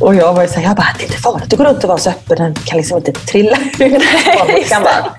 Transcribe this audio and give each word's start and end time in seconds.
Och 0.00 0.14
jag 0.14 0.34
var 0.34 0.42
ju 0.42 0.48
såhär, 0.48 0.62
jag 0.62 0.76
bara, 0.76 0.86
det 0.98 1.04
är 1.04 1.06
inte 1.06 1.18
farligt 1.18 1.52
att 1.52 1.58
gå 1.58 1.64
runt 1.64 1.84
och 1.84 1.88
vara 1.88 1.98
så 1.98 2.10
öppen. 2.10 2.36
Den 2.36 2.54
kan 2.54 2.76
liksom 2.76 2.98
inte 2.98 3.12
trilla 3.12 3.56
ur. 3.78 4.02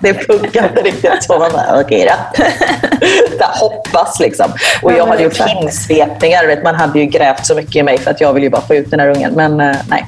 det 0.02 0.14
funkar 0.14 0.68
inte 0.68 0.82
riktigt 0.82 1.22
så. 1.22 1.38
Man 1.38 1.52
bara, 1.52 1.80
okej 1.80 2.10
då. 2.10 2.44
Det 3.38 3.44
hoppas 3.44 4.20
liksom. 4.20 4.52
Och 4.82 4.92
jag 4.92 5.06
hade 5.06 5.22
gjort 5.22 5.40
hinsvepningar. 5.40 6.62
Man 6.64 6.74
hade 6.74 6.98
ju 6.98 7.06
grävt 7.06 7.46
så 7.46 7.54
mycket 7.54 7.76
i 7.76 7.82
mig 7.82 7.98
för 7.98 8.10
att 8.10 8.20
jag 8.20 8.32
vill 8.32 8.42
ju 8.42 8.50
bara 8.50 8.62
få 8.62 8.74
ut 8.74 8.90
den 8.90 9.00
här 9.00 9.08
ungen. 9.08 9.32
Men 9.32 9.60
eh, 9.60 9.76
nej. 9.88 10.06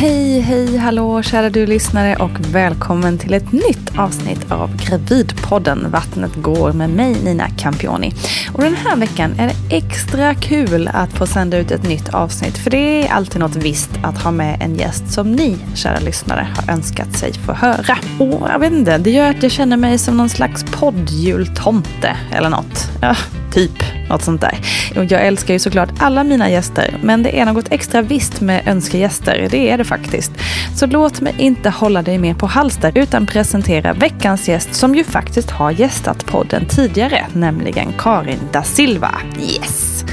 Hej, 0.00 0.40
hej, 0.40 0.76
hallå 0.76 1.22
kära 1.22 1.50
du 1.50 1.66
lyssnare 1.66 2.16
och 2.16 2.30
välkommen 2.52 3.18
till 3.18 3.34
ett 3.34 3.52
nytt 3.52 3.98
avsnitt 3.98 4.52
av 4.52 4.76
Gravidpodden 4.76 5.90
Vattnet 5.90 6.34
går 6.34 6.72
med 6.72 6.90
mig 6.90 7.16
Nina 7.24 7.48
Campioni. 7.48 8.12
Och 8.52 8.62
den 8.62 8.74
här 8.74 8.96
veckan 8.96 9.34
är 9.38 9.46
det 9.46 9.76
extra 9.76 10.34
kul 10.34 10.88
att 10.92 11.12
få 11.12 11.26
sända 11.26 11.58
ut 11.58 11.70
ett 11.70 11.88
nytt 11.88 12.08
avsnitt 12.08 12.58
för 12.58 12.70
det 12.70 13.06
är 13.06 13.12
alltid 13.12 13.40
något 13.40 13.56
visst 13.56 13.90
att 14.02 14.22
ha 14.22 14.30
med 14.30 14.62
en 14.62 14.74
gäst 14.74 15.12
som 15.12 15.32
ni 15.32 15.58
kära 15.74 15.98
lyssnare 15.98 16.48
har 16.56 16.74
önskat 16.74 17.18
sig 17.18 17.32
få 17.32 17.52
höra. 17.52 17.98
Och 18.18 18.48
jag 18.48 18.58
vet 18.58 18.72
inte, 18.72 18.98
det 18.98 19.10
gör 19.10 19.30
att 19.30 19.42
jag 19.42 19.52
känner 19.52 19.76
mig 19.76 19.98
som 19.98 20.16
någon 20.16 20.28
slags 20.28 20.64
poddjultomte 20.64 22.16
eller 22.32 22.48
något. 22.48 22.90
Ja, 23.02 23.16
typ. 23.52 23.82
Något 24.08 24.22
sånt 24.22 24.40
där. 24.40 24.58
Jag 24.94 25.26
älskar 25.26 25.54
ju 25.54 25.60
såklart 25.60 25.88
alla 25.98 26.24
mina 26.24 26.50
gäster, 26.50 26.98
men 27.02 27.22
det 27.22 27.40
är 27.40 27.44
något 27.44 27.72
extra 27.72 28.02
visst 28.02 28.40
med 28.40 28.68
önskegäster. 28.68 29.48
Det 29.50 29.70
är 29.70 29.78
det 29.78 29.84
faktiskt. 29.84 30.32
Så 30.76 30.86
låt 30.86 31.20
mig 31.20 31.34
inte 31.38 31.70
hålla 31.70 32.02
dig 32.02 32.18
mer 32.18 32.34
på 32.34 32.46
halster, 32.46 32.92
utan 32.94 33.26
presentera 33.26 33.92
veckans 33.92 34.48
gäst 34.48 34.74
som 34.74 34.94
ju 34.94 35.04
faktiskt 35.04 35.50
har 35.50 35.70
gästat 35.70 36.26
podden 36.26 36.66
tidigare, 36.66 37.26
nämligen 37.32 37.92
Karin 37.98 38.40
da 38.52 38.62
Silva. 38.62 39.20
Yes! 39.40 40.04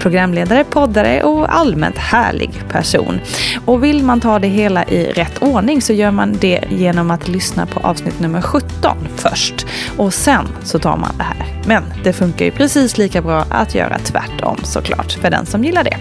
programledare, 0.00 0.64
poddare 0.64 1.22
och 1.22 1.54
allmänt 1.54 1.98
härlig 1.98 2.50
person. 2.68 3.20
Och 3.64 3.84
vill 3.84 4.02
man 4.04 4.20
ta 4.20 4.38
det 4.38 4.48
hela 4.48 4.84
i 4.84 5.12
rätt 5.12 5.42
ordning 5.42 5.82
så 5.82 5.92
gör 5.92 6.10
man 6.10 6.36
det 6.40 6.64
genom 6.70 7.10
att 7.10 7.28
lyssna 7.28 7.66
på 7.66 7.80
avsnitt 7.80 8.20
nummer 8.20 8.42
17 8.42 8.96
först. 9.16 9.66
Och 9.96 10.14
sen 10.14 10.48
så 10.62 10.78
tar 10.78 10.96
man 10.96 11.14
det 11.18 11.24
här. 11.24 11.46
Men 11.66 11.82
det 12.04 12.12
funkar 12.12 12.44
ju 12.44 12.50
precis 12.50 12.98
lika 12.98 13.22
bra 13.22 13.44
att 13.50 13.74
göra 13.74 13.98
tvärtom 13.98 14.56
såklart, 14.62 15.12
för 15.12 15.30
den 15.30 15.46
som 15.46 15.64
gillar 15.64 15.84
det. 15.84 15.96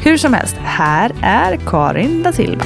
Hur 0.00 0.16
som 0.16 0.34
helst, 0.34 0.56
här 0.62 1.12
är 1.22 1.56
Karin 1.66 2.22
da 2.22 2.32
Silva. 2.32 2.64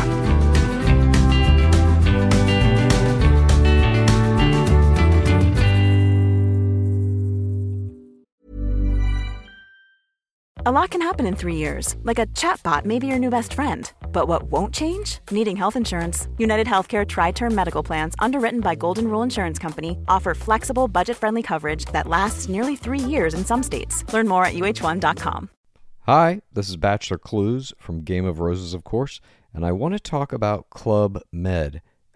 A 10.68 10.76
lot 10.82 10.90
can 10.90 11.00
happen 11.00 11.24
in 11.24 11.34
three 11.34 11.54
years, 11.54 11.96
like 12.02 12.18
a 12.18 12.26
chatbot 12.34 12.84
may 12.84 12.98
be 12.98 13.06
your 13.06 13.18
new 13.18 13.30
best 13.30 13.54
friend. 13.54 13.90
But 14.12 14.28
what 14.28 14.50
won't 14.52 14.74
change? 14.74 15.20
Needing 15.30 15.56
health 15.56 15.76
insurance. 15.76 16.28
United 16.36 16.66
Healthcare 16.66 17.06
Tri 17.06 17.32
Term 17.32 17.54
Medical 17.54 17.82
Plans, 17.82 18.14
underwritten 18.18 18.60
by 18.60 18.74
Golden 18.74 19.08
Rule 19.08 19.22
Insurance 19.22 19.58
Company, 19.58 19.96
offer 20.08 20.34
flexible, 20.34 20.86
budget 20.86 21.16
friendly 21.16 21.42
coverage 21.42 21.86
that 21.94 22.06
lasts 22.06 22.50
nearly 22.50 22.76
three 22.76 22.98
years 22.98 23.32
in 23.32 23.46
some 23.46 23.62
states. 23.62 24.04
Learn 24.12 24.28
more 24.28 24.44
at 24.44 24.52
uh1.com. 24.52 25.48
Hi, 26.00 26.42
this 26.52 26.68
is 26.68 26.76
Bachelor 26.76 27.16
Clues 27.16 27.72
from 27.78 28.04
Game 28.04 28.26
of 28.26 28.38
Roses, 28.38 28.74
of 28.74 28.84
course, 28.84 29.22
and 29.54 29.64
I 29.64 29.72
want 29.72 29.94
to 29.94 29.98
talk 29.98 30.34
about 30.34 30.68
Club 30.68 31.22
Med. 31.32 31.80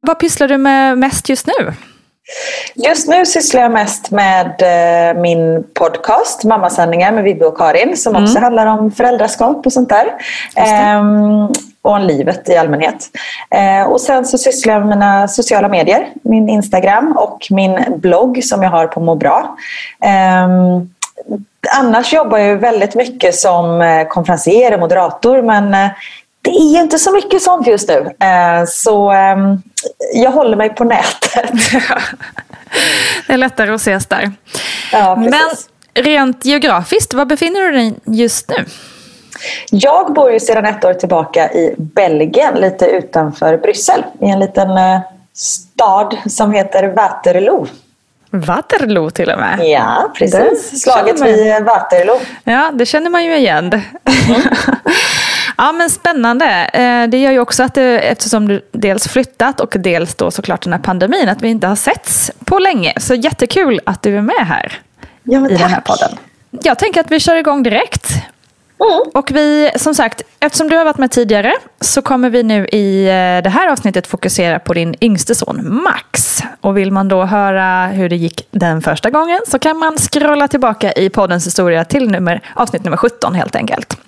Vad 0.00 0.18
pysslar 0.18 0.48
du 0.48 0.56
med 0.56 0.98
mest 0.98 1.28
just 1.28 1.46
nu? 1.46 1.72
Just 2.74 3.08
nu 3.08 3.26
sysslar 3.26 3.62
jag 3.62 3.72
mest 3.72 4.10
med 4.10 4.46
eh, 4.62 5.20
min 5.20 5.64
podcast 5.74 6.44
Mammasändningar 6.44 7.12
med 7.12 7.24
Vivi 7.24 7.44
och 7.44 7.58
Karin 7.58 7.96
som 7.96 8.16
mm. 8.16 8.24
också 8.24 8.38
handlar 8.38 8.66
om 8.66 8.90
föräldraskap 8.90 9.66
och 9.66 9.72
sånt 9.72 9.88
där. 9.88 10.06
Ehm, 10.56 11.44
och 11.82 11.92
om 11.92 12.02
livet 12.02 12.48
i 12.48 12.56
allmänhet. 12.56 13.10
Ehm, 13.50 13.86
och 13.86 14.00
sen 14.00 14.24
så 14.24 14.38
sysslar 14.38 14.74
jag 14.74 14.86
med 14.86 14.98
mina 14.98 15.28
sociala 15.28 15.68
medier, 15.68 16.08
min 16.22 16.48
Instagram 16.48 17.12
och 17.16 17.46
min 17.50 17.78
blogg 17.96 18.44
som 18.44 18.62
jag 18.62 18.70
har 18.70 18.86
på 18.86 19.00
Må 19.00 19.14
bra. 19.14 19.56
Ehm, 20.04 20.90
annars 21.78 22.12
jobbar 22.12 22.38
jag 22.38 22.56
väldigt 22.56 22.94
mycket 22.94 23.34
som 23.34 23.80
eh, 23.80 24.08
konferencier 24.08 24.74
och 24.74 24.80
moderator 24.80 25.42
men 25.42 25.74
eh, 25.74 25.90
det 26.42 26.50
är 26.50 26.72
ju 26.72 26.80
inte 26.80 26.98
så 26.98 27.12
mycket 27.12 27.42
sånt 27.42 27.66
just 27.66 27.88
nu. 27.88 27.96
Eh, 28.26 28.64
så 28.68 29.10
ehm, 29.10 29.62
jag 30.14 30.30
håller 30.30 30.56
mig 30.56 30.74
på 30.74 30.84
nätet. 30.84 31.50
det 33.26 33.32
är 33.32 33.36
lättare 33.36 33.70
att 33.70 33.80
ses 33.80 34.06
där. 34.06 34.32
Ja, 34.92 35.16
Men 35.16 35.50
rent 35.94 36.44
geografiskt, 36.44 37.14
var 37.14 37.24
befinner 37.24 37.60
du 37.60 37.72
dig 37.72 37.94
just 38.04 38.48
nu? 38.48 38.64
Jag 39.70 40.12
bor 40.12 40.32
ju 40.32 40.40
sedan 40.40 40.64
ett 40.64 40.84
år 40.84 40.94
tillbaka 40.94 41.52
i 41.52 41.74
Belgien, 41.78 42.54
lite 42.54 42.86
utanför 42.86 43.56
Bryssel. 43.56 44.04
I 44.20 44.30
en 44.30 44.40
liten 44.40 44.70
eh, 44.70 45.00
stad 45.34 46.16
som 46.26 46.52
heter 46.52 46.88
Waterloo. 46.88 47.66
Waterloo 48.30 49.10
till 49.10 49.30
och 49.30 49.38
med? 49.38 49.60
Ja, 49.62 50.12
precis. 50.14 50.82
Slaget 50.82 51.20
vid 51.20 51.64
Waterloo. 51.64 52.20
Ja, 52.44 52.70
det 52.74 52.86
känner 52.86 53.10
man 53.10 53.24
ju 53.24 53.36
igen. 53.36 53.66
Mm. 53.66 53.82
Ja 55.60 55.72
men 55.72 55.90
spännande. 55.90 56.70
Eh, 56.72 57.08
det 57.08 57.18
gör 57.18 57.32
ju 57.32 57.38
också 57.38 57.62
att 57.62 57.74
det, 57.74 57.98
eftersom 57.98 58.48
du 58.48 58.68
dels 58.72 59.08
flyttat 59.08 59.60
och 59.60 59.74
dels 59.78 60.14
då 60.14 60.30
såklart 60.30 60.62
den 60.62 60.72
här 60.72 60.80
pandemin, 60.80 61.28
att 61.28 61.42
vi 61.42 61.48
inte 61.48 61.66
har 61.66 61.76
setts 61.76 62.30
på 62.44 62.58
länge. 62.58 62.92
Så 62.96 63.14
jättekul 63.14 63.80
att 63.86 64.02
du 64.02 64.16
är 64.16 64.22
med 64.22 64.46
här 64.46 64.78
ja, 65.22 65.50
i 65.50 65.56
den 65.56 65.70
här 65.70 65.80
podden. 65.80 66.18
Jag 66.50 66.78
tänker 66.78 67.00
att 67.00 67.10
vi 67.10 67.20
kör 67.20 67.36
igång 67.36 67.62
direkt. 67.62 68.08
Mm. 68.80 69.10
Och 69.14 69.30
vi, 69.30 69.70
som 69.76 69.94
sagt, 69.94 70.22
eftersom 70.40 70.68
du 70.68 70.76
har 70.76 70.84
varit 70.84 70.98
med 70.98 71.10
tidigare 71.10 71.52
så 71.80 72.02
kommer 72.02 72.30
vi 72.30 72.42
nu 72.42 72.66
i 72.66 73.04
eh, 73.04 73.42
det 73.42 73.50
här 73.50 73.68
avsnittet 73.72 74.06
fokusera 74.06 74.58
på 74.58 74.74
din 74.74 74.94
yngste 75.00 75.34
son 75.34 75.82
Max. 75.82 76.42
Och 76.60 76.76
vill 76.76 76.92
man 76.92 77.08
då 77.08 77.24
höra 77.24 77.86
hur 77.86 78.08
det 78.08 78.16
gick 78.16 78.48
den 78.50 78.82
första 78.82 79.10
gången 79.10 79.40
så 79.46 79.58
kan 79.58 79.78
man 79.78 79.96
scrolla 79.96 80.48
tillbaka 80.48 80.92
i 80.92 81.10
poddens 81.10 81.46
historia 81.46 81.84
till 81.84 82.10
nummer, 82.10 82.40
avsnitt 82.54 82.84
nummer 82.84 82.96
17 82.96 83.34
helt 83.34 83.56
enkelt. 83.56 83.98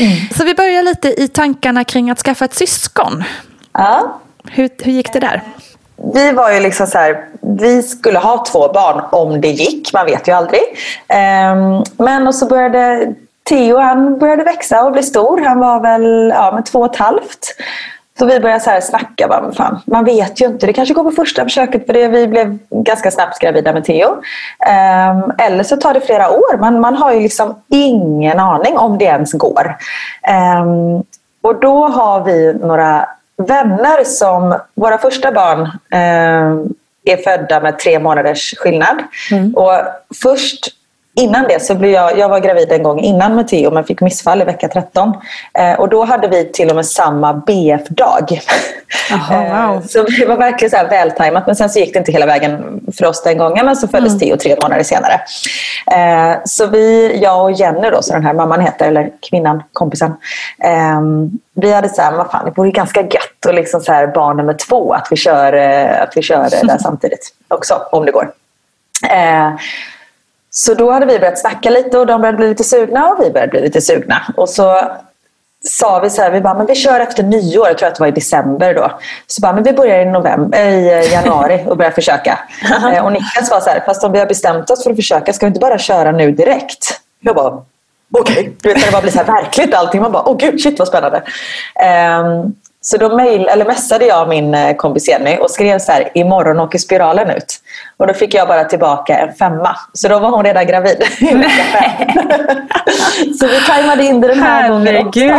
Mm. 0.00 0.12
Så 0.36 0.44
vi 0.44 0.54
börjar 0.54 0.82
lite 0.82 1.22
i 1.22 1.28
tankarna 1.28 1.84
kring 1.84 2.10
att 2.10 2.18
skaffa 2.18 2.44
ett 2.44 2.54
syskon. 2.54 3.24
Ja. 3.72 4.20
Hur, 4.44 4.70
hur 4.82 4.92
gick 4.92 5.12
det 5.12 5.20
där? 5.20 5.42
Vi 6.14 6.32
var 6.32 6.52
ju 6.52 6.60
liksom 6.60 6.86
så 6.86 6.98
här, 6.98 7.24
vi 7.58 7.82
skulle 7.82 8.18
ha 8.18 8.44
två 8.44 8.72
barn 8.72 9.04
om 9.12 9.40
det 9.40 9.48
gick, 9.48 9.92
man 9.92 10.06
vet 10.06 10.28
ju 10.28 10.32
aldrig. 10.32 10.60
Ehm, 11.08 11.84
men 11.96 12.26
och 12.26 12.34
så 12.34 12.46
började 12.46 13.14
Theo 13.48 13.78
han 13.78 14.18
började 14.18 14.44
växa 14.44 14.84
och 14.84 14.92
bli 14.92 15.02
stor. 15.02 15.40
Han 15.40 15.58
var 15.58 15.80
väl 15.80 16.32
ja, 16.34 16.52
med 16.54 16.66
två 16.66 16.78
och 16.78 16.94
ett 16.94 17.00
halvt. 17.00 17.56
Så 18.18 18.26
vi 18.26 18.40
började 18.40 18.60
så 18.60 18.70
här 18.70 18.80
snacka. 18.80 19.28
Bara, 19.28 19.52
fan, 19.52 19.80
man 19.86 20.04
vet 20.04 20.40
ju 20.40 20.46
inte. 20.46 20.66
Det 20.66 20.72
kanske 20.72 20.94
går 20.94 21.04
på 21.04 21.10
första 21.10 21.42
försöket 21.42 21.86
för 21.86 21.92
det. 21.92 22.08
Vi 22.08 22.26
blev 22.26 22.58
ganska 22.70 23.10
snabbt 23.10 23.38
gravida 23.38 23.72
med 23.72 23.84
Theo. 23.84 24.08
Um, 24.08 25.32
eller 25.38 25.62
så 25.62 25.76
tar 25.76 25.94
det 25.94 26.00
flera 26.00 26.30
år. 26.30 26.58
Man, 26.58 26.80
man 26.80 26.96
har 26.96 27.12
ju 27.12 27.20
liksom 27.20 27.62
ingen 27.68 28.40
aning 28.40 28.78
om 28.78 28.98
det 28.98 29.04
ens 29.04 29.32
går. 29.32 29.76
Um, 30.62 31.02
och 31.42 31.60
då 31.60 31.86
har 31.88 32.24
vi 32.24 32.54
några 32.54 33.08
vänner 33.36 34.04
som... 34.04 34.58
Våra 34.74 34.98
första 34.98 35.32
barn 35.32 35.60
um, 35.60 36.74
är 37.04 37.16
födda 37.16 37.60
med 37.60 37.78
tre 37.78 37.98
månaders 37.98 38.54
skillnad. 38.58 39.02
Mm. 39.32 39.54
Och 39.54 39.72
först 40.22 40.68
Innan 41.14 41.44
det 41.48 41.62
så 41.62 41.74
blev 41.74 41.90
jag, 41.90 42.18
jag 42.18 42.28
var 42.28 42.40
gravid 42.40 42.72
en 42.72 42.82
gång 42.82 43.00
innan 43.00 43.36
med 43.36 43.48
Theo 43.48 43.70
men 43.70 43.84
fick 43.84 44.00
missfall 44.00 44.42
i 44.42 44.44
vecka 44.44 44.68
13. 44.68 45.14
Eh, 45.58 45.80
och 45.80 45.88
då 45.88 46.04
hade 46.04 46.28
vi 46.28 46.44
till 46.52 46.70
och 46.70 46.76
med 46.76 46.86
samma 46.86 47.32
BF-dag. 47.32 48.40
Aha, 49.12 49.36
wow. 49.66 49.76
eh, 49.76 49.82
så 49.82 50.02
det 50.02 50.26
var 50.26 50.36
verkligen 50.36 50.70
så 50.70 50.76
här 50.76 50.88
vältajmat 50.88 51.46
men 51.46 51.56
sen 51.56 51.70
så 51.70 51.78
gick 51.78 51.92
det 51.92 51.98
inte 51.98 52.12
hela 52.12 52.26
vägen 52.26 52.80
för 52.98 53.06
oss 53.06 53.22
den 53.22 53.38
gången 53.38 53.66
men 53.66 53.76
så 53.76 53.88
föddes 53.88 54.08
mm. 54.12 54.18
Theo 54.18 54.36
tre 54.36 54.56
månader 54.62 54.84
senare. 54.84 55.20
Eh, 55.92 56.38
så 56.44 56.66
vi, 56.66 57.18
jag 57.22 57.42
och 57.42 57.52
Jenny 57.52 57.90
då, 57.90 58.02
så 58.02 58.12
den 58.12 58.24
här 58.24 58.34
mamman 58.34 58.60
heter, 58.60 58.88
eller 58.88 59.10
kvinnan, 59.30 59.62
kompisen. 59.72 60.14
Ehm, 60.64 61.30
vi 61.54 61.72
hade 61.72 61.88
så 61.88 62.02
här, 62.02 62.12
vad 62.12 62.30
fan, 62.30 62.44
det 62.44 62.52
vore 62.56 62.70
ganska 62.70 63.00
gött 63.00 63.46
och 63.46 63.54
liksom 63.54 63.80
så 63.80 63.92
här 63.92 64.06
barn 64.06 64.36
nummer 64.36 64.54
två 64.54 64.92
att 64.92 65.08
vi 65.10 65.16
kör, 65.16 65.52
eh, 65.52 66.02
att 66.02 66.16
vi 66.16 66.22
kör 66.22 66.50
där 66.50 66.78
samtidigt 66.82 67.28
också 67.48 67.82
om 67.90 68.06
det 68.06 68.12
går. 68.12 68.32
Eh, 70.52 70.54
så 70.54 70.74
då 70.74 70.90
hade 70.90 71.06
vi 71.06 71.18
börjat 71.18 71.38
snacka 71.38 71.70
lite 71.70 71.98
och 71.98 72.06
de 72.06 72.20
började 72.20 72.36
bli 72.38 72.48
lite 72.48 72.64
sugna 72.64 73.08
och 73.08 73.24
vi 73.24 73.30
började 73.30 73.50
bli 73.50 73.60
lite 73.60 73.80
sugna. 73.80 74.22
Och 74.36 74.48
så 74.48 74.80
sa 75.64 76.00
vi 76.00 76.10
så 76.10 76.22
här, 76.22 76.30
vi 76.30 76.40
bara, 76.40 76.54
men 76.54 76.66
vi 76.66 76.74
kör 76.74 77.00
efter 77.00 77.22
nyår, 77.22 77.68
jag 77.68 77.78
tror 77.78 77.88
att 77.88 77.94
det 77.94 78.00
var 78.00 78.08
i 78.08 78.10
december 78.10 78.74
då. 78.74 79.00
Så 79.26 79.40
bara, 79.40 79.52
men 79.52 79.62
vi 79.62 79.72
börjar 79.72 79.98
i, 79.98 80.04
november, 80.04 80.58
i 80.58 81.12
januari 81.12 81.64
och 81.68 81.76
börjar 81.76 81.90
försöka. 81.90 82.38
Eh, 82.92 83.04
och 83.04 83.12
Niklas 83.12 83.50
var 83.50 83.60
så 83.60 83.70
här, 83.70 83.82
fast 83.86 84.04
om 84.04 84.12
vi 84.12 84.18
har 84.18 84.26
bestämt 84.26 84.70
oss 84.70 84.82
för 84.82 84.90
att 84.90 84.96
försöka, 84.96 85.32
ska 85.32 85.46
vi 85.46 85.48
inte 85.48 85.60
bara 85.60 85.78
köra 85.78 86.12
nu 86.12 86.30
direkt? 86.32 87.00
Jag 87.20 87.36
bara, 87.36 87.62
okej. 88.18 88.38
Okay. 88.38 88.52
Du 88.62 88.68
vet 88.68 88.86
det 88.86 88.92
bara 88.92 89.02
blir 89.02 89.12
så 89.12 89.18
här 89.18 89.42
verkligt 89.42 89.74
allting, 89.74 90.00
man 90.00 90.12
bara, 90.12 90.28
åh 90.28 90.36
gud, 90.36 90.60
shit 90.60 90.78
vad 90.78 90.88
spännande. 90.88 91.22
Um, 92.18 92.54
så 92.84 92.96
då 92.96 93.16
mail, 93.16 93.48
eller 93.48 93.64
messade 93.64 94.06
jag 94.06 94.28
min 94.28 94.54
eh, 94.54 94.76
kompis 94.76 95.08
Jenny 95.08 95.36
och 95.36 95.50
skrev 95.50 95.78
så 95.78 95.92
här, 95.92 96.08
imorgon 96.14 96.60
åker 96.60 96.78
spiralen 96.78 97.30
ut. 97.30 97.60
Och 97.96 98.06
då 98.06 98.14
fick 98.14 98.34
jag 98.34 98.48
bara 98.48 98.64
tillbaka 98.64 99.18
en 99.18 99.34
femma. 99.34 99.76
Så 99.92 100.08
då 100.08 100.18
var 100.18 100.30
hon 100.30 100.44
redan 100.44 100.66
gravid 100.66 101.02
Så 103.38 103.46
vi 103.46 103.60
tajmade 103.66 104.04
in 104.04 104.20
det 104.20 104.28
den 104.28 104.42
här 104.42 104.68
gången 104.68 105.06
också. 105.06 105.20
ja, 105.20 105.34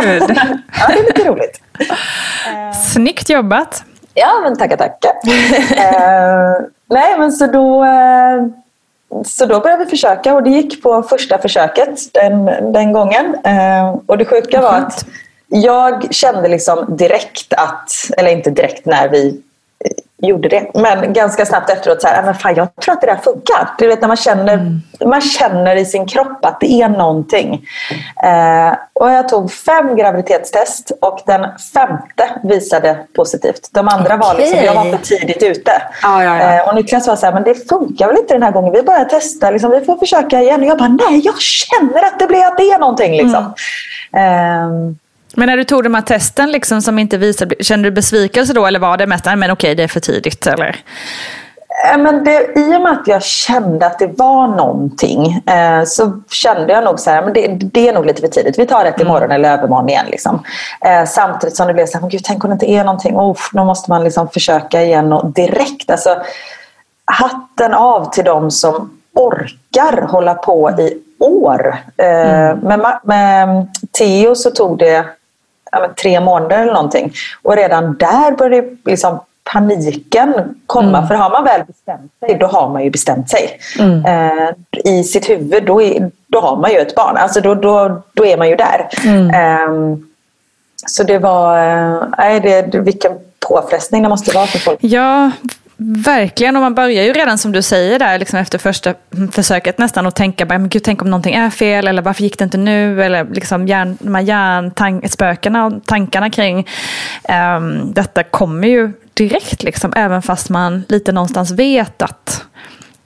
det 0.88 0.98
är 0.98 1.02
lite 1.02 1.24
roligt. 1.24 1.60
Snyggt 2.92 3.30
jobbat. 3.30 3.84
Ja, 4.14 4.40
men 4.42 4.56
tackar, 4.58 4.76
tackar. 4.76 5.10
uh, 5.10 6.66
nej, 6.90 7.18
men 7.18 7.32
så 7.32 7.46
då, 7.46 7.84
uh, 7.84 8.46
så 9.24 9.46
då 9.46 9.60
började 9.60 9.84
vi 9.84 9.90
försöka 9.90 10.34
och 10.34 10.42
det 10.42 10.50
gick 10.50 10.82
på 10.82 11.02
första 11.02 11.38
försöket 11.38 11.98
den, 12.12 12.44
den 12.72 12.92
gången. 12.92 13.26
Uh, 13.26 14.00
och 14.06 14.18
det 14.18 14.24
sjuka 14.24 14.60
var 14.60 14.72
att 14.72 15.06
jag 15.48 16.14
kände 16.14 16.48
liksom 16.48 16.96
direkt 16.96 17.52
att, 17.52 17.92
eller 18.16 18.30
inte 18.30 18.50
direkt 18.50 18.86
när 18.86 19.08
vi 19.08 19.42
eh, 19.84 20.28
gjorde 20.28 20.48
det, 20.48 20.70
men 20.74 21.12
ganska 21.12 21.46
snabbt 21.46 21.70
efteråt 21.70 22.02
så 22.02 22.08
här, 22.08 22.22
men 22.22 22.34
fan, 22.34 22.54
jag 22.54 22.76
tror 22.76 22.92
att 22.92 23.00
det 23.00 23.06
där 23.06 23.16
funkar. 23.16 23.68
Du 23.78 23.86
vet 23.86 24.00
när 24.00 24.08
man 24.08 24.16
känner, 24.16 24.54
mm. 24.54 24.80
man 25.06 25.20
känner 25.20 25.76
i 25.76 25.84
sin 25.84 26.06
kropp 26.06 26.44
att 26.44 26.60
det 26.60 26.82
är 26.82 26.88
någonting. 26.88 27.66
Eh, 28.24 28.76
och 28.92 29.10
jag 29.10 29.28
tog 29.28 29.52
fem 29.52 29.96
graviditetstest 29.96 30.92
och 31.00 31.20
den 31.26 31.46
femte 31.74 32.40
visade 32.42 32.98
positivt. 33.16 33.68
De 33.72 33.88
andra 33.88 34.14
okay. 34.14 34.18
var 34.18 34.34
liksom, 34.34 34.64
jag 34.64 34.74
var 34.74 34.84
för 34.84 34.98
tidigt 34.98 35.42
ute. 35.42 35.82
Ah, 36.02 36.22
ja, 36.22 36.38
ja. 36.38 36.56
Eh, 36.56 36.68
och 36.68 36.74
Niklas 36.74 37.06
var 37.06 37.16
så 37.16 37.26
här, 37.26 37.32
men 37.32 37.44
det 37.44 37.68
funkar 37.68 38.06
väl 38.06 38.16
inte 38.18 38.34
den 38.34 38.42
här 38.42 38.52
gången. 38.52 38.72
Vi 38.72 38.82
bara 38.82 39.04
testar, 39.04 39.52
liksom, 39.52 39.70
vi 39.70 39.80
får 39.80 39.96
försöka 39.96 40.40
igen. 40.40 40.60
Och 40.60 40.66
jag 40.66 40.78
bara, 40.78 40.96
nej 41.08 41.20
jag 41.24 41.40
känner 41.40 42.06
att 42.06 42.18
det, 42.18 42.26
blir, 42.26 42.46
att 42.46 42.56
det 42.56 42.70
är 42.70 42.78
någonting. 42.78 43.12
Liksom. 43.12 43.54
Mm. 44.12 44.90
Eh, 44.90 44.94
men 45.36 45.46
när 45.46 45.56
du 45.56 45.64
tog 45.64 45.84
de 45.84 45.94
här 45.94 46.02
testen 46.02 46.52
liksom 46.52 46.82
som 46.82 46.98
inte 46.98 47.18
visade, 47.18 47.54
kände 47.60 47.90
du 47.90 47.92
besvikelse 47.92 48.52
då 48.52 48.66
eller 48.66 48.78
var 48.78 48.96
det 48.96 49.06
mest, 49.06 49.24
men 49.24 49.50
okej 49.50 49.74
det 49.74 49.82
är 49.82 49.88
för 49.88 50.00
tidigt 50.00 50.46
eller? 50.46 50.76
Men 51.98 52.24
det, 52.24 52.58
I 52.58 52.76
och 52.76 52.80
med 52.80 52.92
att 52.92 53.06
jag 53.06 53.22
kände 53.22 53.86
att 53.86 53.98
det 53.98 54.06
var 54.06 54.48
någonting 54.48 55.42
eh, 55.46 55.84
så 55.84 56.20
kände 56.30 56.72
jag 56.72 56.84
nog 56.84 57.00
så 57.00 57.10
här, 57.10 57.22
men 57.22 57.32
det, 57.32 57.46
det, 57.48 57.88
är 57.88 57.92
nog 57.92 58.06
lite 58.06 58.20
för 58.20 58.28
tidigt. 58.28 58.58
Vi 58.58 58.66
tar 58.66 58.84
det 58.84 59.00
imorgon 59.02 59.22
mm. 59.22 59.30
eller 59.30 59.52
övermorgon 59.52 59.88
igen. 59.88 60.06
Liksom. 60.10 60.42
Eh, 60.80 61.04
samtidigt 61.04 61.56
som 61.56 61.66
det 61.66 61.74
blev 61.74 61.86
så 61.86 61.98
här, 61.98 62.08
gud, 62.08 62.20
tänk 62.24 62.44
om 62.44 62.50
det 62.50 62.54
inte 62.54 62.70
är 62.70 62.84
någonting. 62.84 63.16
Oh, 63.16 63.38
då 63.52 63.64
måste 63.64 63.90
man 63.90 64.04
liksom 64.04 64.28
försöka 64.28 64.82
igen 64.82 65.12
och 65.12 65.26
direkt. 65.32 65.90
Alltså, 65.90 66.16
hatten 67.04 67.74
av 67.74 68.10
till 68.10 68.24
de 68.24 68.50
som 68.50 68.98
orkar 69.14 70.02
hålla 70.02 70.34
på 70.34 70.70
i 70.70 70.98
år. 71.18 71.76
Eh, 71.96 72.50
mm. 72.50 72.58
med, 72.58 72.98
med 73.02 73.66
Theo 73.98 74.34
så 74.34 74.50
tog 74.50 74.78
det 74.78 75.04
tre 76.02 76.20
månader 76.20 76.58
eller 76.58 76.72
någonting. 76.72 77.12
Och 77.42 77.56
redan 77.56 77.96
där 77.98 78.36
började 78.36 78.76
liksom 78.84 79.20
paniken 79.52 80.34
komma. 80.66 80.98
Mm. 80.98 81.08
För 81.08 81.14
har 81.14 81.30
man 81.30 81.44
väl 81.44 81.64
bestämt 81.64 82.12
sig, 82.20 82.36
då 82.40 82.46
har 82.46 82.68
man 82.68 82.84
ju 82.84 82.90
bestämt 82.90 83.30
sig. 83.30 83.60
Mm. 83.78 84.04
Eh, 84.04 84.48
I 84.84 85.04
sitt 85.04 85.30
huvud, 85.30 85.64
då, 85.66 85.82
är, 85.82 86.10
då 86.26 86.40
har 86.40 86.56
man 86.56 86.70
ju 86.70 86.78
ett 86.78 86.94
barn. 86.94 87.16
Alltså 87.16 87.40
då, 87.40 87.54
då, 87.54 88.02
då 88.12 88.26
är 88.26 88.36
man 88.36 88.48
ju 88.48 88.56
där. 88.56 88.88
Mm. 89.04 89.30
Eh, 89.30 89.98
så 90.86 91.02
det 91.02 91.18
var, 91.18 91.58
eh, 92.18 92.42
det, 92.42 92.74
vilken 92.74 93.12
påfrestning 93.48 94.02
det 94.02 94.08
måste 94.08 94.34
vara 94.34 94.46
för 94.46 94.58
folk. 94.58 94.78
Ja, 94.82 95.30
Verkligen, 95.76 96.56
och 96.56 96.62
man 96.62 96.74
börjar 96.74 97.04
ju 97.04 97.12
redan 97.12 97.38
som 97.38 97.52
du 97.52 97.62
säger 97.62 97.98
där 97.98 98.18
liksom 98.18 98.38
efter 98.38 98.58
första 98.58 98.94
försöket 99.32 99.78
nästan 99.78 100.06
och 100.06 100.14
tänka 100.14 100.44
men 100.44 100.68
gud, 100.68 100.84
tänk 100.84 101.02
om 101.02 101.10
någonting 101.10 101.34
är 101.34 101.50
fel 101.50 101.88
eller 101.88 102.02
varför 102.02 102.22
gick 102.22 102.38
det 102.38 102.44
inte 102.44 102.58
nu? 102.58 103.04
Eller 103.04 103.24
liksom 103.24 103.66
hjärn, 103.66 103.98
de 104.00 104.14
här 104.14 104.22
hjärnspökena 104.22 105.66
och 105.66 105.72
tankarna 105.86 106.30
kring 106.30 106.68
um, 107.58 107.92
detta 107.92 108.22
kommer 108.22 108.68
ju 108.68 108.92
direkt, 109.14 109.62
liksom, 109.62 109.92
även 109.96 110.22
fast 110.22 110.48
man 110.48 110.84
lite 110.88 111.12
någonstans 111.12 111.50
vet 111.50 112.02
att 112.02 112.44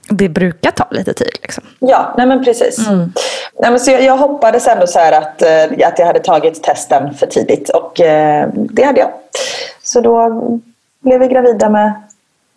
det 0.08 0.28
brukar 0.28 0.70
ta 0.70 0.86
lite 0.90 1.12
tid. 1.12 1.38
Liksom. 1.42 1.64
Ja, 1.78 2.14
nej 2.16 2.26
men 2.26 2.44
precis. 2.44 2.88
Mm. 2.88 3.12
Nej, 3.60 3.70
men 3.70 3.80
så 3.80 3.90
jag, 3.90 4.02
jag 4.02 4.16
hoppades 4.16 4.66
ändå 4.66 4.86
så 4.86 4.98
att, 4.98 5.42
eh, 5.42 5.88
att 5.88 5.98
jag 5.98 6.06
hade 6.06 6.20
tagit 6.20 6.62
testen 6.62 7.14
för 7.14 7.26
tidigt 7.26 7.68
och 7.68 8.00
eh, 8.00 8.48
det 8.54 8.82
hade 8.82 9.00
jag. 9.00 9.10
Så 9.82 10.00
då 10.00 10.40
blev 11.00 11.20
vi 11.20 11.28
gravida 11.28 11.68
med 11.68 11.92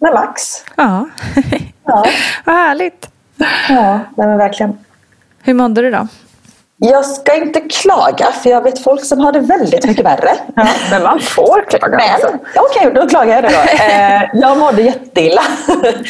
med 0.01 0.13
Max. 0.13 0.65
Ja, 0.75 1.09
ja. 1.85 2.05
vad 2.45 2.55
härligt. 2.55 3.07
Ja, 3.69 3.99
men 4.17 4.37
verkligen. 4.37 4.77
Hur 5.43 5.53
mådde 5.53 5.81
du 5.81 5.91
då? 5.91 6.07
Jag 6.77 7.05
ska 7.05 7.35
inte 7.35 7.61
klaga, 7.61 8.25
för 8.25 8.49
jag 8.49 8.61
vet 8.61 8.83
folk 8.83 9.05
som 9.05 9.19
har 9.19 9.31
det 9.31 9.39
väldigt 9.39 9.85
mycket 9.85 10.05
värre. 10.05 10.31
Ja, 10.55 10.67
men 10.91 11.03
man 11.03 11.19
får 11.19 11.69
klaga. 11.69 11.97
Men, 11.97 12.39
okej, 12.55 12.87
okay, 12.87 13.01
då 13.01 13.09
klagar 13.09 13.35
jag 13.35 13.43
det 13.43 13.49
då. 13.49 13.83
Eh, 13.83 14.21
jag 14.33 14.57
mådde 14.57 14.81
jätteilla. 14.81 15.41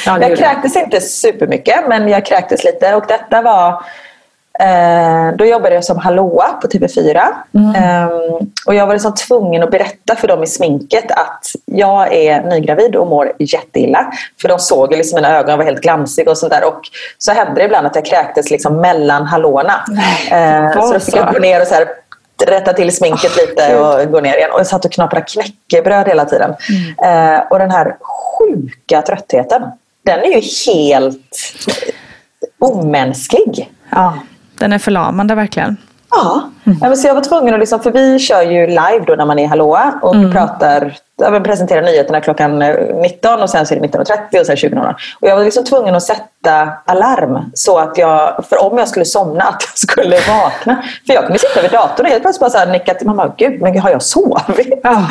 Ja, 0.05 0.21
jag 0.21 0.37
kräktes 0.37 0.75
inte 0.75 1.01
supermycket, 1.01 1.87
men 1.87 2.07
jag 2.07 2.25
kräktes 2.25 2.63
lite. 2.63 2.95
Och 2.95 3.05
detta 3.07 3.41
var 3.41 3.83
Eh, 4.61 5.35
då 5.35 5.45
jobbade 5.45 5.75
jag 5.75 5.83
som 5.83 5.97
hallåa 5.97 6.47
på 6.61 6.67
TV4. 6.67 7.21
Mm. 7.53 7.75
Eh, 7.75 8.09
och 8.65 8.75
jag 8.75 8.87
var 8.87 8.93
liksom 8.93 9.15
tvungen 9.15 9.63
att 9.63 9.71
berätta 9.71 10.15
för 10.15 10.27
dem 10.27 10.43
i 10.43 10.47
sminket 10.47 11.11
att 11.11 11.45
jag 11.65 12.13
är 12.13 12.41
nygravid 12.41 12.95
och 12.95 13.07
mår 13.07 13.31
jätteilla. 13.39 14.13
För 14.41 14.49
de 14.49 14.59
såg 14.59 14.91
liksom 14.91 15.15
mina 15.15 15.37
ögon 15.37 15.57
var 15.57 15.65
helt 15.65 15.81
glansiga 15.81 16.31
och 16.31 16.37
sånt 16.37 16.51
där. 16.51 16.67
Och 16.67 16.81
så 17.17 17.31
hände 17.31 17.53
det 17.55 17.65
ibland 17.65 17.87
att 17.87 17.95
jag 17.95 18.05
kräktes 18.05 18.51
liksom 18.51 18.81
mellan 18.81 19.25
hallåorna. 19.25 19.85
Eh, 20.31 20.71
så 20.73 20.93
då 20.93 20.99
fick 20.99 21.15
jag 21.15 21.33
gå 21.33 21.39
ner 21.39 21.61
och 21.61 21.67
så 21.67 21.75
här, 21.75 21.87
rätta 22.47 22.73
till 22.73 22.95
sminket 22.95 23.31
oh, 23.31 23.47
lite 23.47 23.79
och 23.79 24.11
gå 24.11 24.19
ner 24.19 24.37
igen. 24.37 24.51
Och 24.53 24.59
jag 24.59 24.67
satt 24.67 24.85
och 24.85 24.91
knaprade 24.91 25.25
knäckebröd 25.25 26.07
hela 26.07 26.25
tiden. 26.25 26.55
Mm. 26.99 27.35
Eh, 27.35 27.41
och 27.49 27.59
den 27.59 27.71
här 27.71 27.97
sjuka 28.01 29.01
tröttheten, 29.01 29.61
den 30.05 30.19
är 30.19 30.27
ju 30.27 30.41
helt 30.73 31.37
omänsklig. 32.59 33.71
Ja. 33.89 34.13
Den 34.61 34.73
är 34.73 34.79
förlamande 34.79 35.35
verkligen. 35.35 35.77
Ja, 36.11 36.49
mm. 36.65 36.95
så 36.95 37.07
jag 37.07 37.15
var 37.15 37.21
tvungen 37.21 37.53
att, 37.53 37.59
liksom, 37.59 37.79
för 37.79 37.91
vi 37.91 38.19
kör 38.19 38.41
ju 38.41 38.67
live 38.67 39.03
då 39.07 39.15
när 39.15 39.25
man 39.25 39.39
är 39.39 39.47
hallåa 39.47 39.93
och 40.01 40.15
mm. 40.15 40.31
pratar, 40.31 40.97
presenterar 41.43 41.81
nyheterna 41.81 42.21
klockan 42.21 42.59
19 42.59 43.41
och 43.41 43.49
sen 43.49 43.65
så 43.65 43.73
är 43.73 43.79
det 43.79 43.87
19.30 43.87 44.39
och 44.39 44.45
sen 44.45 44.55
20.00. 44.55 44.95
Och 45.19 45.27
jag 45.27 45.35
var 45.35 45.43
liksom 45.43 45.63
tvungen 45.63 45.95
att 45.95 46.03
sätta 46.03 46.69
alarm 46.85 47.51
så 47.53 47.77
att 47.77 47.97
jag, 47.97 48.45
för 48.49 48.63
om 48.63 48.77
jag 48.77 48.87
skulle 48.87 49.05
somna, 49.05 49.43
att 49.47 49.63
jag 49.63 49.77
skulle 49.77 50.15
vakna. 50.15 50.83
För 51.07 51.13
jag 51.13 51.23
kunde 51.23 51.39
sitta 51.39 51.61
vid 51.61 51.71
datorn 51.71 52.05
och 52.05 52.11
helt 52.11 52.23
plötsligt 52.23 52.39
bara 52.39 52.49
så 52.49 52.57
här 52.57 52.67
nicka 52.67 52.93
till 52.93 53.07
mamma, 53.07 53.33
gud, 53.37 53.61
men 53.61 53.79
har 53.79 53.89
jag 53.89 54.01
sovit? 54.01 54.85
Oh. 54.85 55.09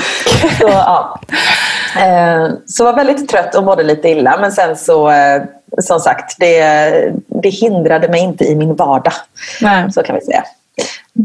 så, 0.60 0.68
ja. 0.68 1.20
Eh, 1.96 2.48
så 2.66 2.84
var 2.84 2.92
väldigt 2.92 3.28
trött 3.28 3.54
och 3.54 3.64
mådde 3.64 3.82
lite 3.82 4.08
illa 4.08 4.38
men 4.40 4.52
sen 4.52 4.76
så 4.76 5.10
eh, 5.10 5.42
som 5.78 6.00
sagt, 6.00 6.36
det, 6.38 7.12
det 7.26 7.48
hindrade 7.48 8.08
mig 8.08 8.20
inte 8.20 8.44
i 8.44 8.54
min 8.54 8.74
vardag. 8.74 9.12
Nej. 9.60 9.92
Så 9.92 10.02
kan 10.02 10.14
vi 10.14 10.20
säga. 10.20 10.44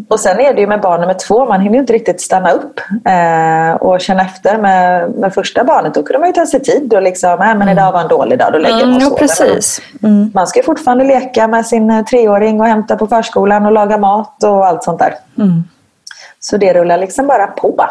Och 0.08 0.20
sen 0.20 0.40
är 0.40 0.54
det 0.54 0.62
ju 0.62 0.68
med 0.68 0.82
barn 0.82 1.02
nummer 1.02 1.14
två, 1.14 1.46
man 1.46 1.62
hinner 1.62 1.76
ju 1.76 1.80
inte 1.80 1.94
riktigt 1.94 2.22
stanna 2.22 2.52
upp 2.52 2.80
eh, 3.06 3.76
och 3.76 4.02
känna 4.02 4.22
efter 4.22 4.58
med, 4.58 5.12
med 5.12 5.34
första 5.34 5.64
barnet. 5.64 5.94
Då 5.94 6.04
kunde 6.04 6.20
man 6.20 6.30
ju 6.30 6.34
ta 6.34 6.46
sig 6.46 6.60
tid 6.60 6.94
och 6.94 7.02
liksom, 7.02 7.42
äh, 7.42 7.56
men 7.56 7.70
idag 7.70 7.92
var 7.92 8.02
en 8.02 8.08
dålig 8.08 8.40
dag, 8.40 8.54
då 8.54 8.60
lägger 8.60 8.84
mm, 8.84 8.90
man 8.90 9.02
ja, 9.02 9.16
precis. 9.20 9.82
Mm. 10.04 10.32
Man 10.34 10.48
ska 10.48 10.60
ju 10.60 10.64
fortfarande 10.64 11.04
leka 11.04 11.48
med 11.48 11.66
sin 11.66 11.90
eh, 11.92 12.06
treåring 12.06 12.62
och 12.62 12.68
hämta 12.68 12.96
på 12.96 13.08
förskolan 13.08 13.66
och 13.66 13.72
laga 13.72 13.98
mat 13.98 14.44
och 14.44 14.68
allt 14.68 14.84
sånt 14.84 15.00
där. 15.00 15.14
Mm. 15.38 15.64
Så 16.40 16.58
det 16.58 16.74
rullar 16.74 16.98
liksom 16.98 17.28
bara 17.28 17.48
på. 17.48 17.86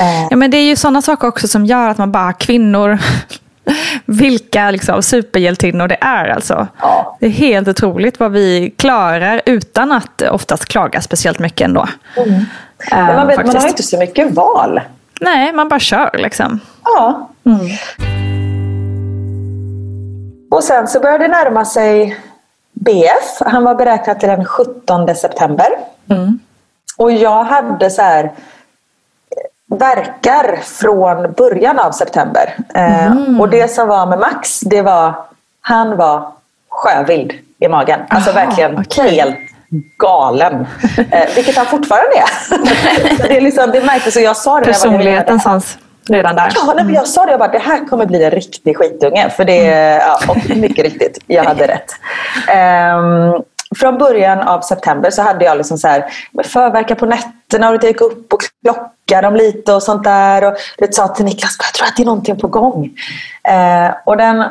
Eh. 0.00 0.26
Ja, 0.30 0.36
men 0.36 0.50
det 0.50 0.56
är 0.56 0.68
ju 0.68 0.76
sådana 0.76 1.02
saker 1.02 1.28
också 1.28 1.48
som 1.48 1.66
gör 1.66 1.88
att 1.88 1.98
man 1.98 2.12
bara, 2.12 2.32
kvinnor 2.32 2.98
vilka 4.04 4.70
liksom, 4.70 5.02
superhjältinnor 5.02 5.88
det 5.88 5.98
är. 6.00 6.28
Alltså. 6.28 6.66
Ja. 6.80 7.16
Det 7.20 7.26
är 7.26 7.30
helt 7.30 7.68
otroligt 7.68 8.20
vad 8.20 8.32
vi 8.32 8.74
klarar 8.76 9.42
utan 9.46 9.92
att 9.92 10.22
oftast 10.22 10.66
klaga 10.66 11.00
speciellt 11.00 11.38
mycket 11.38 11.64
ändå. 11.64 11.88
Mm. 12.16 12.30
Uh, 12.30 13.16
man, 13.16 13.26
vet, 13.26 13.36
man 13.36 13.56
har 13.56 13.68
inte 13.68 13.82
så 13.82 13.98
mycket 13.98 14.34
val. 14.34 14.80
Nej, 15.20 15.52
man 15.52 15.68
bara 15.68 15.80
kör 15.80 16.10
liksom. 16.18 16.60
Ja. 16.84 17.30
Mm. 17.44 17.66
Och 20.50 20.64
sen 20.64 20.88
så 20.88 21.00
började 21.00 21.24
det 21.24 21.28
närma 21.28 21.64
sig 21.64 22.16
BF. 22.72 23.40
Han 23.40 23.64
var 23.64 23.74
beräknad 23.74 24.20
till 24.20 24.28
den 24.28 24.44
17 24.44 25.14
september. 25.14 25.66
Mm. 26.10 26.38
Och 26.96 27.12
jag 27.12 27.44
hade 27.44 27.90
så 27.90 28.02
här 28.02 28.32
verkar 29.70 30.56
från 30.62 31.32
början 31.32 31.78
av 31.78 31.92
september. 31.92 32.56
Mm. 32.74 33.40
och 33.40 33.48
det 33.48 33.68
som 33.68 33.88
var 33.88 34.06
med 34.06 34.18
Max, 34.18 34.60
det 34.60 34.82
var 34.82 35.14
han 35.60 35.96
var 35.96 36.32
sjövild 36.68 37.32
i 37.58 37.68
magen. 37.68 38.00
Alltså 38.08 38.30
Aha, 38.30 38.46
verkligen 38.46 38.78
okay. 38.78 39.10
helt 39.10 39.36
galen. 39.98 40.66
eh, 41.10 41.34
vilket 41.34 41.56
han 41.56 41.66
fortfarande 41.66 42.16
är. 42.16 42.28
det, 43.28 43.36
är 43.36 43.40
liksom, 43.40 43.70
det 43.70 43.84
märktes 43.84 44.16
och 44.16 44.22
jag 44.22 44.36
sa 44.36 44.60
det. 44.60 44.64
Personligheten 44.64 45.40
fanns 45.40 45.78
redan 46.08 46.36
där. 46.36 46.52
Ja, 46.54 46.74
nej, 46.76 46.94
jag 46.94 47.06
sa 47.06 47.24
det. 47.24 47.30
Jag 47.30 47.38
bara, 47.38 47.52
det 47.52 47.58
här 47.58 47.84
kommer 47.88 48.06
bli 48.06 48.24
en 48.24 48.30
riktig 48.30 48.76
skitunge. 48.76 49.30
För 49.30 49.44
det, 49.44 49.66
mm. 49.66 50.00
ja, 50.06 50.32
och 50.32 50.56
mycket 50.56 50.84
riktigt, 50.84 51.18
jag 51.26 51.44
hade 51.44 51.66
rätt. 51.66 51.92
Um, 52.96 53.42
från 53.76 53.98
början 53.98 54.40
av 54.40 54.60
september 54.60 55.10
så 55.10 55.22
hade 55.22 55.44
jag 55.44 55.56
liksom 55.56 55.78
så 55.78 55.88
här, 55.88 56.04
förverkar 56.44 56.94
på 56.94 57.06
nätterna 57.06 57.70
och 57.70 57.78
det 57.78 57.86
gick 57.86 58.00
upp 58.00 58.32
och 58.32 58.40
klockade 58.62 59.26
dem 59.26 59.36
lite 59.36 59.74
och 59.74 59.82
sånt 59.82 60.04
där. 60.04 60.44
Och 60.44 60.56
det 60.78 60.94
sa 60.94 61.08
till 61.08 61.24
Niklas, 61.24 61.56
jag 61.58 61.74
tror 61.74 61.86
att 61.86 61.96
det 61.96 62.02
är 62.02 62.06
någonting 62.06 62.36
på 62.36 62.48
gång. 62.48 62.90
Eh, 63.48 63.90
och 64.04 64.16
den 64.16 64.44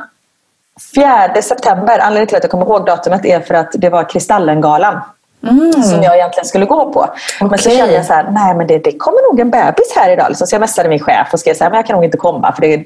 4 0.95 1.41
september, 1.41 1.99
anledningen 1.99 2.27
till 2.27 2.37
att 2.37 2.43
jag 2.43 2.51
kommer 2.51 2.65
ihåg 2.65 2.85
datumet 2.85 3.25
är 3.25 3.39
för 3.39 3.53
att 3.53 3.71
det 3.73 3.89
var 3.89 4.09
Kristallengalan. 4.09 5.01
Mm. 5.43 5.83
Som 5.83 6.03
jag 6.03 6.15
egentligen 6.15 6.45
skulle 6.45 6.65
gå 6.65 6.91
på. 6.91 6.99
Okay. 6.99 7.47
Men 7.49 7.59
så 7.59 7.69
kände 7.69 7.93
jag 7.93 8.05
så 8.05 8.13
här, 8.13 8.29
nej 8.31 8.55
men 8.55 8.67
det, 8.67 8.77
det 8.77 8.97
kommer 8.97 9.31
nog 9.31 9.39
en 9.39 9.49
bebis 9.49 9.93
här 9.95 10.09
idag. 10.09 10.29
Liksom. 10.29 10.47
Så 10.47 10.55
jag 10.55 10.59
messade 10.59 10.89
min 10.89 10.99
chef 10.99 11.27
och 11.33 11.39
skrev 11.39 11.53
så 11.53 11.63
här, 11.63 11.71
men 11.71 11.77
jag 11.77 11.85
kan 11.85 11.95
nog 11.95 12.05
inte 12.05 12.17
komma 12.17 12.53
för 12.53 12.61
det, 12.61 12.83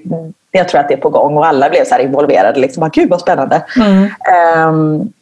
jag 0.51 0.69
tror 0.69 0.81
att 0.81 0.87
det 0.87 0.93
är 0.93 0.97
på 0.97 1.09
gång. 1.09 1.37
Och 1.37 1.45
alla 1.45 1.69
blev 1.69 1.85
så 1.85 1.95
här 1.95 2.01
involverade. 2.01 2.59
Liksom. 2.59 2.89
Gud 2.93 3.09
vad 3.09 3.21
spännande. 3.21 3.63
Mm. 3.77 4.09
Um, 4.67 5.13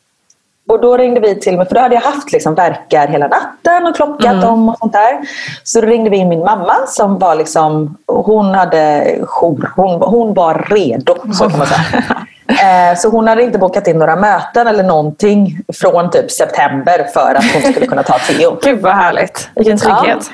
och 0.70 0.82
då 0.82 0.98
ringde 0.98 1.20
vi 1.20 1.40
till 1.40 1.58
mig, 1.58 1.68
för 1.68 1.76
då 1.76 1.82
hade 1.82 1.96
jag 1.96 2.02
haft 2.02 2.32
liksom 2.32 2.56
verkar 2.56 3.08
hela 3.08 3.28
natten 3.28 3.88
och 3.88 3.96
klockat 3.96 4.26
mm. 4.26 4.42
dem 4.42 4.70
och 4.70 4.78
sånt 4.80 4.94
där. 4.94 5.20
Så 5.64 5.82
då 5.82 5.88
ringde 5.88 6.10
vi 6.10 6.18
in 6.18 6.30
min 6.30 6.40
mamma 6.40 6.76
som 6.88 7.20
var 7.20 7.36
liksom, 7.36 7.98
hon 8.08 8.46
hade 8.46 9.16
jour, 9.26 9.72
hon, 9.76 10.02
hon 10.02 10.34
var 10.34 10.68
redo 10.70 11.16
så 11.34 11.50
kan 11.50 11.58
man 11.58 11.68
säga. 11.68 12.04
Eh, 12.50 12.98
så 12.98 13.10
hon 13.10 13.28
hade 13.28 13.44
inte 13.44 13.58
bokat 13.58 13.88
in 13.88 14.00
några 14.00 14.16
möten 14.16 14.68
eller 14.68 14.84
någonting 14.84 15.62
från 15.74 16.12
typ 16.12 16.32
september 16.32 17.08
för 17.14 17.36
att 17.36 17.44
hon 17.54 17.72
skulle 17.72 17.86
kunna 17.86 18.04
ta 18.04 18.20
Theo. 18.20 18.58
Gud 18.64 18.82
vad 18.82 18.94
härligt, 18.94 19.50
vilken 19.56 19.78
trygghet. 19.78 20.32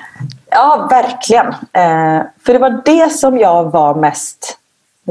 Ja, 0.49 0.87
ja 0.87 0.87
verkligen. 0.89 1.47
Eh, 1.47 2.23
för 2.45 2.53
det 2.53 2.59
var 2.59 2.81
det 2.85 3.09
som 3.09 3.39
jag 3.39 3.63
var 3.63 3.95
mest 3.95 4.57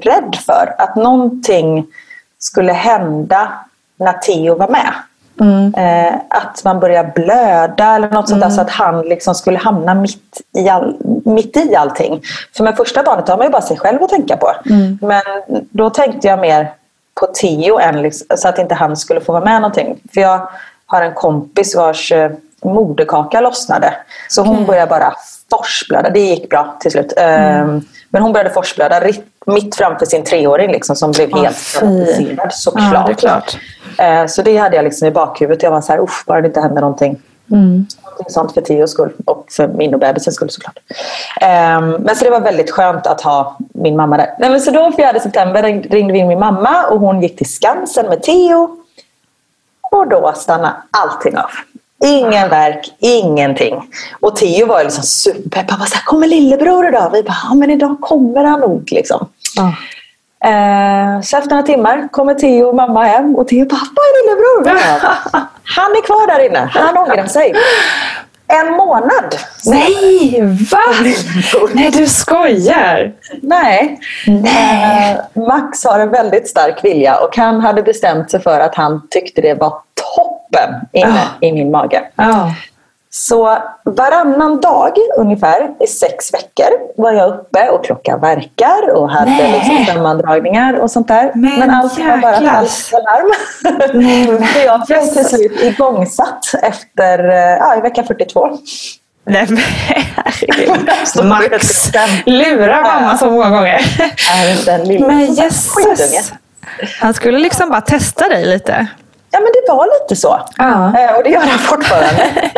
rädd 0.02 0.36
för. 0.46 0.74
Att 0.78 0.96
någonting 0.96 1.86
skulle 2.38 2.72
hända 2.72 3.52
när 3.96 4.12
Theo 4.12 4.54
var 4.54 4.68
med. 4.68 4.92
Mm. 5.40 5.74
Eh, 5.74 6.14
att 6.30 6.64
man 6.64 6.80
börjar 6.80 7.12
blöda 7.14 7.94
eller 7.94 8.10
något 8.10 8.28
sånt 8.28 8.42
mm. 8.42 8.48
där 8.48 8.56
så 8.56 8.60
att 8.60 8.70
han 8.70 9.02
liksom 9.02 9.34
skulle 9.34 9.58
hamna 9.58 9.94
mitt 9.94 10.40
i, 10.56 10.68
all, 10.68 10.96
mitt 11.24 11.56
i 11.56 11.74
allting. 11.74 12.22
För 12.56 12.64
med 12.64 12.76
första 12.76 13.02
barnet 13.02 13.28
har 13.28 13.36
man 13.36 13.46
ju 13.46 13.50
bara 13.50 13.62
sig 13.62 13.76
själv 13.76 14.02
att 14.02 14.10
tänka 14.10 14.36
på. 14.36 14.52
Mm. 14.66 14.98
Men 15.02 15.22
då 15.70 15.90
tänkte 15.90 16.28
jag 16.28 16.38
mer 16.38 16.72
på 17.20 17.26
Theo 17.26 17.78
än 17.78 18.02
liksom, 18.02 18.36
så 18.36 18.48
att 18.48 18.58
inte 18.58 18.74
han 18.74 18.96
skulle 18.96 19.20
få 19.20 19.32
vara 19.32 19.44
med 19.44 19.60
någonting. 19.60 20.00
För 20.14 20.20
jag 20.20 20.48
har 20.86 21.02
en 21.02 21.14
kompis 21.14 21.76
vars 21.76 22.12
eh, 22.12 22.30
moderkaka 22.64 23.40
lossnade. 23.40 23.94
Så 24.28 24.42
hon 24.42 24.54
okay. 24.54 24.66
började 24.66 24.90
bara 24.90 25.14
forsblöda. 25.50 26.10
Det 26.10 26.20
gick 26.20 26.50
bra 26.50 26.76
till 26.80 26.90
slut. 26.90 27.12
Mm. 27.16 27.82
Men 28.08 28.22
hon 28.22 28.32
började 28.32 28.50
forsblöda 28.50 29.00
mitt 29.46 29.76
framför 29.76 30.06
sin 30.06 30.24
treåring 30.24 30.72
liksom, 30.72 30.96
som 30.96 31.12
blev 31.12 31.36
helt 31.36 31.74
traumatiserad 31.78 32.52
såklart. 32.52 32.92
Ja, 32.92 33.04
det 33.06 33.12
är 33.12 33.14
klart. 33.14 33.56
Eh, 33.98 34.26
så 34.26 34.42
det 34.42 34.56
hade 34.56 34.76
jag 34.76 34.84
liksom 34.84 35.08
i 35.08 35.10
bakhuvudet. 35.10 35.62
Jag 35.62 35.70
var 35.70 35.80
så 35.80 35.92
här, 35.92 36.00
usch, 36.00 36.24
bara 36.26 36.40
det 36.40 36.46
inte 36.46 36.60
händer 36.60 36.80
någonting. 36.80 37.22
Mm. 37.50 37.86
Någonting 38.02 38.26
sånt 38.28 38.52
för 38.54 38.60
Tios 38.60 38.90
skull 38.90 39.12
och 39.24 39.46
för 39.50 39.68
min 39.68 39.94
och 39.94 40.00
bebisens 40.00 40.36
skull 40.36 40.50
såklart. 40.50 40.78
Um, 41.42 41.90
men 41.90 42.16
så 42.16 42.24
det 42.24 42.30
var 42.30 42.40
väldigt 42.40 42.70
skönt 42.70 43.06
att 43.06 43.20
ha 43.20 43.58
min 43.58 43.96
mamma 43.96 44.16
där. 44.16 44.34
Nej, 44.38 44.50
men 44.50 44.60
så 44.60 44.70
då 44.70 44.92
4 44.96 45.20
september 45.20 45.62
ringde 45.62 46.12
vi 46.12 46.18
in 46.18 46.28
min 46.28 46.38
mamma 46.38 46.86
och 46.86 47.00
hon 47.00 47.22
gick 47.22 47.36
till 47.36 47.48
Skansen 47.50 48.06
med 48.06 48.22
Theo. 48.22 48.76
Och 49.90 50.08
då 50.08 50.32
stannade 50.36 50.74
allting 50.90 51.36
av. 51.36 51.50
Ingen 52.04 52.48
verk, 52.48 52.94
ingenting. 52.98 53.90
Och 54.20 54.36
Theo 54.36 54.66
var 54.66 54.84
liksom 54.84 55.04
superpepp. 55.04 55.70
Han 55.70 55.80
var 55.80 55.86
så 55.86 55.94
här, 55.94 56.04
kommer 56.04 56.26
lillebror 56.26 56.88
idag? 56.88 57.10
Vi 57.12 57.22
bara, 57.22 57.36
ja 57.48 57.54
men 57.54 57.70
idag 57.70 58.00
kommer 58.00 58.44
han 58.44 58.60
nog. 58.60 58.92
Liksom. 58.92 59.28
Mm. 59.58 59.72
Eh, 60.44 61.20
så 61.20 61.36
efter 61.36 61.50
några 61.50 61.62
timmar 61.62 62.08
kommer 62.10 62.34
Theo 62.34 62.68
och 62.68 62.74
mamma 62.74 63.04
hem 63.04 63.36
och 63.36 63.48
Theo 63.48 63.66
vad 63.70 64.04
är 64.04 64.22
lillebror? 64.22 64.80
Han 65.64 65.90
är 65.92 66.06
kvar 66.06 66.26
där 66.26 66.46
inne. 66.46 66.70
Han 66.72 66.96
ångrar 66.96 67.26
sig. 67.36 67.54
En 68.46 68.72
månad. 68.72 69.36
Nej, 69.66 70.40
va? 70.70 70.78
Nej, 71.72 71.90
du 71.90 72.06
skojar. 72.06 73.12
Nej. 73.42 74.00
Nej. 74.26 75.16
Eh, 75.36 75.42
Max 75.42 75.84
har 75.84 76.00
en 76.00 76.10
väldigt 76.10 76.48
stark 76.48 76.84
vilja 76.84 77.16
och 77.16 77.36
han 77.36 77.60
hade 77.60 77.82
bestämt 77.82 78.30
sig 78.30 78.40
för 78.40 78.60
att 78.60 78.74
han 78.74 79.08
tyckte 79.10 79.40
det 79.40 79.54
var 79.54 79.78
toppen 80.14 80.74
inne 80.92 81.08
oh. 81.08 81.28
i 81.40 81.52
min 81.52 81.70
mage. 81.70 82.02
Oh. 82.18 82.50
Så 83.16 83.58
varannan 83.84 84.60
dag 84.60 84.92
ungefär 85.18 85.70
i 85.80 85.86
sex 85.86 86.34
veckor 86.34 87.02
var 87.02 87.12
jag 87.12 87.28
uppe 87.28 87.68
och 87.68 87.84
klockan 87.84 88.20
verkar 88.20 88.94
och 88.94 89.10
hade 89.10 89.52
liksom 89.52 89.86
sammandragningar 89.86 90.74
och 90.74 90.90
sånt 90.90 91.08
där. 91.08 91.32
Men, 91.34 91.58
Men 91.58 91.70
allt 91.70 91.98
var 91.98 92.16
bara 92.16 92.40
falskt 92.40 92.94
alarm. 92.94 93.32
Så 94.52 94.58
jag 94.66 94.80
blev 94.86 95.00
till 95.00 95.24
slut 95.24 95.60
igångsatt 95.60 96.44
efter, 96.62 97.28
eh, 97.28 97.34
ja, 97.36 97.76
i 97.76 97.80
vecka 97.80 98.02
42. 98.02 98.58
Nej 99.26 99.46
men 99.48 99.58
herregud. 100.16 100.88
Max 101.24 101.92
lurar 102.26 102.82
mamma 102.82 103.18
så 103.18 103.30
många 103.30 103.50
gånger. 103.50 103.80
Men 105.08 105.34
jösses. 105.34 106.32
Han 107.00 107.14
skulle 107.14 107.38
liksom 107.38 107.70
bara 107.70 107.80
testa 107.80 108.28
dig 108.28 108.46
lite. 108.46 108.86
Ja, 109.34 109.40
men 109.40 109.52
det 109.52 109.72
var 109.72 110.00
lite 110.00 110.16
så. 110.20 110.40
Ja. 110.56 110.98
Eh, 110.98 111.16
och 111.16 111.24
det 111.24 111.30
gör 111.30 111.40
han 111.40 111.58
fortfarande. 111.58 112.50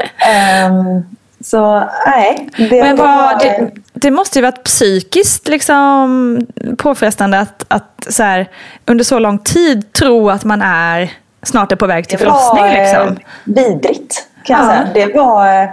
um, 0.68 1.16
så 1.45 1.83
nej. 2.06 2.49
Det, 2.56 2.83
men 2.83 2.97
vad, 2.97 3.16
var... 3.16 3.38
det, 3.40 3.71
det, 3.92 4.11
måste 4.11 4.38
ju 4.38 4.42
varit 4.42 4.64
psykiskt 4.64 5.49
liksom, 5.49 6.40
påfrestande 6.78 7.38
att, 7.38 7.64
att 7.68 8.06
så 8.09 8.23
här, 8.23 8.50
under 8.87 9.04
så 9.04 9.18
lång 9.18 9.38
tid 9.38 9.92
tro 9.92 10.30
att 10.30 10.45
man 10.45 10.62
är 10.62 11.12
snart 11.42 11.73
är 11.73 11.76
på 11.76 11.87
väg 11.87 12.09
till 12.09 12.18
förlossning. 12.18 12.64
Det 12.64 12.71
var 12.71 12.85
liksom. 12.85 13.09
Eh, 13.09 13.14
vidrigt 13.45 14.28
kan 14.45 14.59
jag 14.59 14.66
säga. 14.66 14.88
Det 14.95 15.14
var 15.14 15.62
eh, 15.62 15.68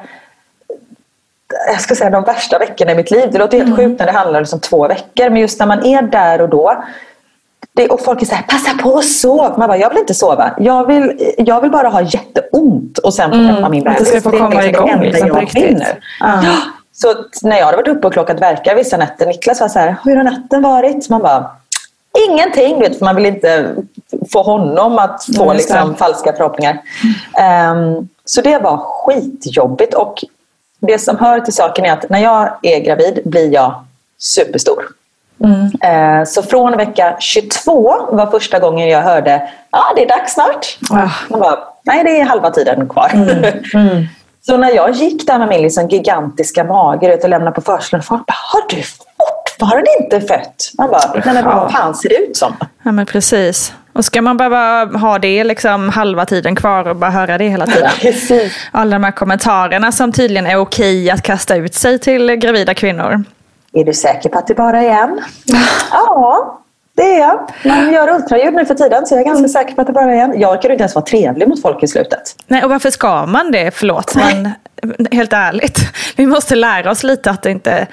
jag 1.68 1.82
ska 1.82 1.96
säga, 1.96 2.10
de 2.10 2.24
värsta 2.24 2.60
veckorna 2.60 2.92
i 2.92 2.96
mitt 2.96 3.12
liv. 3.12 3.30
Det 3.32 3.38
låter 3.38 3.58
helt 3.58 3.70
mm. 3.70 3.78
sjukt 3.78 4.00
när 4.00 4.06
det 4.06 4.12
handlar 4.12 4.40
om 4.40 4.44
liksom 4.44 4.60
två 4.60 4.88
veckor. 4.88 5.30
Men 5.30 5.42
just 5.42 5.60
när 5.60 5.66
man 5.66 5.86
är 5.86 6.02
där 6.02 6.42
och 6.42 6.50
då 6.50 6.84
det, 7.76 7.88
och 7.88 8.02
folk 8.02 8.22
är 8.22 8.26
så 8.26 8.36
här, 8.36 8.44
passa 8.44 8.78
på 8.84 8.98
att 8.98 9.06
sova. 9.06 9.58
Man 9.58 9.68
bara, 9.68 9.78
jag 9.78 9.90
vill 9.90 9.98
inte 10.00 10.14
sova. 10.14 10.52
Jag 10.58 10.88
vill, 10.88 11.34
jag 11.38 11.62
vill 11.62 11.72
bara 11.72 11.88
ha 11.90 12.02
jätteont 12.02 12.98
och 12.98 13.14
sen 13.14 13.30
få 13.32 13.36
Mm, 13.38 13.56
träffa 13.56 13.70
min 13.70 13.84
det 13.84 13.90
bebis. 13.90 14.08
ska 14.10 14.22
få 14.22 14.36
är 14.36 14.40
komma 14.40 14.62
liksom 14.62 14.70
igång, 14.70 14.88
det 14.88 14.94
enda 14.94 15.06
liksom, 15.06 15.30
på 15.30 15.40
riktigt. 15.40 15.84
Ja. 16.20 16.42
Så 16.96 17.14
när 17.42 17.58
jag 17.58 17.66
hade 17.66 17.78
varit 17.78 17.88
uppe 17.88 18.08
och 18.08 18.14
klockat 18.14 18.42
verkar 18.42 18.76
vissa 18.76 18.98
nätter, 18.98 19.26
Niklas 19.26 19.62
var 19.62 19.68
så 19.68 19.80
här, 19.80 19.96
hur 20.04 20.16
har 20.16 20.24
natten 20.24 20.62
varit? 20.62 21.10
Man 21.10 21.22
bara, 21.22 21.52
ingenting. 22.30 22.80
Vet, 22.80 22.98
för 22.98 23.06
man 23.06 23.16
vill 23.16 23.26
inte 23.26 23.76
få 24.34 24.42
honom 24.44 25.00
att 25.00 25.26
få 25.38 25.44
Mm, 25.44 25.56
just 25.56 25.70
det. 25.70 25.74
liksom, 25.76 25.96
falska 25.96 26.34
förhoppningar. 26.34 26.82
Ehm, 27.40 28.08
så 28.26 28.42
det 28.42 28.58
var 28.58 28.78
skitjobbigt. 28.78 29.94
Och 29.94 30.24
det 30.80 31.00
som 31.00 31.18
hör 31.18 31.40
till 31.40 31.54
saken 31.54 31.86
är 31.86 31.94
att 31.94 32.10
när 32.10 32.20
jag 32.20 32.50
är 32.62 32.80
gravid 32.80 33.20
blir 33.26 33.54
jag 33.54 33.84
superstor. 34.18 34.84
Eh, 35.84 36.24
Så 36.26 36.44
från 36.44 36.78
vecka 36.78 37.16
22 37.20 37.96
var 38.12 38.32
första 38.32 38.60
gången 38.60 38.90
jag 38.90 39.02
hörde 39.02 39.50
ja 39.72 39.84
det 39.96 40.04
är 40.04 40.08
dags 40.08 40.34
snart. 40.34 40.78
Ah. 40.92 41.10
Man 41.30 41.40
bara, 41.40 41.60
Nej, 41.86 42.04
det 42.04 42.20
är 42.20 42.26
halva 42.26 42.50
tiden 42.52 42.90
kvar. 42.90 43.12
Så 44.46 44.58
när 44.58 44.72
jag 44.72 44.92
gick 44.92 45.28
där 45.28 45.40
med 45.40 45.48
min 45.48 45.62
liksom 45.62 45.88
gigantiska 45.88 46.64
mage 46.64 47.18
och 47.24 47.30
lämnade 47.30 47.52
på 47.52 47.62
förskolan, 47.62 48.04
folk 48.04 48.26
bara, 48.26 48.36
har 48.54 48.62
du 48.70 48.84
fortfarande 48.84 49.86
inte 50.02 50.22
fött? 50.22 50.72
Man 50.78 50.90
bara, 50.92 51.22
nej 51.26 51.34
men 51.34 51.46
vad 51.46 51.72
fan 51.72 51.96
ser 51.96 52.10
det 52.10 52.16
ut 52.16 52.38
som? 52.38 52.56
Ja 52.84 52.92
men 52.92 53.06
precis. 53.06 53.74
Och 53.94 54.06
ska 54.06 54.22
man 54.22 54.38
behöva 54.38 54.86
ha 54.98 55.20
det 55.20 55.44
liksom 55.44 55.90
halva 55.90 56.26
tiden 56.26 56.56
kvar 56.56 56.88
och 56.88 56.96
bara 56.96 57.12
höra 57.12 57.38
det 57.38 57.48
hela 57.48 57.66
tiden? 57.66 57.90
Precis. 58.02 58.54
Alla 58.72 58.96
de 58.96 59.04
här 59.04 59.12
kommentarerna 59.12 59.92
som 59.92 60.12
tydligen 60.12 60.48
är 60.48 60.58
okej 60.58 61.10
att 61.12 61.22
kasta 61.22 61.56
ut 61.56 61.74
sig 61.76 62.00
till 62.00 62.36
gravida 62.36 62.74
kvinnor. 62.74 63.24
Är 63.74 63.84
du 63.84 63.94
säker 63.94 64.30
på 64.30 64.38
att 64.38 64.48
det 64.48 64.56
bara 64.56 64.82
är 64.82 65.04
en? 65.04 65.22
ja, 65.92 66.60
det 66.96 67.16
är 67.16 67.20
jag. 67.20 67.50
Man 67.66 67.94
gör 67.94 68.16
ultraljud 68.16 68.54
nu 68.54 68.66
för 68.66 68.76
tiden 68.76 69.06
så 69.06 69.16
jag 69.16 69.22
är 69.22 69.26
ganska 69.26 69.48
säker 69.48 69.76
på 69.76 69.82
att 69.82 69.88
det 69.88 69.94
bara 69.94 70.16
är 70.16 70.18
en. 70.18 70.40
Jag 70.40 70.52
orkar 70.52 70.70
inte 70.70 70.82
ens 70.82 70.96
vara 70.96 71.06
trevlig 71.06 71.48
mot 71.48 71.62
folk 71.62 71.84
i 71.84 71.88
slutet. 71.88 72.36
Nej, 72.48 72.64
och 72.64 72.70
varför 72.70 72.90
ska 72.90 73.26
man 73.26 73.52
det? 73.52 73.72
Förlåt, 73.72 74.16
men 74.16 74.50
helt 75.12 75.34
ärligt. 75.34 75.80
Vi 76.16 76.28
måste 76.28 76.56
lära 76.56 76.92
oss 76.92 77.04
lite 77.04 77.32
att 77.32 77.42
det 77.42 77.52
inte 77.52 77.88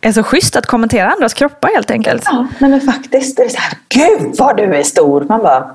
är 0.00 0.12
så 0.12 0.22
schysst 0.22 0.56
att 0.56 0.66
kommentera 0.66 1.10
andras 1.10 1.34
kroppar 1.34 1.68
helt 1.74 1.90
enkelt. 1.90 2.22
Ja, 2.26 2.46
men 2.58 2.80
faktiskt. 2.80 3.36
Det 3.36 3.42
är 3.42 3.48
så 3.48 3.58
här, 3.58 3.78
gud 3.88 4.34
vad 4.38 4.56
du 4.56 4.74
är 4.74 4.82
stor. 4.82 5.26
Man 5.28 5.42
bara, 5.42 5.74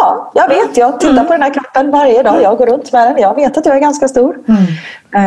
ja, 0.00 0.30
jag 0.34 0.48
vet. 0.48 0.76
Jag 0.76 1.00
tittar 1.00 1.24
på 1.24 1.32
den 1.32 1.42
här 1.42 1.54
kroppen 1.54 1.90
varje 1.90 2.22
dag. 2.22 2.42
Jag 2.42 2.58
går 2.58 2.66
runt 2.66 2.92
med 2.92 3.08
den. 3.08 3.18
Jag 3.22 3.34
vet 3.34 3.58
att 3.58 3.66
jag 3.66 3.76
är 3.76 3.80
ganska 3.80 4.08
stor. 4.08 4.38
Eh, 5.14 5.20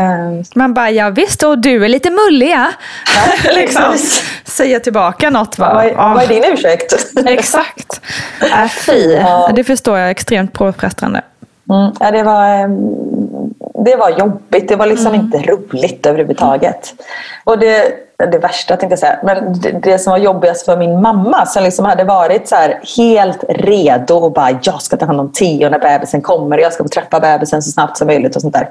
Man 0.56 0.74
bara, 0.74 0.90
ja 0.92 1.10
visst, 1.10 1.44
och 1.44 1.60
du 1.60 1.86
är 1.86 1.90
lite 1.90 2.10
mullig 2.10 2.50
ja. 2.50 2.68
liksom. 3.56 3.84
precis. 3.92 4.24
Säga 4.44 4.80
tillbaka 4.80 5.30
något. 5.30 5.58
vad, 5.60 5.70
Bara. 5.70 5.84
är, 5.84 5.96
vad 5.96 6.24
är 6.24 6.28
din 6.28 6.44
ursäkt? 6.54 6.94
Exakt. 7.26 8.02
Äh, 8.42 8.68
fy. 8.68 9.12
Ja. 9.14 9.52
Det 9.56 9.64
förstår 9.64 10.00
jag 10.00 10.12
extremt 10.12 10.54
påfrestande. 10.54 11.22
Mm, 11.70 11.92
ja, 12.00 12.12
det, 12.12 12.24
var, 12.24 12.46
eh, 12.60 12.68
det 13.84 13.96
var 13.96 14.10
jobbigt. 14.10 14.68
Det 14.68 14.76
var 14.76 14.86
liksom 14.86 15.16
inte 15.16 15.38
roligt 15.38 16.06
överhuvudtaget. 16.06 16.94
Och 17.44 17.60
det, 17.60 17.94
det 18.32 18.38
värsta 18.38 18.78
tänkte 18.78 18.92
jag 18.92 19.00
säga, 19.00 19.20
men 19.24 19.62
det, 19.62 19.72
det 19.72 20.00
som 20.00 20.12
var 20.12 20.18
jobbigast 20.18 20.66
för 20.66 20.78
min 20.78 21.02
mamma 21.02 21.46
som 21.46 21.64
liksom 21.64 21.86
hade 21.86 22.04
varit 22.04 22.48
så 22.48 22.56
helt 22.98 23.44
redo 23.50 24.16
och 24.16 24.32
bara 24.32 24.60
jag 24.64 24.82
ska 24.82 24.98
ta 24.98 25.06
hand 25.06 25.20
om 25.20 25.32
Theo 25.32 25.70
när 25.70 25.80
bebisen 25.80 26.22
kommer 26.22 26.58
jag 26.58 26.74
ska 26.74 26.84
få 26.84 26.90
träffa 26.90 27.20
bebisen 27.20 27.62
så 27.62 27.72
snabbt 27.72 27.98
som 27.98 28.08
möjligt 28.08 28.36
och 28.36 28.42
sånt 28.42 28.54
där. 28.54 28.70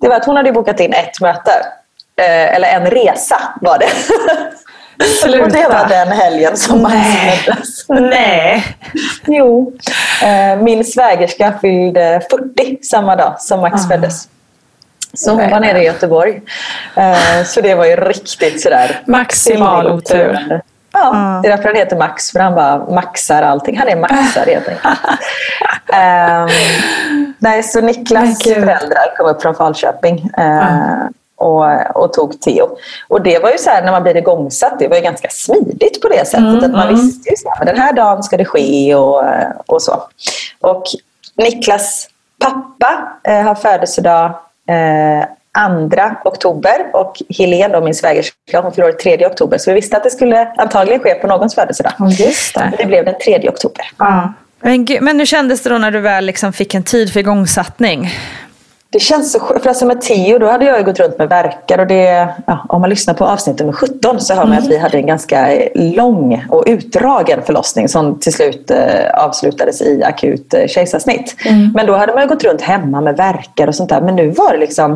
Det 0.00 0.08
var 0.08 0.16
att 0.16 0.24
hon 0.24 0.36
hade 0.36 0.52
bokat 0.52 0.80
in 0.80 0.92
ett 0.92 1.20
möte. 1.20 1.50
Eh, 2.20 2.54
eller 2.54 2.68
en 2.68 2.86
resa 2.86 3.36
var 3.60 3.78
det. 3.78 3.88
och 5.42 5.50
det 5.50 5.68
var 5.68 5.88
den 5.88 6.08
helgen 6.08 6.56
som 6.56 6.82
Max 6.82 6.94
Nej. 6.94 7.40
Nej. 7.88 8.64
Jo. 9.26 9.72
Eh, 10.22 10.62
Min 10.62 10.84
svägerska 10.84 11.54
fyllde 11.60 12.22
40 12.30 12.78
samma 12.82 13.16
dag 13.16 13.40
som 13.40 13.60
Max 13.60 13.88
föddes. 13.88 14.28
Så 15.16 15.30
hon 15.30 15.50
var 15.50 15.60
nere 15.60 15.82
i 15.82 15.84
Göteborg. 15.86 16.42
Eh, 16.94 17.44
Så 17.44 17.60
det 17.60 17.74
var 17.74 17.84
ju 17.86 17.96
riktigt 17.96 18.62
sådär. 18.62 19.00
Maximal 19.06 19.86
otur. 19.92 20.60
Ja, 20.92 21.40
det 21.42 21.48
är 21.48 21.56
därför 21.56 21.68
han 21.68 21.76
heter 21.76 21.96
Max. 21.96 22.30
För 22.32 22.40
han 22.40 22.54
bara 22.54 22.78
maxar 22.78 23.42
allting. 23.42 23.78
Han 23.78 23.88
är 23.88 23.96
maxare 23.96 24.50
helt 24.50 24.68
enkelt. 24.68 24.98
Ehm, 25.92 26.48
nej, 27.38 27.62
så 27.62 27.80
Niklas 27.80 28.42
föräldrar 28.42 29.16
kom 29.16 29.26
upp 29.26 29.42
från 29.42 29.54
Falköping. 29.54 30.30
eh, 30.38 31.06
och, 31.38 31.96
och 31.96 32.12
tog 32.12 32.40
Theo. 32.40 32.76
Och 33.08 33.22
det 33.22 33.38
var 33.38 33.50
ju 33.50 33.58
så 33.58 33.70
här 33.70 33.82
när 33.82 33.92
man 33.92 34.02
blir 34.02 34.16
igångsatt, 34.16 34.78
det 34.78 34.88
var 34.88 34.96
ju 34.96 35.02
ganska 35.02 35.28
smidigt 35.30 36.02
på 36.02 36.08
det 36.08 36.26
sättet. 36.28 36.62
att 36.64 36.70
man 36.72 36.88
visste 36.88 37.30
ju 37.30 37.36
så 37.36 37.50
här, 37.58 37.64
den 37.64 37.76
här 37.78 37.92
dagen 37.92 38.22
ska 38.22 38.36
det 38.36 38.44
ske 38.44 38.94
och, 38.94 39.24
och 39.66 39.82
så. 39.82 40.02
Och 40.60 40.82
Niklas 41.36 42.08
pappa 42.44 43.08
eh, 43.24 43.42
har 43.42 43.54
födelsedag 43.54 44.34
eh, 44.68 45.24
2 46.22 46.28
oktober 46.28 46.86
och 46.92 47.22
Helene, 47.38 47.74
då, 47.74 47.84
min 47.84 47.94
svägerska, 47.94 48.60
hon 48.62 48.72
år 48.84 48.92
3 48.92 49.26
oktober. 49.26 49.58
Så 49.58 49.70
vi 49.70 49.74
visste 49.74 49.96
att 49.96 50.04
det 50.04 50.10
skulle 50.10 50.52
antagligen 50.56 51.00
ske 51.00 51.14
på 51.14 51.26
någons 51.26 51.54
födelsedag. 51.54 51.92
Just 52.10 52.54
det. 52.54 52.72
Det 52.78 52.86
blev 52.86 53.04
den 53.04 53.14
3 53.24 53.48
oktober. 53.48 53.90
Ja. 53.98 54.32
Men, 54.60 54.86
men 55.00 55.18
hur 55.18 55.26
kändes 55.26 55.62
det 55.62 55.70
då 55.70 55.78
när 55.78 55.90
du 55.90 56.00
väl 56.00 56.26
liksom 56.26 56.52
fick 56.52 56.74
en 56.74 56.82
tid 56.82 57.12
för 57.12 57.20
igångsättning? 57.20 58.10
Det 58.96 59.00
känns 59.00 59.32
så 59.32 59.40
skönt. 59.40 59.62
För 59.62 59.68
alltså 59.68 59.86
med 59.86 60.00
Tio 60.00 60.38
då 60.38 60.46
hade 60.46 60.64
jag 60.64 60.84
gått 60.84 60.98
runt 60.98 61.18
med 61.18 61.28
verkar 61.28 61.78
och 61.78 61.86
det, 61.86 62.28
ja, 62.46 62.66
om 62.68 62.80
man 62.80 62.90
lyssnar 62.90 63.14
på 63.14 63.24
avsnitt 63.24 63.58
nummer 63.58 63.72
17 63.72 64.20
så 64.20 64.34
hör 64.34 64.46
man 64.46 64.58
att 64.58 64.66
vi 64.66 64.78
hade 64.78 64.98
en 64.98 65.06
ganska 65.06 65.58
lång 65.74 66.44
och 66.50 66.64
utdragen 66.66 67.42
förlossning 67.42 67.88
som 67.88 68.20
till 68.20 68.32
slut 68.32 68.70
eh, 68.70 69.24
avslutades 69.24 69.82
i 69.82 70.02
akut 70.04 70.54
eh, 70.54 70.66
kejsarsnitt. 70.66 71.36
Men 71.74 71.86
då 71.86 71.94
hade 71.94 72.12
man 72.12 72.22
ju 72.22 72.28
gått 72.28 72.44
runt 72.44 72.60
hemma 72.60 73.00
med 73.00 73.16
verkar 73.16 73.66
och 73.66 73.74
sånt 73.74 73.90
där. 73.90 74.00
Men 74.00 74.16
nu 74.16 74.30
var 74.30 74.52
det 74.52 74.58
liksom, 74.58 74.92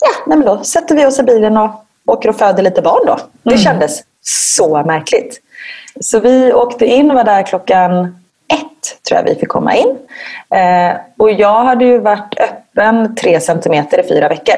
ja, 0.00 0.10
nej 0.26 0.38
men 0.38 0.46
då 0.46 0.64
sätter 0.64 0.96
vi 0.96 1.06
oss 1.06 1.18
i 1.18 1.22
bilen 1.22 1.56
och 1.56 1.70
åker 2.06 2.28
och 2.28 2.36
föder 2.36 2.62
lite 2.62 2.82
barn 2.82 3.06
då. 3.06 3.18
Det 3.42 3.58
kändes 3.58 4.00
så 4.22 4.82
märkligt. 4.86 5.40
Så 6.00 6.20
vi 6.20 6.52
åkte 6.52 6.86
in 6.86 7.10
och 7.10 7.16
var 7.16 7.24
där 7.24 7.42
klockan 7.42 8.19
ett 8.52 9.02
tror 9.08 9.18
jag 9.18 9.24
vi 9.24 9.34
fick 9.34 9.48
komma 9.48 9.74
in. 9.74 9.98
Eh, 10.54 10.96
och 11.18 11.30
jag 11.30 11.64
hade 11.64 11.84
ju 11.84 11.98
varit 11.98 12.34
öppen 12.40 13.14
tre 13.14 13.40
centimeter 13.40 14.00
i 14.04 14.08
fyra 14.08 14.28
veckor. 14.28 14.54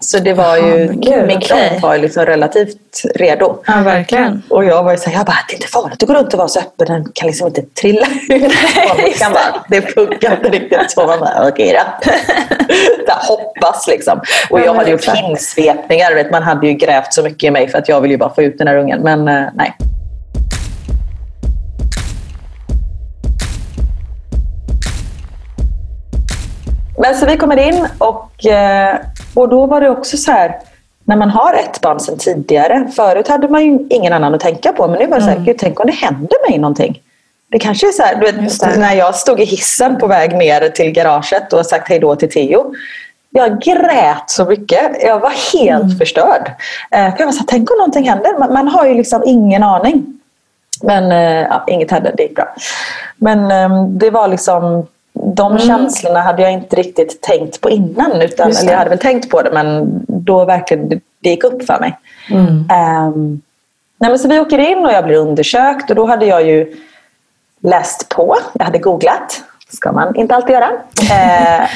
Så 0.00 0.18
det 0.18 0.34
var 0.34 0.56
ju, 0.56 0.86
men 0.86 1.00
gud, 1.00 1.26
min 1.26 1.40
kropp 1.40 1.82
var 1.82 1.98
liksom 1.98 2.26
relativt 2.26 3.02
redo. 3.14 3.62
Ja, 3.66 3.74
verkligen. 3.84 4.42
Och 4.50 4.64
jag 4.64 4.82
var 4.82 4.90
ju 4.90 4.98
såhär, 4.98 5.16
jag 5.16 5.26
bara, 5.26 5.36
det 5.48 5.52
är 5.52 5.56
inte 5.56 5.68
farligt 5.68 6.02
att 6.02 6.08
gå 6.08 6.14
runt 6.14 6.32
och 6.32 6.38
vara 6.38 6.48
så 6.48 6.60
öppen, 6.60 6.86
den 6.86 7.12
kan 7.14 7.26
liksom 7.26 7.46
inte 7.46 7.62
trilla 7.62 8.06
ut. 8.28 8.52
Bara, 9.20 9.64
det 9.68 9.82
funkar 9.82 10.32
inte 10.32 10.48
riktigt 10.48 10.90
så. 10.90 11.06
Man 11.06 11.20
bara, 11.20 11.48
okej 11.48 11.78
då. 11.78 12.12
Hoppas 13.28 13.88
liksom. 13.88 14.20
Och 14.50 14.60
Ja, 14.60 14.64
jag 14.64 14.74
hade 14.74 14.90
gjort 14.90 15.04
vet, 16.14 16.30
man 16.30 16.42
hade 16.42 16.66
ju 16.66 16.72
grävt 16.72 17.12
så 17.12 17.22
mycket 17.22 17.48
i 17.48 17.50
mig 17.50 17.68
för 17.68 17.78
att 17.78 17.88
jag 17.88 18.00
ville 18.00 18.14
ju 18.14 18.18
bara 18.18 18.34
få 18.34 18.42
ut 18.42 18.58
den 18.58 18.68
här 18.68 18.76
ungen. 18.76 19.00
Men 19.00 19.28
eh, 19.28 19.44
nej. 19.54 19.76
Men 26.98 27.14
så 27.14 27.26
vi 27.26 27.36
kommer 27.36 27.56
in 27.56 27.86
och, 27.98 28.46
eh, 28.46 28.96
och 29.34 29.48
då 29.48 29.66
var 29.66 29.80
det 29.80 29.90
också 29.90 30.16
så 30.16 30.32
här 30.32 30.58
när 31.04 31.16
man 31.16 31.30
har 31.30 31.54
ett 31.54 31.80
barn 31.80 32.00
sedan 32.00 32.18
tidigare. 32.18 32.90
Förut 32.96 33.28
hade 33.28 33.48
man 33.48 33.64
ju 33.64 33.86
ingen 33.90 34.12
annan 34.12 34.34
att 34.34 34.40
tänka 34.40 34.72
på 34.72 34.88
men 34.88 34.98
nu 34.98 35.06
var 35.06 35.18
det 35.18 35.24
så 35.24 35.30
här, 35.30 35.38
gud 35.38 35.56
tänk 35.58 35.80
om 35.80 35.86
det 35.86 35.92
händer 35.92 36.50
mig 36.50 36.58
någonting. 36.58 37.00
Det 37.50 37.58
kanske 37.58 37.88
är 37.88 37.92
så 37.92 38.02
här, 38.02 38.16
du 38.16 38.32
vet, 38.32 38.78
när 38.78 38.94
jag 38.94 39.14
stod 39.14 39.40
i 39.40 39.44
hissen 39.44 39.98
på 39.98 40.06
väg 40.06 40.36
ner 40.36 40.68
till 40.68 40.90
garaget 40.90 41.52
och 41.52 41.66
sagt 41.66 41.88
hej 41.88 41.98
då 41.98 42.16
till 42.16 42.30
Theo. 42.30 42.74
Jag 43.30 43.60
grät 43.60 44.30
så 44.30 44.44
mycket. 44.44 45.02
Jag 45.02 45.20
var 45.20 45.58
helt 45.58 45.98
förstörd. 45.98 46.52
Eh, 46.90 47.10
för 47.10 47.18
jag 47.18 47.26
var 47.26 47.32
så 47.32 47.38
här, 47.38 47.46
tänk 47.48 47.70
om 47.70 47.78
någonting 47.78 48.08
händer. 48.08 48.38
Man, 48.38 48.52
man 48.52 48.68
har 48.68 48.86
ju 48.86 48.94
liksom 48.94 49.22
ingen 49.26 49.62
aning. 49.62 50.06
Men 50.82 51.12
eh, 51.12 51.46
ja, 51.50 51.64
inget 51.66 51.90
hände, 51.90 52.12
det 52.16 52.22
gick 52.22 52.34
bra. 52.34 52.54
Men 53.16 53.50
eh, 53.50 53.84
det 53.84 54.10
var 54.10 54.28
liksom 54.28 54.86
de 55.34 55.58
känslorna 55.58 56.20
hade 56.20 56.42
jag 56.42 56.52
inte 56.52 56.76
riktigt 56.76 57.20
tänkt 57.20 57.60
på 57.60 57.70
innan. 57.70 58.22
Utan, 58.22 58.50
eller 58.50 58.70
jag 58.70 58.78
hade 58.78 58.90
väl 58.90 58.98
tänkt 58.98 59.30
på 59.30 59.42
det 59.42 59.50
men 59.52 60.00
då 60.06 60.44
verkligen 60.44 60.88
det, 60.88 61.30
gick 61.30 61.44
upp 61.44 61.66
för 61.66 61.80
mig. 61.80 61.98
Ehm, 62.70 63.40
nej, 63.98 64.10
men 64.10 64.18
så 64.18 64.28
vi 64.28 64.38
åker 64.38 64.58
in 64.58 64.86
och 64.86 64.92
jag 64.92 65.04
blir 65.04 65.16
undersökt 65.16 65.90
och 65.90 65.96
då 65.96 66.06
hade 66.06 66.26
jag 66.26 66.46
ju 66.46 66.76
läst 67.60 68.08
på. 68.08 68.36
Jag 68.52 68.64
hade 68.64 68.78
googlat. 68.78 69.42
Ska 69.68 69.92
man 69.92 70.16
inte 70.16 70.34
alltid 70.34 70.54
göra. 70.54 70.70
Eh, 71.10 71.68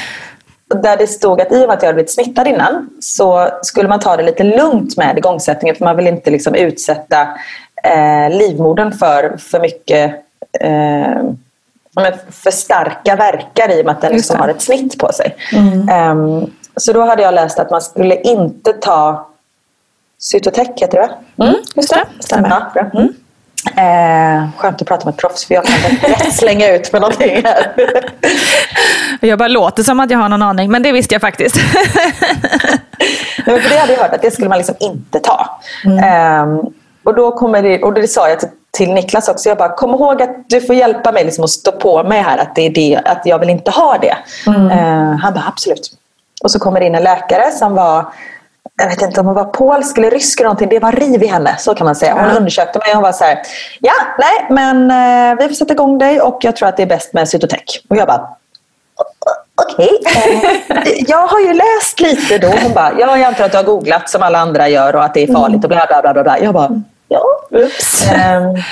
där 0.81 0.97
det 0.97 1.07
stod 1.07 1.41
att 1.41 1.51
i 1.51 1.63
och 1.63 1.67
med 1.67 1.69
att 1.69 1.81
jag 1.81 1.87
hade 1.87 1.93
blivit 1.93 2.11
smittad 2.11 2.47
innan 2.47 2.89
så 3.01 3.49
skulle 3.61 3.89
man 3.89 3.99
ta 3.99 4.17
det 4.17 4.23
lite 4.23 4.43
lugnt 4.43 4.97
med 4.97 5.17
igångsättningen 5.17 5.75
för 5.75 5.85
man 5.85 5.97
vill 5.97 6.07
inte 6.07 6.31
liksom 6.31 6.55
utsätta 6.55 7.21
eh, 7.83 8.37
livmodern 8.37 8.91
för 8.91 9.37
för 9.37 9.59
mycket 9.59 10.15
eh, 10.59 11.23
men 11.95 12.13
för 12.31 12.51
starka 12.51 13.15
verkar 13.15 13.71
i 13.71 13.81
och 13.81 13.85
med 13.85 13.95
att 13.95 14.01
den 14.01 14.13
liksom 14.13 14.39
har 14.39 14.47
ett 14.47 14.61
snitt 14.61 14.99
på 14.99 15.11
sig. 15.11 15.35
Ehm, 15.91 16.45
så 16.75 16.93
då 16.93 17.01
hade 17.01 17.21
jag 17.21 17.33
läst 17.33 17.59
att 17.59 17.71
man 17.71 17.81
skulle 17.81 18.21
inte 18.21 18.73
ta 18.73 19.29
Cytotec, 20.19 20.67
heter 20.75 21.01
det 21.01 21.07
va? 21.07 21.45
Mm, 21.45 21.55
just 21.75 21.89
det. 21.89 22.05
Stämmer. 22.19 22.49
Ja, 22.49 22.71
bra. 22.73 23.07
Eh, 23.77 24.49
skönt 24.57 24.81
att 24.81 24.87
prata 24.87 25.05
med 25.05 25.13
ett 25.13 25.19
proffs 25.19 25.45
för 25.45 25.53
jag 25.55 25.65
kan 25.65 26.09
rätt 26.11 26.33
slänga 26.39 26.75
ut 26.75 26.91
med 26.91 27.01
någonting 27.01 27.45
här. 27.45 27.73
jag 29.27 29.39
bara 29.39 29.47
låter 29.47 29.83
som 29.83 29.99
att 29.99 30.11
jag 30.11 30.19
har 30.19 30.29
någon 30.29 30.41
aning, 30.41 30.71
men 30.71 30.83
det 30.83 30.91
visste 30.91 31.15
jag 31.15 31.21
faktiskt. 31.21 31.55
Nej, 33.45 33.61
för 33.61 33.69
det 33.69 33.77
hade 33.77 33.93
jag 33.93 33.99
hört 33.99 34.13
att 34.13 34.21
det 34.21 34.31
skulle 34.31 34.49
man 34.49 34.57
liksom 34.57 34.75
inte 34.79 35.19
ta. 35.19 35.59
Mm. 35.85 35.97
Eh, 35.99 36.65
och, 37.03 37.15
då 37.15 37.31
kommer 37.31 37.61
det, 37.61 37.83
och 37.83 37.93
det 37.93 38.07
sa 38.07 38.29
jag 38.29 38.39
till, 38.39 38.49
till 38.77 38.93
Niklas 38.93 39.29
också. 39.29 39.49
Jag 39.49 39.57
bara, 39.57 39.75
kom 39.75 39.89
ihåg 39.89 40.21
att 40.21 40.49
du 40.49 40.61
får 40.61 40.75
hjälpa 40.75 41.11
mig 41.11 41.23
liksom 41.23 41.43
att 41.43 41.49
stå 41.49 41.71
på 41.71 42.03
mig 42.03 42.21
här. 42.21 42.37
Att, 42.37 42.55
det 42.55 42.61
är 42.61 42.69
det, 42.69 43.01
att 43.05 43.21
jag 43.25 43.39
vill 43.39 43.49
inte 43.49 43.71
ha 43.71 43.97
det. 43.97 44.17
Mm. 44.47 44.71
Eh, 44.71 45.17
han 45.17 45.33
bara, 45.33 45.45
absolut. 45.47 45.91
Och 46.43 46.51
så 46.51 46.59
kommer 46.59 46.79
det 46.79 46.85
in 46.85 46.95
en 46.95 47.03
läkare 47.03 47.51
som 47.51 47.75
var 47.75 48.05
jag 48.77 48.89
vet 48.89 49.01
inte 49.01 49.19
om 49.19 49.25
hon 49.25 49.35
var 49.35 49.45
polsk 49.45 49.97
eller 49.97 50.11
rysk 50.11 50.39
eller 50.39 50.47
någonting. 50.47 50.69
Det 50.69 50.79
var 50.79 50.91
riv 50.91 51.23
i 51.23 51.27
henne, 51.27 51.55
så 51.57 51.75
kan 51.75 51.85
man 51.85 51.95
säga. 51.95 52.13
Hon 52.13 52.37
undersökte 52.37 52.79
mig 52.79 52.87
och 52.89 52.95
hon 52.95 53.03
var 53.03 53.11
så 53.11 53.23
här, 53.23 53.39
ja, 53.79 53.93
nej, 54.17 54.47
men 54.49 54.91
eh, 54.91 55.37
vi 55.39 55.47
får 55.47 55.55
sätta 55.55 55.73
igång 55.73 55.97
dig 55.97 56.21
och 56.21 56.37
jag 56.41 56.55
tror 56.55 56.69
att 56.69 56.77
det 56.77 56.83
är 56.83 56.87
bäst 56.87 57.13
med 57.13 57.29
cytotec. 57.29 57.81
Och 57.89 57.97
jag 57.97 58.07
bara, 58.07 58.29
okej. 59.55 59.89
Okay. 60.01 60.33
Eh, 60.69 61.03
jag 61.07 61.27
har 61.27 61.39
ju 61.39 61.53
läst 61.53 61.99
lite 61.99 62.37
då. 62.37 62.47
Hon 62.63 62.73
bara, 62.73 62.91
ja, 62.99 63.17
jag 63.17 63.27
antar 63.27 63.45
att 63.45 63.51
du 63.51 63.57
har 63.57 63.63
googlat 63.63 64.09
som 64.09 64.23
alla 64.23 64.39
andra 64.39 64.69
gör 64.69 64.95
och 64.95 65.03
att 65.03 65.13
det 65.13 65.23
är 65.23 65.33
farligt 65.33 65.63
och 65.63 65.69
bla 65.69 65.85
bla 66.01 66.13
bla. 66.13 66.23
bla. 66.23 66.39
Jag 66.39 66.53
bara, 66.53 66.81
ja, 67.13 67.57
ups. 67.59 68.07
Um, 68.11 68.63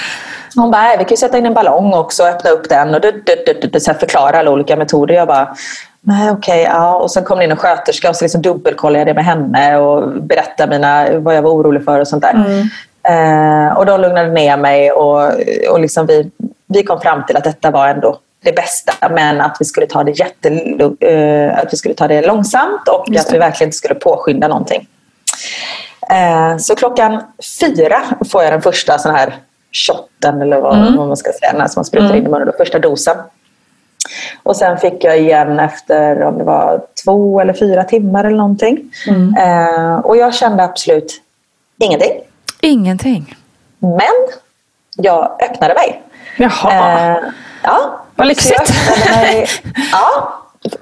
hon 0.56 0.72
bara, 0.72 0.98
vi 0.98 1.04
kan 1.04 1.10
ju 1.10 1.18
sätta 1.18 1.38
in 1.38 1.46
en 1.46 1.54
ballong 1.54 1.94
också 1.94 2.24
och 2.24 2.30
öppna 2.30 2.50
upp 2.50 2.70
den 2.70 2.96
och 2.96 3.02
du, 3.02 3.12
du, 3.12 3.54
du, 3.62 3.68
du, 3.68 3.80
så 3.80 3.94
förklara 3.94 4.40
alla 4.40 4.52
olika 4.52 4.76
metoder. 4.76 5.16
Jag 5.16 5.28
bara, 5.28 5.56
nej 6.02 6.32
okej, 6.32 6.62
okay, 6.62 6.74
ja. 6.74 6.96
Och 6.96 7.12
sen 7.12 7.24
kom 7.24 7.38
det 7.38 7.44
in 7.44 7.52
en 7.52 7.58
sköterska 7.58 8.10
och 8.10 8.16
så 8.16 8.26
liksom 8.26 8.42
dubbelkollade 8.42 9.00
jag 9.00 9.08
det 9.08 9.14
med 9.14 9.26
henne 9.26 9.78
och 9.78 10.22
berättade 10.22 10.70
mina, 10.70 11.20
vad 11.20 11.36
jag 11.36 11.42
var 11.42 11.52
orolig 11.52 11.86
för 11.86 12.00
och 12.00 12.08
sånt 12.08 12.24
där. 12.24 12.34
Mm. 12.34 12.68
Eh, 13.04 13.78
och 13.78 13.86
de 13.86 14.02
lugnade 14.02 14.32
ner 14.32 14.58
mig 14.58 14.92
och, 14.92 15.24
och 15.70 15.80
liksom 15.80 16.06
vi, 16.06 16.32
vi 16.68 16.84
kom 16.84 17.02
fram 17.02 17.26
till 17.26 17.38
att 17.38 17.44
detta 17.44 17.72
var 17.72 17.88
ändå 17.88 18.20
det 18.44 18.56
bästa 18.56 19.10
men 19.10 19.42
att 19.42 19.58
vi 19.60 19.66
skulle 19.66 19.88
ta 19.88 20.04
det, 20.04 20.12
jätte, 20.12 20.50
uh, 20.50 21.60
att 21.60 21.74
vi 21.74 21.78
skulle 21.78 21.96
ta 21.96 22.08
det 22.08 22.28
långsamt 22.28 22.88
och 22.88 23.16
att 23.16 23.34
vi 23.34 23.38
verkligen 23.38 23.68
inte 23.68 23.78
skulle 23.78 23.96
påskynda 23.96 24.48
någonting. 24.48 24.88
Uh, 26.12 26.58
så 26.58 26.76
klockan 26.76 27.24
fyra 27.60 28.02
får 28.32 28.44
jag 28.44 28.54
den 28.54 28.62
första 28.62 28.98
sån 28.98 29.16
här 29.16 29.36
shotten 29.72 30.42
eller 30.42 30.62
vad, 30.62 30.78
mm. 30.78 30.96
man 30.96 31.18
ska 31.18 31.32
säga, 31.32 31.54
när 31.54 31.70
man 31.76 31.86
sprutar 31.86 32.06
mm. 32.06 32.18
in 32.18 32.26
i 32.26 32.30
munnen, 32.30 32.54
första 32.58 32.80
dosen. 32.80 33.18
Och 34.44 34.56
sen 34.56 34.78
fick 34.78 35.04
jag 35.04 35.20
igen 35.20 35.60
efter 35.60 36.22
om 36.22 36.38
det 36.38 36.44
var 36.44 36.82
två 37.06 37.40
eller 37.40 37.54
fyra 37.54 37.84
timmar 37.84 38.24
eller 38.24 38.38
någonting. 38.38 38.92
Mm. 39.08 39.36
Uh, 39.38 40.00
och 40.00 40.18
jag 40.18 40.36
kände 40.36 40.64
absolut 40.64 41.22
ingenting. 41.78 42.22
Ingenting? 42.62 43.36
Men 43.80 44.02
jag 44.98 45.38
öppnade 45.44 45.74
mig. 45.74 46.04
Jaha. 46.38 47.22
Ja. 47.64 48.06
Vad 48.16 48.28
lyxigt. 48.28 48.74
Mig, 49.10 49.48
ja, 49.92 50.34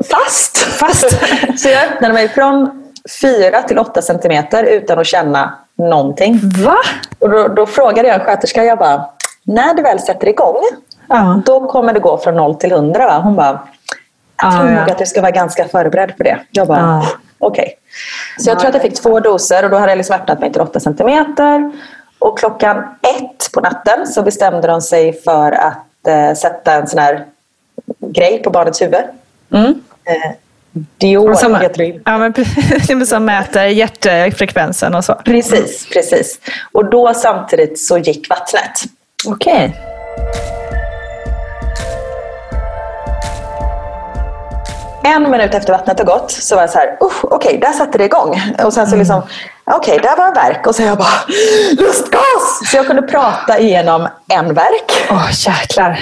fast. 0.10 0.58
fast. 0.58 1.10
så 1.58 1.70
jag 1.70 1.84
öppnade 1.84 2.14
mig 2.14 2.30
från 2.30 2.79
4 3.22 3.62
till 3.62 3.80
8 3.80 4.02
centimeter 4.02 4.64
utan 4.64 5.00
att 5.00 5.08
känna 5.08 5.54
någonting. 5.76 6.40
Va? 6.66 6.78
Och 7.20 7.30
då, 7.30 7.48
då 7.48 7.66
frågade 7.66 8.08
jag 8.08 8.20
en 8.20 8.26
sköterska, 8.26 8.64
jag 8.64 8.78
bara, 8.78 9.06
när 9.44 9.74
du 9.74 9.82
väl 9.82 10.00
sätter 10.00 10.28
igång, 10.28 10.62
ja. 11.08 11.42
då 11.46 11.68
kommer 11.68 11.94
det 11.94 12.00
gå 12.00 12.18
från 12.18 12.36
0 12.36 12.56
till 12.56 12.72
100 12.72 13.06
va? 13.06 13.20
Hon 13.24 13.36
bara, 13.36 13.60
jag 14.42 14.54
tror 14.54 14.64
nog 14.64 14.90
att 14.90 14.98
du 14.98 15.06
ska 15.06 15.22
vara 15.22 15.32
ganska 15.32 15.68
förberedd 15.68 16.14
för 16.18 16.24
det. 16.24 16.40
Jag 16.52 16.68
bara, 16.68 16.80
ja. 16.80 17.06
okej. 17.40 17.64
Okay. 17.64 17.74
Så 18.44 18.50
jag 18.50 18.60
tror 18.60 18.68
att 18.68 18.76
jag 18.76 18.84
fick 18.84 19.02
två 19.02 19.20
doser 19.20 19.64
och 19.64 19.70
då 19.70 19.78
hade 19.78 19.92
jag 19.92 19.98
liksom 19.98 20.16
öppnat 20.16 20.40
mig 20.40 20.52
till 20.52 20.62
8 20.62 20.80
centimeter. 20.80 21.72
Och 22.20 22.40
klockan 22.40 22.78
ett 23.02 23.52
på 23.54 23.62
natten 23.62 24.08
så 24.08 24.22
bestämde 24.22 24.68
de 24.68 24.82
sig 24.82 25.14
för 25.14 25.52
att 25.52 26.08
eh, 26.08 26.34
sätta 26.34 26.74
en 26.74 26.88
sån 26.88 27.00
här 27.00 27.26
grej 28.00 28.44
på 28.44 28.50
barnets 28.50 28.82
huvud. 28.82 29.04
Mm. 29.52 29.82
Eh, 30.04 30.32
Dior 30.98 31.34
som, 31.34 31.56
heter 31.56 31.78
det. 31.78 32.02
Ja, 32.06 32.18
men 32.18 33.06
som 33.06 33.26
mäter 33.26 33.66
hjärtfrekvensen 33.66 34.96
och 34.96 35.06
så. 35.06 35.16
Precis, 35.26 35.88
precis. 35.94 36.40
Och 36.72 36.90
då 36.90 37.14
samtidigt 37.14 37.80
så 37.80 37.98
gick 37.98 38.30
vattnet. 38.30 38.84
Okej. 39.28 39.54
Okay. 39.54 39.90
En 45.04 45.32
minut 45.32 45.54
efter 45.54 45.74
vattnet 45.74 46.00
har 46.00 46.06
gått 46.06 46.32
så 46.32 46.56
var 46.56 46.64
jag 46.64 46.70
så 46.70 46.78
här, 46.78 46.98
okej, 47.00 47.30
okay, 47.32 47.58
där 47.58 47.72
satte 47.72 47.98
det 47.98 48.06
igång. 48.06 48.42
Och 48.64 48.74
sen 48.74 48.88
så 48.88 48.96
liksom, 48.96 49.16
mm. 49.16 49.28
okej, 49.66 50.00
okay, 50.00 50.10
där 50.10 50.18
var 50.18 50.28
en 50.28 50.34
verk. 50.34 50.68
Och 50.68 50.76
så 50.76 50.82
jag 50.82 50.98
bara, 50.98 51.08
lustgas! 51.78 52.72
Så 52.72 52.78
jag 52.78 52.88
kunde 52.88 53.02
prata 53.02 53.60
igenom 53.60 54.08
en 54.28 54.54
verk. 54.54 55.08
Åh, 55.10 55.18
oh, 55.18 55.30
jäklar. 55.32 56.00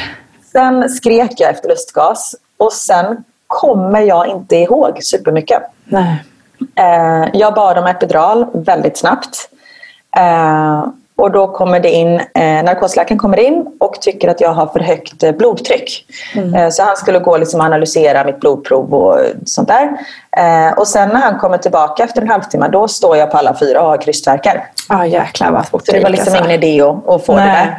Sen 0.52 0.90
skrek 0.90 1.32
jag 1.38 1.50
efter 1.50 1.70
lustgas. 1.70 2.36
Och 2.58 2.74
sen 2.74 3.24
kommer 3.48 4.02
jag 4.02 4.28
inte 4.28 4.56
ihåg 4.56 5.04
supermycket. 5.04 5.62
Nej. 5.86 6.24
Eh, 6.76 7.30
jag 7.34 7.54
bad 7.54 7.78
om 7.78 7.88
epidural 7.88 8.46
väldigt 8.54 8.98
snabbt. 8.98 9.50
Eh, 10.18 10.88
och 11.16 11.32
då 11.32 11.48
kommer 11.48 11.80
det 11.80 11.90
in, 11.90 12.20
eh, 12.20 12.64
narkosläkaren 12.64 13.18
kommer 13.18 13.40
in 13.40 13.78
och 13.80 14.02
tycker 14.02 14.30
att 14.30 14.42
jag 14.42 14.54
har 14.54 14.68
för 14.68 14.80
högt 14.80 15.24
eh, 15.24 15.32
blodtryck. 15.32 16.06
Mm. 16.36 16.56
Eh, 16.56 16.70
så 16.70 16.84
han 16.84 16.98
skulle 16.98 17.20
gå 17.20 17.38
liksom 17.38 17.60
och 17.60 17.66
analysera 17.66 18.24
mitt 18.24 18.40
blodprov 18.40 18.94
och 18.94 19.20
sånt 19.46 19.68
där. 19.68 19.98
Eh, 20.38 20.78
och 20.78 20.88
sen 20.88 21.10
när 21.10 21.22
han 21.22 21.40
kommer 21.40 21.58
tillbaka 21.58 22.04
efter 22.04 22.22
en 22.22 22.30
halvtimme, 22.30 22.68
då 22.68 22.88
står 22.88 23.18
jag 23.18 23.32
på 23.32 23.38
alla 23.38 23.56
fyra 23.60 23.82
och 23.82 23.88
har 23.88 24.02
krystvärkar. 24.02 24.66
Ja, 24.90 24.98
oh, 24.98 25.10
jäklar 25.10 25.52
vad 25.52 25.68
fort 25.68 25.86
Så 25.86 25.92
det 25.92 26.00
var 26.00 26.10
liksom 26.10 26.34
alltså. 26.34 26.46
ingen 26.46 26.64
idé 26.64 26.82
att, 26.82 27.08
att 27.08 27.26
få 27.26 27.36
Nej. 27.36 27.76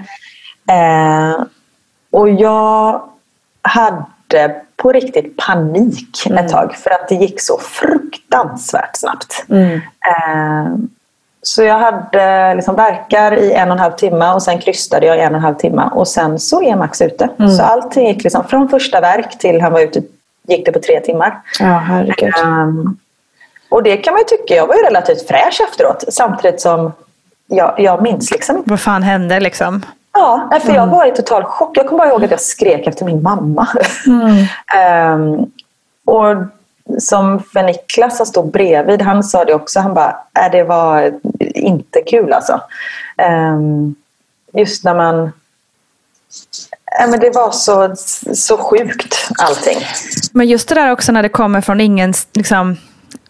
det 0.67 0.73
där. 0.73 1.47
Och 2.11 2.31
jag 2.31 3.03
hade 3.63 4.05
på 4.77 4.93
riktigt 4.93 5.37
panik 5.37 6.27
mm. 6.27 6.45
ett 6.45 6.53
tag 6.53 6.75
för 6.75 6.91
att 6.91 7.09
det 7.09 7.15
gick 7.15 7.41
så 7.41 7.59
fruktansvärt 7.59 8.97
snabbt. 8.97 9.45
Mm. 9.49 9.75
Eh, 9.75 10.73
så 11.43 11.63
jag 11.63 11.79
hade 11.79 12.55
liksom 12.55 12.75
verkar 12.75 13.33
i 13.33 13.53
en 13.53 13.69
och 13.69 13.75
en 13.75 13.81
halv 13.81 13.93
timme 13.93 14.33
och 14.33 14.43
sen 14.43 14.59
krystade 14.59 15.07
jag 15.07 15.17
i 15.17 15.21
en 15.21 15.33
och 15.33 15.39
en 15.39 15.45
halv 15.45 15.55
timme 15.55 15.91
och 15.93 16.09
sen 16.09 16.39
så 16.39 16.63
är 16.63 16.77
Max 16.77 17.01
ute. 17.01 17.29
Mm. 17.39 17.51
Så 17.51 17.63
allting 17.63 18.07
gick 18.07 18.25
liksom 18.25 18.45
från 18.45 18.69
första 18.69 19.01
verk 19.01 19.39
till 19.39 19.61
han 19.61 19.73
var 19.73 19.81
ute 19.81 20.03
gick 20.49 20.67
det 20.67 20.73
på 20.73 20.81
tre 20.81 21.01
timmar. 21.01 21.41
Ja, 21.61 21.67
herregud. 21.67 22.35
Um, 22.45 22.99
och 23.69 23.83
det 23.83 23.97
kan 23.97 24.13
man 24.13 24.21
ju 24.21 24.25
tycka, 24.25 24.55
jag 24.55 24.67
var 24.67 24.75
ju 24.75 24.83
relativt 24.83 25.29
fräsch 25.29 25.61
efteråt 25.69 26.05
samtidigt 26.09 26.61
som 26.61 26.93
jag, 27.47 27.75
jag 27.79 28.03
minns 28.03 28.31
liksom. 28.31 28.63
Vad 28.67 28.81
fan 28.81 29.03
hände 29.03 29.41
liksom? 29.41 29.83
Ja, 30.19 30.61
för 30.61 30.69
jag 30.69 30.83
mm. 30.83 30.91
var 30.91 31.07
i 31.07 31.13
total 31.13 31.45
chock. 31.45 31.77
Jag 31.77 31.87
kommer 31.87 31.99
bara 31.99 32.09
ihåg 32.09 32.25
att 32.25 32.31
jag 32.31 32.41
skrek 32.41 32.87
efter 32.87 33.05
min 33.05 33.23
mamma. 33.23 33.69
Mm. 34.07 35.23
um, 35.23 35.51
och 36.05 36.37
som 36.99 37.43
för 37.43 37.63
Niklas 37.63 38.17
som 38.17 38.27
stod 38.27 38.51
bredvid, 38.51 39.03
han 39.03 39.25
sa 39.25 39.45
det 39.45 39.55
också. 39.55 39.81
Han 39.81 39.95
bara, 39.95 40.17
äh, 40.39 40.51
det 40.53 40.65
var 40.65 41.13
inte 41.55 42.03
kul 42.03 42.33
alltså. 42.33 42.61
Um, 43.55 43.95
just 44.53 44.85
när 44.85 44.95
man... 44.95 45.33
Äh, 47.01 47.11
men 47.11 47.21
det 47.21 47.31
var 47.35 47.51
så, 47.51 47.97
så 48.35 48.59
sjukt 48.59 49.29
allting. 49.39 49.79
Men 50.33 50.47
just 50.47 50.69
det 50.69 50.75
där 50.75 50.93
också 50.93 51.13
när 51.13 51.23
det 51.23 51.29
kommer 51.29 51.61
från 51.61 51.81
ingen... 51.81 52.15
Liksom, 52.33 52.77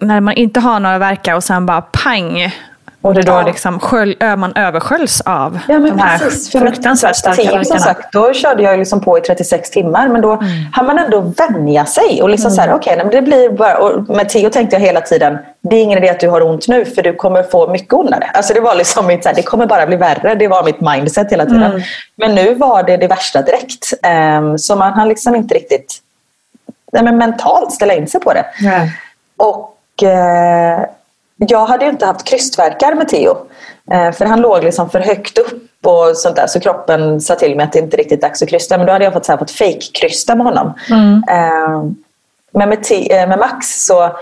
när 0.01 0.21
man 0.21 0.35
inte 0.35 0.61
har 0.61 0.81
några 0.81 0.99
verkar 0.99 1.35
och 1.35 1.45
sen 1.45 1.67
bara 1.67 1.81
pang 1.83 2.53
och 3.03 3.15
det 3.15 3.23
då 3.23 3.43
liksom 3.43 3.81
skölj, 3.81 4.17
man 4.37 4.53
översköljs 4.57 5.21
av 5.21 5.59
ja, 5.69 5.79
de 5.79 5.99
här 5.99 6.19
precis, 6.19 6.53
fruktansvärt 6.53 7.17
starka 7.17 7.43
verkarna. 7.43 7.65
Som 7.65 7.79
sagt, 7.79 8.13
då 8.13 8.33
körde 8.33 8.63
jag 8.63 8.79
liksom 8.79 9.01
på 9.01 9.19
i 9.19 9.21
36 9.21 9.71
timmar 9.71 10.09
men 10.09 10.21
då 10.23 10.33
mm. 10.33 10.49
hann 10.73 10.87
man 10.87 10.99
ändå 10.99 11.21
vänja 11.21 11.87
sig. 11.87 12.23
Och 12.23 12.29
liksom 12.29 12.49
mm. 12.49 12.57
så 12.57 12.63
här, 12.63 12.75
okay, 12.75 13.11
det 13.11 13.23
blir 13.23 13.51
bara, 13.51 13.79
och 13.79 14.09
med 14.09 14.29
Theo 14.29 14.51
tänkte 14.51 14.77
jag 14.77 14.81
hela 14.81 15.01
tiden, 15.01 15.39
det 15.61 15.77
är 15.77 15.83
ingen 15.83 15.99
idé 15.99 16.09
att 16.09 16.21
du 16.21 16.29
har 16.29 16.41
ont 16.41 16.69
nu 16.69 16.85
för 16.85 17.03
du 17.03 17.15
kommer 17.15 17.43
få 17.43 17.69
mycket 17.69 17.93
ondare. 17.93 18.31
Alltså 18.35 18.55
det 18.55 18.61
var 18.61 18.75
liksom 18.75 19.07
mitt, 19.07 19.23
så 19.23 19.29
här, 19.29 19.37
det 19.37 19.43
kommer 19.43 19.67
bara 19.67 19.87
bli 19.87 19.97
värre. 19.97 20.35
Det 20.35 20.49
var 20.49 20.65
mitt 20.65 20.81
mindset 20.81 21.33
hela 21.33 21.47
tiden. 21.47 21.63
Mm. 21.63 21.83
Men 22.17 22.35
nu 22.35 22.55
var 22.55 22.83
det 22.83 22.97
det 22.97 23.07
värsta 23.07 23.43
direkt. 23.43 23.93
Um, 24.39 24.59
så 24.59 24.77
man 24.77 24.93
hann 24.93 25.09
liksom 25.09 25.35
inte 25.35 25.55
riktigt 25.55 26.03
nej, 26.93 27.03
men 27.03 27.19
mentalt 27.19 27.73
ställa 27.73 27.95
in 27.95 28.07
sig 28.07 28.21
på 28.21 28.33
det. 28.33 28.45
Och 29.37 29.75
uh, 30.03 30.85
jag 31.39 31.67
hade 31.67 31.87
inte 31.87 32.07
haft 32.07 32.25
krystverkar 32.25 32.95
med 32.95 33.09
Theo. 33.09 33.37
Eh, 33.91 34.13
för 34.13 34.25
han 34.25 34.41
låg 34.41 34.65
liksom 34.65 34.91
för 34.91 35.01
högt 35.01 35.39
upp 35.39 35.87
och 35.87 36.17
sånt 36.17 36.37
där. 36.37 36.47
Så 36.47 36.61
kroppen 36.61 37.21
sa 37.21 37.35
till 37.35 37.57
mig 37.57 37.65
att 37.65 37.73
det 37.73 37.79
inte 37.79 37.97
riktigt 37.97 38.19
är 38.19 38.29
dags 38.29 38.43
att 38.43 38.49
krysta. 38.49 38.79
Men 38.79 38.87
då 38.87 38.93
hade 38.93 39.05
jag 39.05 39.13
fått, 39.13 39.25
så 39.25 39.33
här, 39.33 39.39
fått 39.39 39.51
fake-krysta 39.51 40.35
med 40.35 40.47
honom. 40.47 40.75
Mm. 40.91 41.23
Eh, 41.29 41.91
men 42.53 42.69
med, 42.69 42.87
eh, 43.11 43.29
med, 43.29 43.39
Max 43.39 43.87
så... 43.87 44.17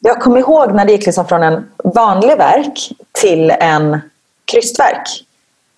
Jag 0.00 0.20
kommer 0.20 0.38
ihåg 0.38 0.74
när 0.74 0.84
det 0.84 0.92
gick 0.92 1.06
liksom 1.06 1.26
från 1.28 1.42
en 1.42 1.70
vanlig 1.84 2.38
verk 2.38 2.92
till 3.12 3.50
en 3.50 4.00
krystverk. 4.44 5.24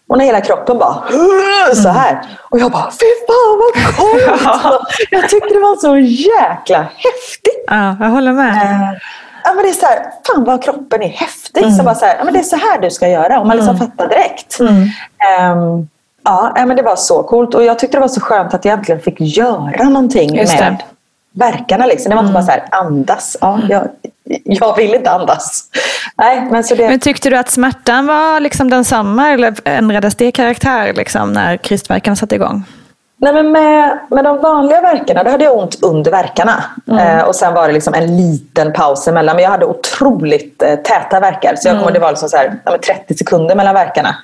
Och 0.09 0.19
när 0.19 0.25
hela 0.25 0.41
kroppen 0.41 0.79
bara 0.79 1.03
så 1.75 1.89
här. 1.89 2.39
Och 2.51 2.59
jag 2.59 2.71
bara, 2.71 2.91
fy 2.91 3.07
fan 3.27 3.59
vad 3.59 3.97
coolt! 3.97 4.83
jag 5.11 5.29
tyckte 5.29 5.55
det 5.55 5.61
var 5.61 5.77
så 5.77 5.99
jäkla 5.99 6.79
häftigt. 6.79 7.65
Ja, 7.67 7.97
jag 8.01 8.11
håller 8.11 8.33
med 8.33 9.01
ja, 9.51 9.55
men 9.55 9.65
det 9.65 9.71
är 9.71 9.73
så 9.73 9.87
här, 9.87 10.13
fan 10.27 10.45
vad 10.45 10.63
kroppen 10.63 11.03
är 11.03 11.09
häftig. 11.09 11.63
Mm. 11.63 11.75
Så 11.75 11.83
bara 11.83 11.95
så 11.95 12.05
här, 12.05 12.17
ja, 12.19 12.25
men 12.25 12.35
det 12.35 12.41
är 12.41 12.45
så 12.45 12.57
här 12.57 12.81
du 12.81 12.91
ska 12.91 13.09
göra. 13.09 13.41
Och 13.41 13.47
man 13.47 13.57
liksom 13.57 13.77
mm. 13.77 13.89
fattar 13.89 14.09
direkt. 14.09 14.61
Um, 14.61 15.89
Ja, 16.25 16.53
men 16.57 16.77
det 16.77 16.83
var 16.83 16.97
så 16.97 17.23
coolt 17.23 17.55
och 17.55 17.65
jag 17.65 17.79
tyckte 17.79 17.97
det 17.97 18.01
var 18.01 18.09
så 18.09 18.21
skönt 18.21 18.55
att 18.55 18.65
jag 18.65 18.79
äntligen 18.79 19.01
fick 19.01 19.21
göra 19.21 19.85
någonting 19.85 20.37
Just 20.37 20.59
det. 20.59 20.65
med 20.65 20.83
verkarna. 21.33 21.87
Liksom. 21.87 22.11
Det 22.11 22.17
var 22.17 22.23
inte 22.23 22.33
bara 22.33 22.43
så 22.43 22.51
här, 22.51 22.65
andas. 22.71 23.37
Ja, 23.41 23.61
jag, 23.69 23.89
jag 24.45 24.77
vill 24.77 24.95
inte 24.95 25.11
andas. 25.11 25.65
Nej, 26.17 26.49
men 26.51 26.65
så 26.65 26.75
det... 26.75 26.89
Men 26.89 27.01
tyckte 27.01 27.31
du 27.31 27.37
att 27.37 27.51
smärtan 27.51 28.07
var 28.07 28.41
liksom 28.41 28.71
densamma 28.71 29.31
eller 29.31 29.55
ändrades 29.65 30.15
det 30.15 30.33
karaktär 30.33 30.93
liksom, 30.93 31.33
när 31.33 31.57
krystverkarna 31.57 32.17
satte 32.17 32.35
igång? 32.35 32.65
Nej, 33.23 33.33
men 33.33 33.53
med, 33.53 33.99
med 34.11 34.25
de 34.25 34.41
vanliga 34.41 34.81
verkarna, 34.81 35.25
då 35.25 35.31
hade 35.31 35.45
jag 35.45 35.59
ont 35.59 35.83
under 35.83 36.11
verkarna. 36.11 36.65
Eh, 37.01 37.23
och 37.23 37.35
sen 37.35 37.55
var 37.55 37.67
det 37.67 37.73
liksom 37.73 37.95
en 37.95 38.17
liten 38.17 38.73
paus 38.73 39.09
emellan. 39.09 39.37
Men 39.37 39.43
jag 39.43 39.51
hade 39.51 39.67
otroligt 39.67 40.63
eh, 40.63 40.75
täta 40.75 41.21
verkar. 41.21 41.55
Så 41.57 41.69
jag 41.69 41.79
kommer, 41.79 41.93
det 41.93 41.99
var 41.99 42.11
liksom 42.11 42.29
så 42.29 42.37
här, 42.37 42.55
ja, 42.65 42.71
men 42.71 42.81
30 42.81 43.15
sekunder 43.15 43.55
mellan 43.55 43.75
verkarna. 43.75 44.17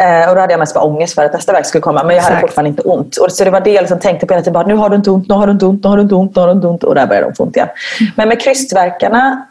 Eh, 0.00 0.28
och 0.28 0.34
då 0.34 0.40
hade 0.40 0.52
jag 0.52 0.58
mest 0.58 0.74
bara 0.74 0.84
ångest 0.84 1.14
för 1.14 1.24
att 1.24 1.32
nästa 1.32 1.52
verk 1.52 1.66
skulle 1.66 1.82
komma. 1.82 2.04
Men 2.04 2.16
jag 2.16 2.22
hade 2.22 2.34
Exakt. 2.34 2.48
fortfarande 2.48 2.68
inte 2.68 2.82
ont. 2.82 3.16
Och 3.16 3.32
så 3.32 3.44
det 3.44 3.50
var 3.50 3.60
det 3.60 3.70
jag 3.70 3.82
liksom 3.82 3.98
tänkte 3.98 4.26
på 4.26 4.34
hela 4.34 4.42
tiden. 4.42 4.52
Bara, 4.52 4.66
nu 4.66 4.74
har 4.74 4.88
du 4.88 4.96
inte 4.96 5.10
ont, 5.10 5.28
nu 5.28 5.34
har 5.34 5.46
du 5.46 5.52
inte 5.52 5.66
ont, 5.66 5.84
nu 5.84 5.90
har 5.90 5.96
du 5.96 6.02
inte 6.02 6.14
ont, 6.14 6.36
nu 6.36 6.40
har 6.40 6.48
du 6.48 6.52
inte 6.52 6.66
ont. 6.66 6.84
Och 6.84 6.94
där 6.94 7.06
började 7.06 7.26
de 7.26 7.34
få 7.34 7.42
ont 7.42 7.56
igen. 7.56 7.68
Men 8.16 8.28
med 8.28 8.40
krystverkarna 8.40 9.46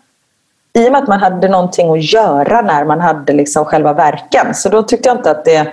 i 0.73 0.87
och 0.87 0.91
med 0.91 1.01
att 1.01 1.07
man 1.07 1.19
hade 1.19 1.47
någonting 1.47 1.91
att 1.91 2.13
göra 2.13 2.61
när 2.61 2.85
man 2.85 2.99
hade 2.99 3.33
liksom 3.33 3.65
själva 3.65 3.93
verken. 3.93 4.53
Så 4.53 4.69
då 4.69 4.83
tyckte 4.83 5.09
jag 5.09 5.17
inte 5.17 5.31
att 5.31 5.45
det... 5.45 5.67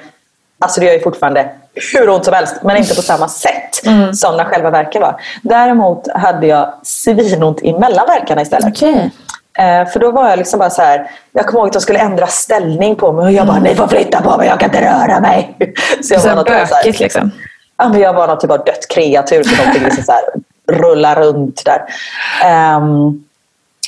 Alltså 0.61 0.81
det 0.81 0.87
gör 0.87 0.93
ju 0.93 1.01
fortfarande 1.01 1.51
hur 1.95 2.09
ont 2.09 2.25
som 2.25 2.35
helst, 2.35 2.57
men 2.63 2.77
inte 2.77 2.95
på 2.95 3.03
samma 3.03 3.29
sätt 3.29 3.75
som 4.13 4.37
när 4.37 4.45
själva 4.45 4.71
verken 4.71 5.03
var. 5.03 5.21
Däremot 5.43 6.09
hade 6.15 6.47
jag 6.47 6.73
svinont 6.83 7.61
emellan 7.63 8.07
verkarna 8.07 8.43
istället. 8.43 8.69
Okej. 8.69 9.11
Eh, 9.59 9.89
för 9.89 10.01
då 10.01 10.11
var 10.11 10.29
jag 10.29 10.39
liksom 10.39 10.59
bara 10.59 10.71
så 10.71 10.83
här, 10.83 11.11
jag 11.33 11.47
kommer 11.47 11.59
ihåg 11.61 11.67
att 11.67 11.73
de 11.73 11.81
skulle 11.81 11.99
ändra 11.99 12.27
ställning 12.27 12.97
på 12.97 13.13
mig 13.13 13.25
och 13.25 13.33
jag 13.33 13.47
bara, 13.47 13.59
ni 13.59 13.75
får 13.75 13.87
flytta 13.87 14.21
på 14.23 14.37
mig, 14.37 14.49
jag 14.49 14.61
kan 14.61 14.69
inte 14.71 14.83
röra 14.83 15.21
mig. 15.21 15.57
Så 16.03 16.15
jag 16.15 16.21
Så 16.23 16.29
var 16.29 16.37
något 16.37 16.47
så 16.49 16.53
här- 16.55 16.67
bökigt 16.67 17.01
liksom. 17.01 17.31
Ja, 17.77 17.89
men 17.89 18.01
jag 18.01 18.13
var 18.13 18.27
någon 18.27 18.39
typ 18.39 18.51
av 18.51 18.65
dött 18.65 18.89
kreatur 18.89 19.43
som 19.43 19.73
fick 19.73 19.83
liksom 19.83 20.05
så 20.05 20.13
här, 20.13 20.23
rulla 20.73 21.15
runt 21.15 21.63
där. 21.65 21.85
Ehm, 22.45 23.25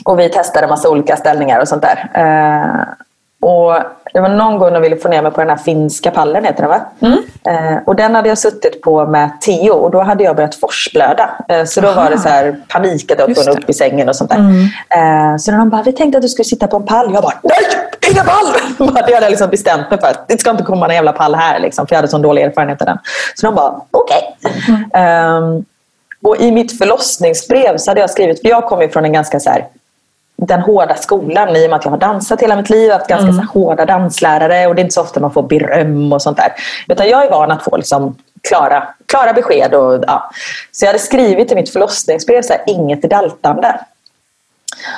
och 0.04 0.18
vi 0.20 0.28
testade 0.28 0.66
massa 0.66 0.88
olika 0.88 1.16
ställningar 1.16 1.60
och 1.60 1.68
sånt 1.68 1.82
där. 1.82 2.10
Eh, 2.14 2.80
och 3.48 3.76
det 4.12 4.20
var 4.20 4.28
någon 4.28 4.58
gång 4.58 4.72
de 4.72 4.82
ville 4.82 4.96
få 4.96 5.08
ner 5.08 5.22
mig 5.22 5.32
på 5.32 5.40
den 5.40 5.50
här 5.50 5.56
finska 5.56 6.10
pallen, 6.10 6.44
heter 6.44 6.60
den 6.62 6.70
va? 6.70 6.80
Eh, 7.46 7.78
och 7.86 7.96
den 7.96 8.14
hade 8.14 8.28
jag 8.28 8.38
suttit 8.38 8.82
på 8.82 9.06
med 9.06 9.40
Theo 9.40 9.72
och 9.72 9.90
då 9.90 10.00
hade 10.00 10.24
jag 10.24 10.36
börjat 10.36 10.54
forsblöda. 10.54 11.30
Eh, 11.48 11.64
så 11.64 11.80
då 11.80 11.92
var 11.92 12.10
det 12.10 12.18
så 12.18 12.28
här 12.28 12.56
panik 12.68 13.10
att 13.10 13.18
jag 13.18 13.34
tvungen 13.34 13.62
upp 13.62 13.70
i 13.70 13.72
sängen 13.72 14.08
och 14.08 14.16
sånt 14.16 14.30
där. 14.30 14.38
Eh, 14.88 15.36
så 15.36 15.50
när 15.50 15.58
de 15.58 15.70
bara, 15.70 15.82
vi 15.82 15.92
tänkte 15.92 16.18
att 16.18 16.22
du 16.22 16.28
skulle 16.28 16.44
sitta 16.44 16.66
på 16.66 16.76
en 16.76 16.86
pall. 16.86 17.14
Jag 17.14 17.22
bara, 17.22 17.34
nej, 17.42 17.58
ingen 18.10 18.24
pall! 18.24 18.46
det 18.94 19.00
hade 19.00 19.12
jag 19.12 19.30
liksom 19.30 19.50
bestämt 19.50 19.90
mig 19.90 20.00
för. 20.00 20.08
att 20.08 20.28
Det 20.28 20.40
ska 20.40 20.50
inte 20.50 20.62
komma 20.62 20.86
en 20.88 20.94
jävla 20.94 21.12
pall 21.12 21.34
här, 21.34 21.58
liksom, 21.58 21.86
för 21.86 21.94
jag 21.94 21.98
hade 21.98 22.08
sån 22.08 22.22
dålig 22.22 22.42
erfarenhet 22.42 22.80
av 22.80 22.86
den. 22.86 22.98
Så 23.34 23.46
de 23.46 23.54
bara, 23.54 23.80
okej. 23.90 24.36
Ehm, 24.94 25.64
och 26.22 26.36
i 26.36 26.52
mitt 26.52 26.78
förlossningsbrev 26.78 27.76
så 27.76 27.90
hade 27.90 28.00
jag 28.00 28.10
skrivit, 28.10 28.40
för 28.40 28.48
jag 28.48 28.64
kommer 28.64 28.82
ju 28.82 28.88
från 28.88 29.04
en 29.04 29.12
ganska 29.12 29.40
så 29.40 29.50
här, 29.50 29.66
den 30.46 30.60
hårda 30.60 30.94
skolan 30.94 31.56
i 31.56 31.66
och 31.66 31.70
med 31.70 31.76
att 31.76 31.84
jag 31.84 31.92
har 31.92 31.98
dansat 31.98 32.42
hela 32.42 32.56
mitt 32.56 32.70
liv, 32.70 32.92
haft 32.92 33.06
ganska 33.06 33.32
så 33.32 33.38
här, 33.38 33.48
hårda 33.48 33.84
danslärare 33.84 34.66
och 34.66 34.74
det 34.74 34.80
är 34.80 34.84
inte 34.84 34.94
så 34.94 35.02
ofta 35.02 35.20
man 35.20 35.32
får 35.32 35.42
beröm 35.42 36.12
och 36.12 36.22
sånt 36.22 36.36
där. 36.36 36.52
Utan 36.88 37.08
jag 37.08 37.24
är 37.24 37.30
van 37.30 37.50
att 37.50 37.64
få 37.64 37.76
liksom, 37.76 38.16
klara, 38.48 38.88
klara 39.06 39.32
besked. 39.32 39.74
Och, 39.74 40.04
ja. 40.06 40.30
Så 40.72 40.84
jag 40.84 40.88
hade 40.88 40.98
skrivit 40.98 41.52
i 41.52 41.54
mitt 41.54 41.70
förlossningsbrev 41.70 42.42
så 42.42 42.52
här, 42.52 42.62
inget 42.66 43.02
daltande. 43.02 43.80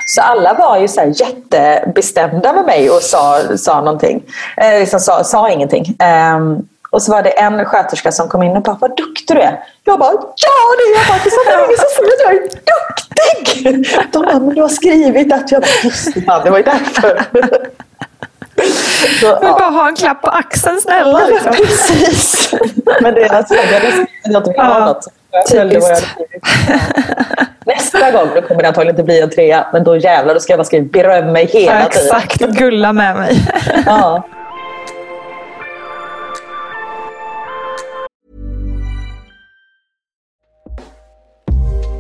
Så 0.07 0.21
alla 0.21 0.55
var 0.55 0.79
ju 0.79 0.89
så 0.89 1.01
här 1.01 1.13
jättebestämda 1.21 2.53
med 2.53 2.65
mig 2.65 2.91
och 2.91 3.03
sa, 3.03 3.43
sa 3.57 3.81
någonting. 3.81 4.23
Eh, 4.57 4.81
liksom 4.81 5.01
sa, 5.01 5.25
sa 5.25 5.51
ingenting. 5.51 5.97
Ehm, 5.99 6.69
och 6.93 7.03
så 7.03 7.13
var 7.13 7.23
det 7.23 7.31
en 7.31 7.65
sköterska 7.65 8.13
som 8.13 8.29
kom 8.29 8.43
in 8.43 8.57
och 8.57 8.63
bara, 8.63 8.77
vad 8.81 8.97
duktig 8.97 9.37
du 9.37 9.43
är. 9.43 9.61
Jag 9.85 9.99
bara, 9.99 10.13
ja 10.13 10.51
det 10.79 10.83
är 10.83 10.99
jag 10.99 11.07
faktiskt. 11.07 11.37
Det 11.47 11.53
är 11.53 11.65
ingen 11.65 11.79
som 11.79 11.89
säger 11.97 12.13
att 12.13 12.21
jag 12.25 12.35
är 12.35 12.43
duktig. 12.73 13.87
De 14.13 14.19
bara, 14.23 14.39
men 14.41 14.55
du 14.55 14.63
har 14.63 14.69
skrivit 14.69 15.33
att 15.33 15.53
jag... 15.53 15.65
Just 15.85 16.15
det, 16.15 16.41
det 16.45 16.51
var 16.51 16.59
ju 16.59 16.65
därför. 16.65 17.23
Så, 19.21 19.27
Jag 19.27 19.41
vill 19.41 19.49
ja. 19.49 19.57
bara 19.59 19.71
ha 19.71 19.89
en 19.89 19.97
klapp 19.97 20.23
på 20.23 20.31
axeln 20.31 20.81
snälla. 20.81 21.21
Ja, 21.21 21.27
Liksom. 21.29 21.53
precis. 21.53 22.55
Men 23.01 23.15
det 23.15 23.23
är 23.23 23.35
alltså, 23.35 23.55
jag 23.55 23.65
skrivit 23.65 23.85
att 23.85 24.07
jag 24.25 24.37
inte 24.37 24.51
ville 24.51 24.63
ha 24.63 24.79
Ja, 24.79 24.85
något. 24.87 25.05
så 25.05 25.11
Jag 25.31 25.49
följde 25.49 25.79
vad 25.81 25.91
jag 25.91 25.95
hade 25.95 26.07
skrivit. 26.07 26.43
Ja. 26.69 27.45
Nästa 27.67 28.11
gång 28.11 28.29
då 28.35 28.43
kommer 28.43 28.63
det 28.63 28.69
antagligen 28.69 28.95
inte 28.95 29.03
bli 29.03 29.21
en 29.21 29.31
trea. 29.31 29.67
Men 29.73 29.85
då 29.85 29.97
jävlar, 29.97 30.35
då 30.35 30.41
ska 30.41 30.53
jag 30.53 30.59
bara 30.59 30.65
skriva 30.65 30.87
beröm 30.93 31.33
mig 31.33 31.45
hela 31.47 31.81
Ja, 31.81 31.89
tiden. 31.89 32.07
exakt, 32.17 32.37
gulla 32.41 32.93
med 32.93 33.17
mig. 33.17 33.37
Ja. 33.87 34.23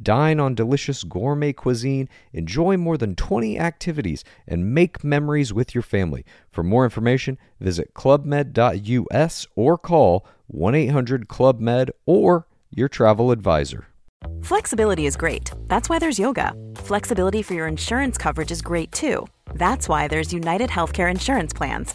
Dine 0.00 0.40
on 0.40 0.54
delicious 0.54 1.04
gourmet 1.04 1.52
cuisine, 1.52 2.08
enjoy 2.32 2.76
more 2.76 2.96
than 2.96 3.14
20 3.14 3.58
activities, 3.58 4.24
and 4.46 4.74
make 4.74 5.04
memories 5.04 5.52
with 5.52 5.74
your 5.74 5.82
family. 5.82 6.24
For 6.50 6.62
more 6.62 6.84
information, 6.84 7.38
visit 7.60 7.94
clubmed.us 7.94 9.46
or 9.54 9.78
call 9.78 10.26
1 10.46 10.74
800 10.74 11.28
Club 11.28 11.60
Med 11.60 11.90
or 12.06 12.46
your 12.70 12.88
travel 12.88 13.30
advisor. 13.30 13.86
Flexibility 14.42 15.06
is 15.06 15.16
great. 15.16 15.50
That's 15.68 15.88
why 15.88 15.98
there's 15.98 16.18
yoga. 16.18 16.54
Flexibility 16.76 17.42
for 17.42 17.54
your 17.54 17.66
insurance 17.66 18.16
coverage 18.16 18.50
is 18.50 18.62
great 18.62 18.92
too. 18.92 19.26
That's 19.54 19.88
why 19.88 20.08
there's 20.08 20.32
United 20.32 20.70
Healthcare 20.70 21.10
Insurance 21.10 21.52
Plans. 21.52 21.94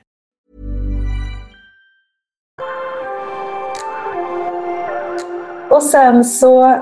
Och 5.71 5.83
sen 5.83 6.25
så 6.25 6.77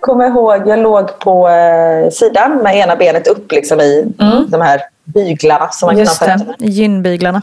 kommer 0.00 0.24
jag 0.24 0.32
ihåg, 0.32 0.68
jag 0.68 0.78
låg 0.78 1.18
på 1.18 1.48
eh, 1.48 2.10
sidan 2.10 2.56
med 2.56 2.76
ena 2.76 2.96
benet 2.96 3.26
upp 3.26 3.52
liksom 3.52 3.80
i 3.80 4.12
de 4.48 4.60
här 4.60 4.82
byglarna 5.04 5.68
som 5.68 5.86
man 5.86 5.98
Just 5.98 6.18
knappar 6.18 6.54
det, 6.58 6.66
gynbyglarna. 6.66 7.42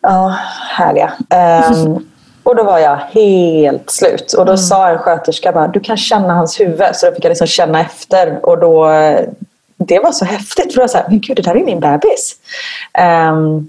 Ja, 0.00 0.36
härliga. 0.70 1.12
Ehm, 1.30 1.94
och 2.42 2.56
då 2.56 2.62
var 2.62 2.78
jag 2.78 2.96
helt 2.96 3.90
slut. 3.90 4.32
Och 4.32 4.46
då 4.46 4.56
sa 4.56 4.88
en 4.88 4.98
sköterska 4.98 5.52
bara, 5.52 5.68
du 5.68 5.80
kan 5.80 5.96
känna 5.96 6.34
hans 6.34 6.60
huvud. 6.60 6.88
Så 6.96 7.06
då 7.06 7.12
fick 7.14 7.24
jag 7.24 7.30
liksom 7.30 7.46
känna 7.46 7.80
efter. 7.80 8.46
Och 8.46 8.58
då, 8.58 8.90
eh, 8.90 9.20
det 9.76 9.98
var 9.98 10.12
så 10.12 10.24
häftigt. 10.24 10.72
För 10.72 10.74
då 10.74 10.80
var 10.80 10.82
jag 10.82 10.90
så 10.90 10.98
här, 10.98 11.06
men 11.08 11.20
gud 11.20 11.36
det 11.36 11.42
där 11.42 11.56
är 11.56 11.64
min 11.64 11.80
bebis. 11.80 12.36
Ehm, 12.92 13.68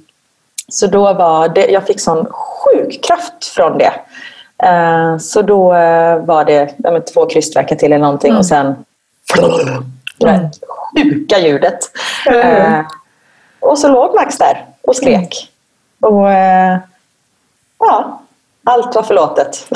så 0.67 0.87
då 0.87 1.13
var 1.13 1.49
det, 1.49 1.65
jag 1.65 1.87
fick 1.87 1.99
sån 1.99 2.25
sjuk 2.31 3.03
kraft 3.03 3.45
från 3.45 3.77
det. 3.77 3.93
Ehm, 4.61 5.19
så 5.19 5.41
då 5.41 5.73
eh, 5.73 6.17
var 6.17 6.45
det 6.45 6.73
ja, 6.77 7.01
två 7.13 7.25
krystverkar 7.25 7.75
till 7.75 7.93
eller 7.93 8.05
någonting. 8.05 8.35
Och 8.35 8.45
sen 8.45 8.75
det 10.19 10.25
där 10.25 10.49
sjuka 10.95 11.39
ljudet. 11.39 11.79
Ehm, 12.25 12.83
och 13.59 13.77
så 13.77 13.87
låg 13.87 14.15
Max 14.15 14.37
där 14.37 14.65
och 14.81 14.95
skrek. 14.95 15.49
Och 15.99 16.31
eh, 16.31 16.77
ja, 17.79 18.21
allt 18.63 18.95
var 18.95 19.03
förlåtet. 19.03 19.67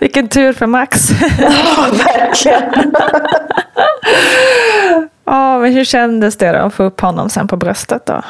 Vilken 0.00 0.28
tur 0.28 0.52
för 0.52 0.66
Max. 0.66 1.10
ja, 1.40 1.86
verkligen. 1.92 2.94
Ja, 5.24 5.58
men 5.58 5.72
hur 5.72 5.84
kändes 5.84 6.36
det 6.36 6.52
då 6.52 6.58
att 6.58 6.74
få 6.74 6.82
upp 6.82 7.00
honom 7.00 7.30
sen 7.30 7.48
på 7.48 7.56
bröstet 7.56 8.06
då? 8.06 8.22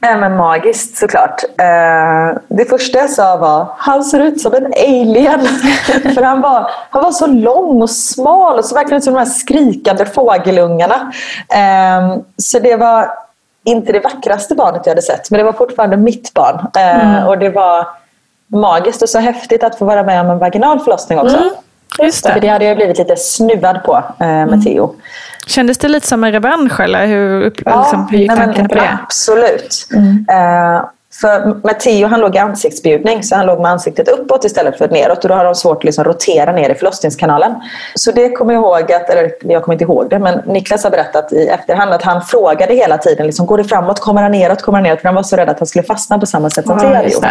Nej, 0.00 0.16
men 0.16 0.36
magiskt 0.36 0.96
såklart. 0.96 1.42
Eh, 1.58 2.38
det 2.48 2.64
första 2.68 2.98
jag 2.98 3.10
sa 3.10 3.36
var 3.36 3.66
han 3.76 4.04
ser 4.04 4.20
ut 4.20 4.40
som 4.40 4.54
en 4.54 4.66
alien. 4.66 5.40
För 6.14 6.22
han 6.22 6.40
var, 6.40 6.70
han 6.90 7.02
var 7.02 7.12
så 7.12 7.26
lång 7.26 7.82
och 7.82 7.90
smal 7.90 8.58
och 8.58 8.64
så 8.64 8.74
verkligen 8.74 9.02
som 9.02 9.12
de 9.14 9.18
här 9.18 9.26
skrikande 9.26 10.04
fågelungarna. 10.06 11.12
Eh, 11.54 12.16
så 12.36 12.58
det 12.58 12.76
var 12.76 13.10
inte 13.64 13.92
det 13.92 14.00
vackraste 14.00 14.54
barnet 14.54 14.82
jag 14.84 14.90
hade 14.90 15.02
sett, 15.02 15.30
men 15.30 15.38
det 15.38 15.44
var 15.44 15.52
fortfarande 15.52 15.96
mitt 15.96 16.34
barn. 16.34 16.66
Eh, 16.76 17.28
Och 17.28 17.38
det 17.38 17.50
var 17.50 17.86
magiskt 18.46 19.02
och 19.02 19.08
så 19.08 19.18
häftigt 19.18 19.62
att 19.64 19.78
få 19.78 19.84
vara 19.84 20.02
med 20.02 20.20
om 20.20 20.30
en 20.30 20.38
vaginal 20.38 20.80
förlossning 20.80 21.18
också. 21.18 21.36
Just 22.02 22.26
För 22.26 22.34
det. 22.34 22.40
det 22.40 22.48
hade 22.48 22.64
jag 22.64 22.76
blivit 22.76 22.98
lite 22.98 23.16
snuvad 23.16 23.84
på 23.84 23.96
eh, 24.20 24.26
med 24.26 24.64
Theo. 24.64 24.94
Kändes 25.46 25.78
det 25.78 25.88
lite 25.88 26.06
som 26.06 26.24
en 26.24 26.32
revansch 26.32 26.80
eller 26.80 27.06
hur, 27.06 27.42
upp, 27.42 27.56
liksom, 27.56 28.08
hur 28.10 28.18
gick 28.18 28.28
nej, 28.28 28.36
tankarna 28.38 28.68
på 28.68 28.74
det? 28.74 28.98
Absolut. 29.02 29.86
Eh, 30.30 30.84
för 31.20 31.66
med 31.66 31.80
Theo 31.80 32.06
han 32.06 32.20
låg 32.20 32.34
i 32.34 32.38
ansiktsbjudning 32.38 33.22
så 33.22 33.36
han 33.36 33.46
låg 33.46 33.60
med 33.60 33.70
ansiktet 33.70 34.08
uppåt 34.08 34.44
istället 34.44 34.78
för 34.78 34.88
neråt 34.88 35.22
och 35.22 35.28
då 35.28 35.34
har 35.34 35.44
de 35.44 35.54
svårt 35.54 35.76
att 35.76 35.84
liksom 35.84 36.04
rotera 36.04 36.52
ner 36.52 36.70
i 36.70 36.74
förlossningskanalen. 36.74 37.54
Så 37.94 38.12
det 38.12 38.30
kommer 38.30 38.54
jag 38.54 38.62
ihåg, 38.62 38.92
att, 38.92 39.10
eller 39.10 39.30
jag 39.40 39.62
kommer 39.62 39.74
inte 39.74 39.84
ihåg 39.84 40.10
det, 40.10 40.18
men 40.18 40.38
Niklas 40.46 40.84
har 40.84 40.90
berättat 40.90 41.32
i 41.32 41.46
efterhand 41.46 41.92
att 41.92 42.02
han 42.02 42.22
frågade 42.22 42.74
hela 42.74 42.98
tiden, 42.98 43.26
liksom, 43.26 43.46
går 43.46 43.58
det 43.58 43.64
framåt, 43.64 44.00
kommer 44.00 44.22
han 44.22 44.32
neråt, 44.32 44.62
kommer 44.62 44.78
han 44.78 44.82
neråt? 44.82 45.00
För 45.00 45.08
han 45.08 45.14
var 45.14 45.22
så 45.22 45.36
rädd 45.36 45.48
att 45.48 45.58
han 45.58 45.66
skulle 45.66 45.84
fastna 45.84 46.18
på 46.18 46.26
samma 46.26 46.50
sätt 46.50 46.66
som 46.66 46.74
Ja, 46.74 46.80
Theo 46.80 46.94
hade 46.94 47.08
gjort. 47.08 47.24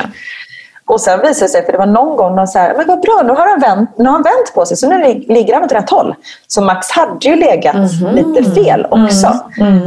Och 0.88 1.02
sen 1.02 1.20
visade 1.22 1.46
det 1.46 1.50
sig, 1.50 1.66
för 1.66 1.72
det 1.72 1.78
var 1.78 1.86
någon 1.86 2.18
gång 2.18 2.36
de 2.36 2.48
sa 2.48 2.60
men 2.78 2.88
vad 2.88 3.02
bra, 3.02 3.22
nu 3.24 3.30
har 3.30 3.50
han 3.50 3.60
vänt, 3.60 3.90
nu 3.98 4.06
har 4.06 4.12
han 4.12 4.22
vänt 4.24 4.54
på 4.56 4.66
sig 4.66 4.78
så 4.78 4.90
nu 4.90 4.98
lig- 5.04 5.26
ligger 5.34 5.54
han 5.54 5.64
åt 5.64 5.72
rätt 5.72 5.90
håll. 5.90 6.16
Så 6.48 6.62
Max 6.62 6.92
hade 6.92 7.28
ju 7.28 7.36
legat 7.36 7.76
lite 8.14 8.52
fel 8.52 8.88
också. 8.92 9.28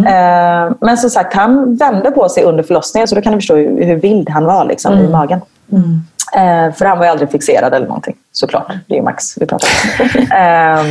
Eh, 0.07 0.73
men 0.81 0.97
som 0.99 1.11
sagt, 1.11 1.35
han 1.35 1.77
vände 1.77 2.11
på 2.11 2.29
sig 2.29 2.45
under 2.45 2.63
förlossningen 2.63 3.09
så 3.09 3.15
då 3.15 3.21
kan 3.23 3.33
du 3.33 3.39
förstå 3.39 3.55
hur, 3.57 3.85
hur 3.85 3.97
vild 3.97 4.29
han 4.31 4.45
var 4.45 4.65
liksom, 4.65 4.93
i 4.99 5.09
magen. 5.09 5.41
Eh, 6.35 6.75
för 6.75 6.85
han 6.85 6.99
var 6.99 7.05
ju 7.05 7.11
aldrig 7.11 7.31
fixerad 7.31 7.75
eller 7.75 7.87
någonting, 7.87 8.17
såklart. 8.33 8.73
Det 8.87 8.95
är 8.95 8.97
ju 8.97 9.03
Max 9.03 9.25
vi 9.41 9.47
pratar 9.47 9.69
om. 10.01 10.27
Ehm, 10.37 10.87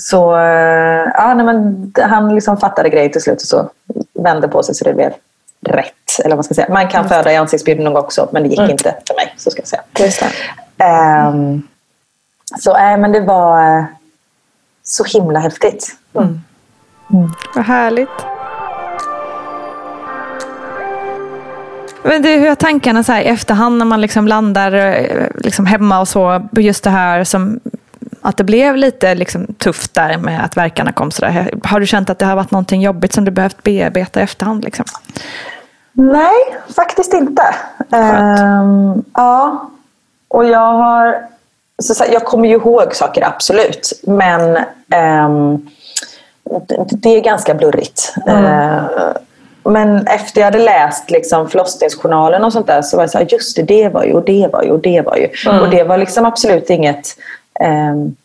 så 0.00 0.36
eh, 0.36 1.08
ja, 1.14 1.34
nej, 1.34 1.46
men 1.46 1.92
han 2.02 2.34
liksom 2.34 2.56
fattade 2.56 2.88
grejer 2.88 3.08
till 3.08 3.20
slut 3.22 3.40
och 3.42 3.46
så 3.48 3.68
vände 4.14 4.48
på 4.48 4.62
sig 4.62 4.74
så 4.74 4.84
det 4.84 4.94
blev 4.94 5.12
rätt. 5.60 5.94
Eller 6.18 6.30
vad 6.30 6.36
man 6.36 6.44
ska 6.44 6.54
säga. 6.54 6.68
Man 6.70 6.88
kan 6.88 7.08
föda 7.08 7.32
i 7.32 7.36
ansiktsbjudning 7.36 7.96
också, 7.96 8.28
men 8.32 8.42
det 8.42 8.48
gick 8.48 8.70
inte 8.70 8.96
för 9.06 9.14
mig. 9.14 9.34
Så 9.36 9.50
ska 9.50 9.60
jag 9.60 9.68
säga. 9.68 9.82
Just. 9.98 10.22
Ehm, 10.78 11.62
så 12.58 12.76
äh, 12.76 12.98
men 12.98 13.12
det 13.12 13.20
var 13.20 13.78
eh, 13.78 13.84
så 14.82 15.04
himla 15.04 15.40
häftigt. 15.40 15.96
Vad 17.54 17.64
härligt. 17.64 18.08
Men 22.02 22.22
du, 22.22 22.28
hur 22.28 22.48
är 22.48 22.54
tankarna 22.54 23.04
så 23.04 23.12
här 23.12 23.22
i 23.22 23.24
efterhand 23.24 23.78
när 23.78 23.84
man 23.84 24.00
liksom 24.00 24.28
landar 24.28 24.72
eh, 24.72 25.26
liksom 25.34 25.66
hemma 25.66 26.00
och 26.00 26.08
så, 26.08 26.48
just 26.52 26.84
det 26.84 26.90
här 26.90 27.24
som 27.24 27.60
att 28.22 28.36
det 28.36 28.44
blev 28.44 28.76
lite 28.76 29.14
liksom 29.14 29.46
tufft 29.46 29.94
där 29.94 30.18
med 30.18 30.44
att 30.44 30.56
verkarna 30.56 30.92
kom 30.92 31.10
sådär. 31.10 31.50
Har 31.64 31.80
du 31.80 31.86
känt 31.86 32.10
att 32.10 32.18
det 32.18 32.26
har 32.26 32.36
varit 32.36 32.50
någonting 32.50 32.82
jobbigt 32.82 33.12
som 33.12 33.24
du 33.24 33.30
behövt 33.30 33.62
bearbeta 33.62 34.20
i 34.20 34.22
efterhand? 34.22 34.64
Liksom? 34.64 34.84
Nej, 35.92 36.34
faktiskt 36.76 37.14
inte. 37.14 37.42
Ehm, 37.92 39.04
ja, 39.14 39.70
och 40.28 40.44
jag 40.44 40.72
har... 40.72 41.28
Så, 41.82 42.04
jag 42.12 42.24
kommer 42.24 42.48
ju 42.48 42.54
ihåg 42.54 42.94
saker, 42.94 43.26
absolut. 43.26 43.92
Men 44.02 44.58
ehm, 44.90 45.68
det, 46.90 47.16
är 47.16 47.20
ganska 47.20 47.54
blurrigt. 47.54 48.14
Ehm, 48.26 48.84
men 49.64 50.06
efter 50.06 50.40
jag 50.40 50.44
hade 50.44 50.64
läst 50.64 51.10
liksom, 51.10 51.48
förlossningsjournalen 51.48 52.44
och 52.44 52.52
sånt 52.52 52.66
där 52.66 52.82
så 52.82 52.96
var 52.96 53.02
jag 53.02 53.10
så 53.10 53.18
här, 53.18 53.26
just 53.30 53.56
det, 53.56 53.62
det 53.62 53.88
var 53.88 54.04
ju 54.04 54.12
och 54.12 54.24
det 54.24 54.48
var 54.52 54.62
ju 54.62 54.70
och 54.70 54.80
det 54.80 55.00
var 55.00 55.16
ju. 55.16 55.50
Och 55.60 55.70
det 55.70 55.84
var 55.84 55.98
liksom 55.98 56.24
absolut 56.24 56.70
inget... 56.70 57.16
ehm, 57.60 58.16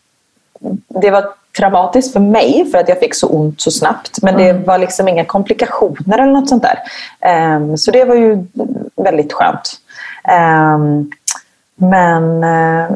det 0.88 1.10
var 1.10 1.24
traumatiskt 1.58 2.12
för 2.12 2.20
mig 2.20 2.68
för 2.72 2.78
att 2.78 2.88
jag 2.88 2.98
fick 2.98 3.14
så 3.14 3.28
ont 3.28 3.60
så 3.60 3.70
snabbt. 3.70 4.22
Men 4.22 4.36
det 4.36 4.52
var 4.52 4.78
liksom 4.78 5.08
inga 5.08 5.24
komplikationer 5.24 6.18
eller 6.18 6.32
något 6.32 6.48
sånt 6.48 6.62
där. 6.62 6.78
Ehm, 7.20 7.76
så 7.76 7.90
det 7.90 8.04
var 8.04 8.14
ju 8.14 8.46
väldigt 8.96 9.32
skönt. 9.32 9.72
Ehm, 10.28 11.10
men, 11.76 12.44
eh, 12.44 12.90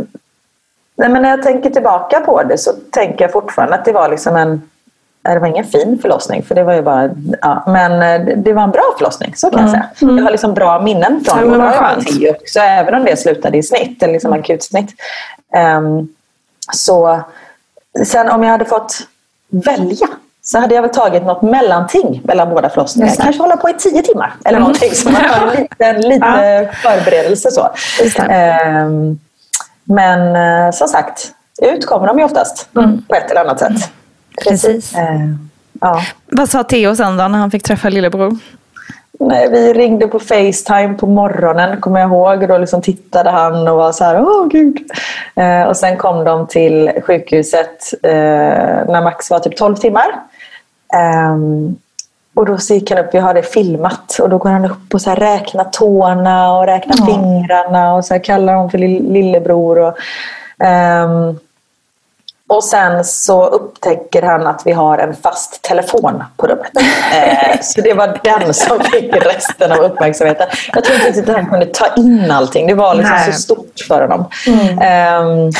nej, 0.97 1.09
men 1.09 1.23
när 1.23 1.31
jag 1.31 1.43
tänker 1.43 1.71
tillbaka 1.71 2.21
på 2.21 2.43
det 2.43 2.59
så 2.59 2.73
tänker 2.91 3.25
jag 3.25 3.33
fortfarande 3.33 3.75
att 3.75 3.85
det 3.85 3.93
var 3.93 4.09
liksom 4.09 4.37
en 4.37 4.63
det 5.23 5.39
var 5.39 5.47
ingen 5.49 5.65
fin 5.65 5.99
förlossning, 6.03 6.43
för 6.43 6.55
det 6.55 6.63
var 6.65 6.75
ju 6.75 6.83
bara... 6.83 7.11
Ja, 7.41 7.65
men 7.67 7.93
eh, 7.93 8.37
det- 8.37 8.53
var 8.53 8.63
en 8.63 8.71
bra 8.71 8.95
förlossning, 8.99 9.33
så 9.37 9.51
kan 9.51 9.61
jag 9.61 9.71
säga. 9.71 9.87
Jag 10.01 10.23
har 10.25 10.31
liksom 10.31 10.55
bra 10.55 10.81
minnen 10.81 11.25
från 11.25 11.39
Ja, 11.53 11.57
det. 11.57 11.63
har 11.63 11.73
skönt. 11.73 12.07
tio, 12.07 12.35
Så 12.47 12.61
även 12.61 12.95
om 12.95 13.05
det 13.05 13.17
slutade 13.17 13.59
i 13.59 13.63
snitt, 13.63 14.03
eller 14.03 14.13
liksom 14.13 14.33
akutsnitt. 14.33 14.91
ehm, 15.55 16.09
så 16.73 17.21
sen 18.07 18.31
om 18.31 18.43
jag 18.43 18.51
hade 18.51 18.65
fått 18.65 18.99
välja 19.49 20.09
så 20.43 20.59
hade 20.59 20.75
jag 20.75 20.83
väl 20.83 20.91
tagit 20.91 21.23
något 21.23 21.43
mellanting 21.43 22.21
mellan 22.25 22.51
båda 22.51 22.71
förlossningarna. 22.71 23.17
Kanske 23.17 23.43
hålla 23.43 23.57
på 23.57 23.71
i 23.71 23.75
tio 23.75 24.03
timmar 24.03 24.35
eller 24.45 24.59
någonting. 24.59 24.95
Så 24.95 25.11
man 25.11 25.25
har 25.25 25.47
en 25.47 25.57
liten, 25.61 26.01
lite 26.01 26.71
förberedelse. 26.83 27.51
Så. 27.51 27.71
Just 28.03 28.17
det. 28.17 28.23
Ehm, 28.23 29.19
men 29.85 30.37
eh, 30.37 30.73
som 30.73 30.89
sagt, 30.89 31.33
ut 31.63 31.87
kommer 31.87 32.07
de 32.07 32.19
ju 32.19 32.25
oftast 32.25 32.69
på 33.09 33.15
ett 33.15 33.31
eller 33.31 33.41
annat 33.41 33.59
sätt. 33.59 33.91
Precis. 34.45 34.95
Ehm, 34.95 35.51
ja. 35.81 36.03
Vad 36.27 36.49
sa 36.49 36.65
Theo 36.65 36.97
sen 36.97 37.17
då 37.17 37.29
när 37.29 37.39
han 37.39 37.51
fick 37.51 37.63
träffa 37.63 37.89
lillebror? 37.89 38.39
Nej, 39.21 39.51
vi 39.51 39.73
ringde 39.73 40.07
på 40.09 40.19
Facetime 40.19 40.95
på 40.95 41.07
morgonen, 41.07 41.81
kommer 41.81 42.01
jag 42.01 42.09
ihåg. 42.11 42.43
Och 42.43 42.49
då 42.49 42.59
liksom 42.59 42.83
tittade 42.83 43.31
han 43.31 43.69
och 43.69 43.77
var 43.77 43.93
så 43.93 44.05
här, 44.05 44.21
åh 44.21 44.47
gud. 44.49 44.79
Eh, 45.37 45.63
och 45.63 45.77
sen 45.77 45.97
kom 45.97 46.25
de 46.25 46.47
till 46.47 46.91
sjukhuset 47.07 47.95
eh, 48.03 48.11
när 48.89 49.03
Max 49.03 49.31
var 49.31 49.39
typ 49.39 49.57
12 49.57 49.75
timmar. 49.77 50.07
Ehm, 50.95 51.77
och 52.35 52.47
då 52.47 52.59
så 52.59 52.75
gick 52.75 52.91
han 52.91 52.99
upp, 53.05 53.15
vi 53.15 53.19
har 53.19 53.35
det 53.35 53.43
filmat, 53.43 54.19
och 54.23 54.29
då 54.29 54.39
går 54.39 54.51
han 54.51 54.65
upp 54.65 54.95
och 54.95 55.01
så 55.01 55.11
räknar 55.15 55.65
tårna 55.65 56.59
och 56.59 56.67
räknar 56.67 57.07
fingrarna 57.07 57.95
och 57.95 58.05
så 58.05 58.19
kallar 58.19 58.55
dem 58.55 58.71
för 58.71 58.79
lill- 58.79 59.13
lillebror. 59.13 59.79
Och, 59.79 59.99
ehm, 60.67 61.39
Och 62.49 62.65
sen 62.65 63.05
så 63.05 63.47
upptäcker 63.47 64.23
han 64.23 64.47
att 64.47 64.63
vi 64.65 64.73
har 64.73 64.99
en 64.99 65.15
fast 65.15 65.63
telefon 65.63 66.25
på 66.37 66.47
rummet. 66.47 66.73
Eh, 67.13 67.61
så 67.61 67.81
det 67.81 67.95
var 67.95 68.21
den 68.23 68.55
som 68.55 68.81
fick 68.81 69.15
resten 69.15 69.73
av 69.73 69.79
uppmärksamheten. 69.79 70.49
Jag 70.73 70.85
tror 70.85 70.97
inte 70.97 71.09
riktigt 71.09 71.29
att 71.29 71.35
han 71.35 71.47
kunde 71.47 71.67
ta 71.67 71.87
in 71.97 72.31
allting. 72.31 72.67
Det 72.67 72.75
var 72.75 72.95
liksom 72.95 73.17
så 73.27 73.33
stort 73.33 73.81
för 73.89 74.01
honom. 74.01 74.25
Mm. 74.47 74.79
Eh, 74.79 75.51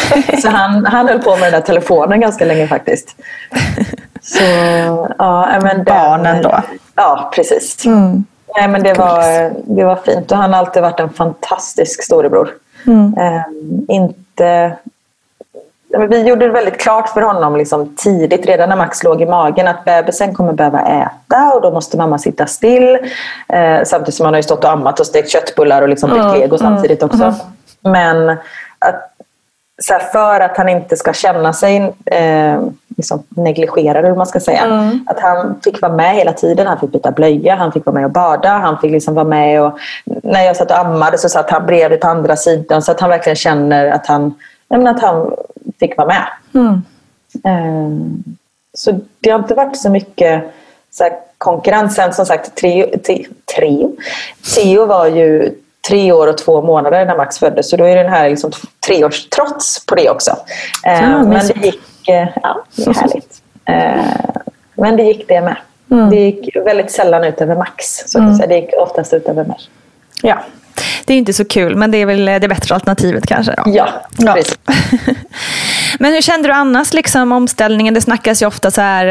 så 0.41 0.49
han, 0.49 0.87
han 0.87 1.09
höll 1.09 1.23
på 1.23 1.31
med 1.31 1.43
den 1.43 1.53
där 1.53 1.61
telefonen 1.61 2.21
ganska 2.21 2.45
länge 2.45 2.69
faktiskt. 2.69 3.09
Så, 4.23 4.45
ja, 5.19 5.59
men 5.63 5.85
Barnen 5.85 6.43
då? 6.43 6.63
Ja, 6.95 7.31
precis. 7.35 7.87
Mm. 7.87 8.25
Nej, 8.57 8.69
men 8.69 8.83
det, 8.83 8.95
var, 8.95 9.23
det 9.77 9.85
var 9.85 9.97
fint 9.97 10.33
och 10.33 10.39
han 10.39 10.53
har 10.53 10.59
alltid 10.61 10.83
varit 10.83 11.01
en 11.01 11.11
fantastisk 11.11 12.05
storebror. 12.05 12.51
Mm. 12.87 13.15
Eh, 13.19 13.43
inte 13.89 14.73
vi 16.09 16.23
gjorde 16.23 16.47
det 16.47 16.53
väldigt 16.53 16.81
klart 16.81 17.09
för 17.09 17.21
honom 17.21 17.57
liksom 17.57 17.95
tidigt, 17.97 18.47
redan 18.47 18.69
när 18.69 18.77
Max 18.77 19.03
låg 19.03 19.23
i 19.23 19.27
magen, 19.27 19.69
att 19.69 19.85
bebisen 19.85 20.35
kommer 20.35 20.53
behöva 20.53 20.81
äta 20.81 21.55
och 21.55 21.63
då 21.63 21.71
måste 21.71 21.97
mamma 21.97 22.19
sitta 22.19 22.47
still. 22.47 22.99
Eh, 23.49 23.85
samtidigt 23.85 24.15
som 24.15 24.25
han 24.25 24.35
har 24.35 24.39
ju 24.39 24.43
stått 24.43 24.65
och 24.65 24.71
ammat 24.71 25.01
och 25.01 25.07
stekt 25.07 25.31
köttbullar 25.31 25.83
och 25.83 25.89
liksom 25.89 26.13
mm. 26.13 26.35
lego 26.35 26.59
samtidigt 26.59 27.03
också. 27.03 27.23
Mm. 27.25 27.35
Men 27.83 28.31
att, 28.79 29.15
så 29.83 29.93
här, 29.93 30.01
för 30.01 30.41
att 30.41 30.57
han 30.57 30.69
inte 30.69 30.97
ska 30.97 31.13
känna 31.13 31.53
sig 31.53 31.95
eh, 32.07 32.61
liksom 32.97 33.23
negligerad, 33.29 34.05
eller 34.05 34.15
man 34.15 34.27
ska 34.27 34.41
säga. 34.41 34.65
Mm. 34.65 35.07
Att 35.07 35.21
han 35.21 35.61
fick 35.65 35.83
vara 35.83 35.93
med 35.93 36.15
hela 36.15 36.33
tiden. 36.33 36.67
Han 36.67 36.81
fick 36.81 36.93
byta 36.93 37.11
blöja, 37.11 37.55
han 37.55 37.73
fick 37.73 37.87
vara 37.87 37.95
med 37.95 38.05
och 38.05 38.11
bada, 38.11 38.49
han 38.49 38.79
fick 38.79 38.93
liksom 38.93 39.15
vara 39.15 39.25
med 39.25 39.63
och 39.63 39.79
när 40.05 40.45
jag 40.45 40.57
satt 40.57 40.71
och 40.71 40.79
ammade 40.79 41.19
så 41.19 41.29
satt 41.29 41.51
han 41.51 41.67
bredvid 41.67 42.01
på 42.01 42.09
andra 42.09 42.37
sidan 42.37 42.83
så 42.83 42.93
att 42.93 43.01
han 43.01 43.11
verkligen 43.11 43.37
känner 43.37 43.91
att 43.91 44.07
han, 44.07 44.35
att 44.69 45.01
han 45.01 45.35
fick 45.81 45.97
vara 45.97 46.09
med. 46.09 46.27
Mm. 46.55 46.83
Ehm, 47.45 48.25
så 48.75 49.01
det 49.21 49.31
har 49.31 49.39
inte 49.39 49.55
varit 49.55 49.79
så 49.79 49.91
mycket 49.91 50.45
så 50.91 51.05
här, 51.05 51.13
konkurrensen. 51.39 52.13
Som 52.13 52.27
sagt, 52.27 52.55
trio, 52.55 52.87
trio. 53.57 53.97
Theo 54.55 54.87
var 54.87 55.07
ju 55.07 55.55
tre 55.89 56.13
år 56.13 56.27
och 56.27 56.39
två 56.39 56.63
månader 56.63 57.07
när 57.07 57.17
Max 57.17 57.39
föddes. 57.39 57.71
Så 57.71 57.77
då 57.77 57.85
är 57.85 57.97
det 57.97 58.03
den 58.03 58.13
här 58.13 58.31
liksom 58.31 58.53
treårstrots 58.87 59.87
på 59.87 59.95
det 59.95 60.11
också. 60.11 60.37
Ja, 60.83 60.91
ehm, 60.91 61.29
men 61.29 61.47
det 61.47 61.67
gick, 61.67 62.09
eh, 62.09 62.29
ja, 62.43 62.65
det 62.77 62.87
är 62.87 62.95
härligt. 62.95 63.43
Ehm, 63.65 64.05
men 64.75 64.97
det 64.97 65.03
gick 65.03 65.29
det 65.29 65.41
med. 65.41 65.57
Mm. 65.91 66.11
Det 66.11 66.17
gick 66.17 66.57
väldigt 66.57 66.91
sällan 66.91 67.25
ut 67.25 67.41
över 67.41 67.57
Max. 67.57 67.85
Så 68.07 68.19
mm. 68.19 68.39
Det 68.39 68.57
gick 68.57 68.71
oftast 68.77 69.15
ut 69.15 69.29
över 69.29 69.45
mig. 69.45 69.59
Ja, 70.23 70.39
det 71.09 71.15
är 71.15 71.19
inte 71.19 71.33
så 71.33 71.45
kul, 71.45 71.77
men 71.77 71.91
det 71.91 71.99
är 71.99 72.07
väl 72.07 72.25
det 72.25 72.49
bättre 72.49 72.75
alternativet 72.75 73.27
kanske. 73.27 73.55
Då. 73.57 73.63
Ja, 73.67 73.89
ja. 74.17 74.37
men 75.99 76.13
hur 76.13 76.21
kände 76.21 76.49
du 76.49 76.53
annars 76.53 76.93
liksom, 76.93 77.33
omställningen? 77.33 77.95
Det 77.95 78.01
snackas 78.01 78.43
ju 78.43 78.47
ofta 78.47 78.71
så 78.71 78.81
här, 78.81 79.07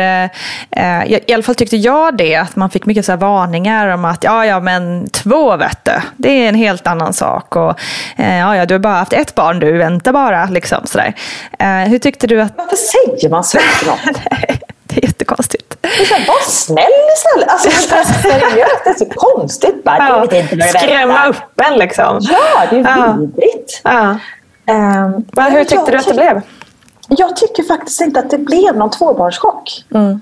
eh, 0.72 1.02
eh, 1.02 1.22
i 1.28 1.34
alla 1.34 1.44
fall 1.44 1.56
tyckte 1.56 1.78
jag 1.78 2.18
det, 2.18 2.36
att 2.36 2.56
man 2.56 2.70
fick 2.70 2.86
mycket 2.86 3.06
så 3.06 3.16
varningar 3.16 3.88
om 3.88 4.06
att 4.06 4.24
ja, 4.24 4.46
ja, 4.46 4.60
men 4.60 5.10
två 5.10 5.58
vet 5.58 5.86
du, 5.86 5.92
det 6.18 6.30
är 6.30 6.50
en 6.50 6.56
helt 6.56 6.88
annan 6.88 7.14
sak. 7.14 7.56
Och, 7.56 7.80
eh, 8.18 8.38
ja, 8.38 8.56
ja, 8.56 8.66
du 8.66 8.74
har 8.74 8.80
bara 8.80 8.96
haft 8.96 9.14
ett 9.14 9.36
barn 9.36 9.60
du, 9.60 9.78
vänta 9.78 10.12
bara. 10.12 10.46
Liksom, 10.46 10.82
så. 10.86 11.00
Eh, 11.00 11.70
hur 11.88 12.00
tyckte 12.00 12.28
du 12.28 12.42
att... 12.42 12.54
Varför 12.58 12.76
säger 12.76 13.30
man 13.30 13.44
så? 13.44 13.58
Det 14.84 14.98
är 14.98 15.06
jättekonstigt. 15.06 15.67
Var 16.28 16.50
snäll 16.50 16.86
istället. 17.16 17.50
Alltså, 17.50 17.70
seriöst, 18.22 18.84
det 18.84 18.90
är 18.90 18.94
så 18.94 19.06
konstigt. 19.06 19.84
Bara, 19.84 20.28
ja. 20.30 20.68
Skrämma 20.68 21.28
upp 21.28 21.62
en 21.62 21.78
liksom. 21.78 22.20
Ja, 22.22 22.64
det 22.70 22.76
är 22.76 22.98
ja. 22.98 23.16
vidrigt. 23.20 23.82
Ja. 23.84 24.18
Um, 24.70 25.26
Men 25.32 25.52
hur 25.52 25.64
tyckte 25.64 25.92
du 25.92 25.98
att 25.98 26.08
det 26.08 26.14
blev? 26.14 26.42
Jag 27.10 27.36
tycker 27.36 27.64
faktiskt 27.64 28.02
inte 28.02 28.20
att 28.20 28.30
det 28.30 28.38
blev 28.38 28.76
någon 28.76 28.90
tvåbarnschock. 28.90 29.84
Mm. 29.94 30.22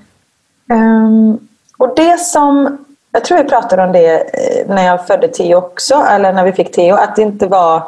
Um, 0.70 1.48
och 1.78 1.94
det 1.96 2.20
som, 2.20 2.78
jag 3.12 3.24
tror 3.24 3.38
vi 3.38 3.44
pratade 3.44 3.82
om 3.82 3.92
det 3.92 4.16
eh, 4.16 4.74
när 4.74 4.86
jag 4.86 5.06
födde 5.06 5.28
Theo 5.28 5.56
också, 5.56 5.94
eller 5.94 6.32
när 6.32 6.44
vi 6.44 6.52
fick 6.52 6.72
Theo, 6.72 6.94
att 6.94 7.16
det 7.16 7.22
inte 7.22 7.46
var, 7.46 7.82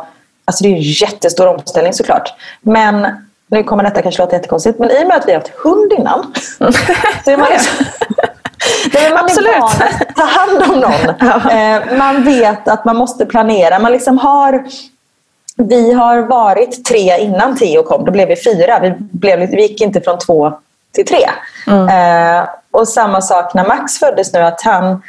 alltså 0.45 0.65
det 0.65 0.71
är 0.71 0.75
en 0.75 0.83
jättestor 0.83 1.47
omställning 1.47 1.93
såklart. 1.93 2.35
Men 2.61 3.28
nu 3.49 3.63
kommer 3.63 3.85
detta 3.85 4.03
kanske 4.03 4.23
låta 4.23 4.37
jättekonstigt, 4.37 4.79
men 4.79 4.91
i 4.91 5.03
och 5.03 5.07
med 5.07 5.17
att 5.17 5.29
vi 5.29 5.33
har 5.33 5.39
haft 5.41 5.53
hund 5.55 5.93
innan 5.93 6.35
så 7.25 7.31
är 7.31 7.37
man 7.37 7.49
liksom, 7.51 7.87
är 8.99 9.15
man 9.15 9.25
Absolut. 9.25 9.55
är 9.55 9.61
van 9.61 9.71
att 9.71 10.17
ta 10.17 10.25
hand 10.25 10.63
om 10.71 10.81
någon. 10.81 11.15
Ja. 11.45 11.51
Eh, 11.51 11.99
man 11.99 12.25
vet 12.25 12.69
att 12.69 12.85
man 12.85 12.97
måste 12.97 13.27
planera. 13.27 13.79
Man 13.79 13.93
liksom 13.93 14.19
har, 14.19 14.65
vi 15.57 15.93
har 15.93 16.19
varit 16.19 16.85
tre 16.85 17.19
innan 17.19 17.57
Theo 17.57 17.83
kom. 17.83 18.05
Då 18.05 18.13
blev 18.13 18.29
vi 18.29 18.37
fyra. 18.37 18.79
Vi, 18.83 18.95
blev, 18.99 19.39
vi 19.39 19.63
gick 19.63 19.81
inte 19.81 20.01
från 20.01 20.19
två 20.19 20.53
till 20.93 21.07
tre. 21.07 21.31
Mm. 21.67 21.89
Eh, 21.89 22.49
och 22.71 22.89
samma 22.89 23.21
sak 23.21 23.55
när 23.55 23.67
Max 23.67 23.99
föddes 23.99 24.33
nu. 24.33 24.41
att 24.41 24.63
han 24.63 25.03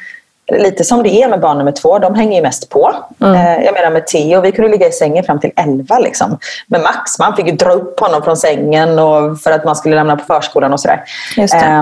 lite 0.52 0.84
som 0.84 1.04
det 1.04 1.10
är 1.10 1.30
med 1.30 1.40
barn 1.40 1.58
nummer 1.58 1.72
två, 1.72 2.00
de 2.00 2.16
hänger 2.16 2.36
ju 2.36 2.42
mest 2.42 2.70
på. 2.70 2.96
Mm. 3.20 3.36
Eh, 3.36 3.66
jag 3.66 3.74
menar 3.74 3.90
med 3.92 4.08
Theo, 4.08 4.42
vi 4.42 4.52
kunde 4.52 4.72
ligga 4.72 4.88
i 4.88 4.92
sängen 4.92 5.24
fram 5.24 5.40
till 5.40 5.52
elva. 5.56 6.00
Liksom. 6.00 6.38
Med 6.68 6.82
Max, 6.82 7.20
man 7.20 7.36
fick 7.36 7.46
ju 7.46 7.52
dra 7.52 7.72
upp 7.72 8.00
honom 8.00 8.24
från 8.24 8.38
sängen 8.38 9.00
och 9.00 9.42
för 9.42 9.52
att 9.52 9.66
man 9.66 9.76
skulle 9.76 9.96
lämna 9.96 10.16
på 10.16 10.26
förskolan 10.26 10.74
och 10.74 10.80
sådär. 10.80 11.04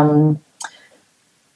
Um, 0.02 0.38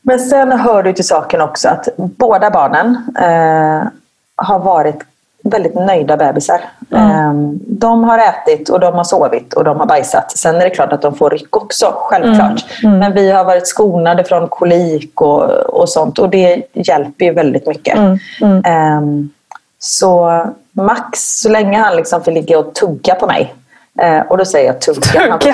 men 0.02 0.20
sen 0.20 0.52
hör 0.52 0.84
du 0.84 0.94
till 0.94 1.08
saken 1.08 1.42
också 1.42 1.70
att 1.70 1.88
båda 1.96 2.50
barnen 2.50 2.88
uh, 3.22 3.88
har 4.36 4.60
varit 4.60 5.04
väldigt 5.44 5.76
nöjda 5.76 6.18
bebisar. 6.18 6.62
Mm. 6.92 7.12
Ehm, 7.12 7.60
de 7.68 8.04
har 8.04 8.20
ätit 8.20 8.70
och 8.70 8.80
de 8.80 8.96
har 8.96 9.04
sovit 9.04 9.54
och 9.54 9.64
de 9.64 9.80
har 9.80 9.86
bajsat. 9.86 10.38
Sen 10.38 10.56
är 10.56 10.64
det 10.64 10.70
klart 10.70 10.94
att 10.94 11.02
de 11.02 11.16
får 11.16 11.30
ryck 11.30 11.56
också, 11.56 11.94
självklart. 11.96 12.66
Mm. 12.84 12.96
Mm. 12.96 13.00
Men 13.00 13.14
vi 13.14 13.32
har 13.32 13.44
varit 13.44 13.68
skonade 13.68 14.24
från 14.24 14.48
kolik 14.48 15.22
och, 15.22 15.44
och 15.52 15.90
sånt 15.90 16.20
och 16.20 16.30
det 16.30 16.64
hjälper 16.74 17.26
ju 17.26 17.34
väldigt 17.34 17.68
mycket. 17.68 17.98
Um, 17.98 19.30
så 19.80 20.46
Max, 20.72 21.42
så 21.42 21.50
länge 21.50 21.78
han 21.78 21.96
liksom 21.96 22.24
får 22.24 22.32
ligga 22.32 22.60
och 22.60 22.76
tugga 22.76 23.16
på 23.16 23.28
mig, 23.28 23.54
uh, 24.04 24.20
och 24.20 24.38
då 24.38 24.46
säger 24.46 24.68
jag 24.68 24.82
tugga. 24.82 25.02
tugga. 25.02 25.30
Han, 25.30 25.40
fick 25.40 25.54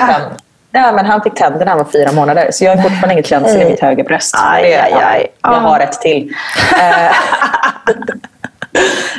ja, 0.71 0.91
men 0.91 1.05
han 1.05 1.21
fick 1.21 1.35
tänder 1.35 1.59
när 1.59 1.67
han 1.67 1.77
var 1.77 1.85
fyra 1.85 2.11
månader 2.11 2.51
så 2.51 2.63
jag 2.63 2.75
har 2.75 2.83
fortfarande 2.83 3.13
inget 3.13 3.27
känsel 3.27 3.61
i 3.61 3.65
mitt 3.65 3.79
högra 3.79 4.03
bröst. 4.03 4.35
Aj, 4.37 4.73
aj, 4.75 4.93
aj. 4.93 5.27
Jag 5.41 5.49
har 5.49 5.79
ett 5.79 6.01
till. 6.01 6.33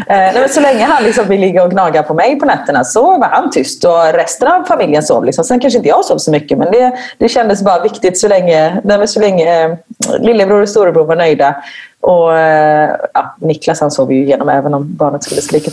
Eh, 0.09 0.29
Eh, 0.37 0.49
så 0.49 0.61
länge 0.61 0.85
han 0.85 1.05
liksom 1.05 1.29
vill 1.29 1.41
ligga 1.41 1.65
och 1.65 1.71
gnaga 1.71 2.03
på 2.03 2.15
mig 2.15 2.39
på 2.39 2.47
nätterna 2.47 2.85
så 2.85 3.19
var 3.19 3.29
han 3.29 3.51
tyst 3.51 3.85
och 3.85 4.13
resten 4.13 4.49
av 4.49 4.65
familjen 4.65 5.03
sov. 5.03 5.25
Liksom. 5.25 5.45
Sen 5.45 5.61
kanske 5.61 5.77
inte 5.77 5.89
jag 5.89 6.05
sov 6.05 6.19
så 6.19 6.31
mycket 6.31 6.59
men 6.59 6.73
det, 6.73 6.93
det 7.19 7.29
kändes 7.29 7.63
bara 7.63 7.83
viktigt 7.83 8.19
så 8.19 8.29
länge, 8.29 8.83
så 9.07 9.21
länge 9.21 9.65
eh, 9.65 9.77
lillebror 10.21 10.63
och 10.63 10.69
storebror 10.69 11.05
var 11.05 11.17
nöjda. 11.17 11.57
Och 12.01 12.37
eh, 12.39 12.97
ja, 13.15 13.37
Niklas 13.41 13.81
han 13.81 13.91
sov 13.91 14.13
ju 14.13 14.23
igenom 14.23 14.49
även 14.49 14.75
om 14.75 14.97
barnet 14.97 15.25
skulle 15.25 15.41
skrika. 15.41 15.71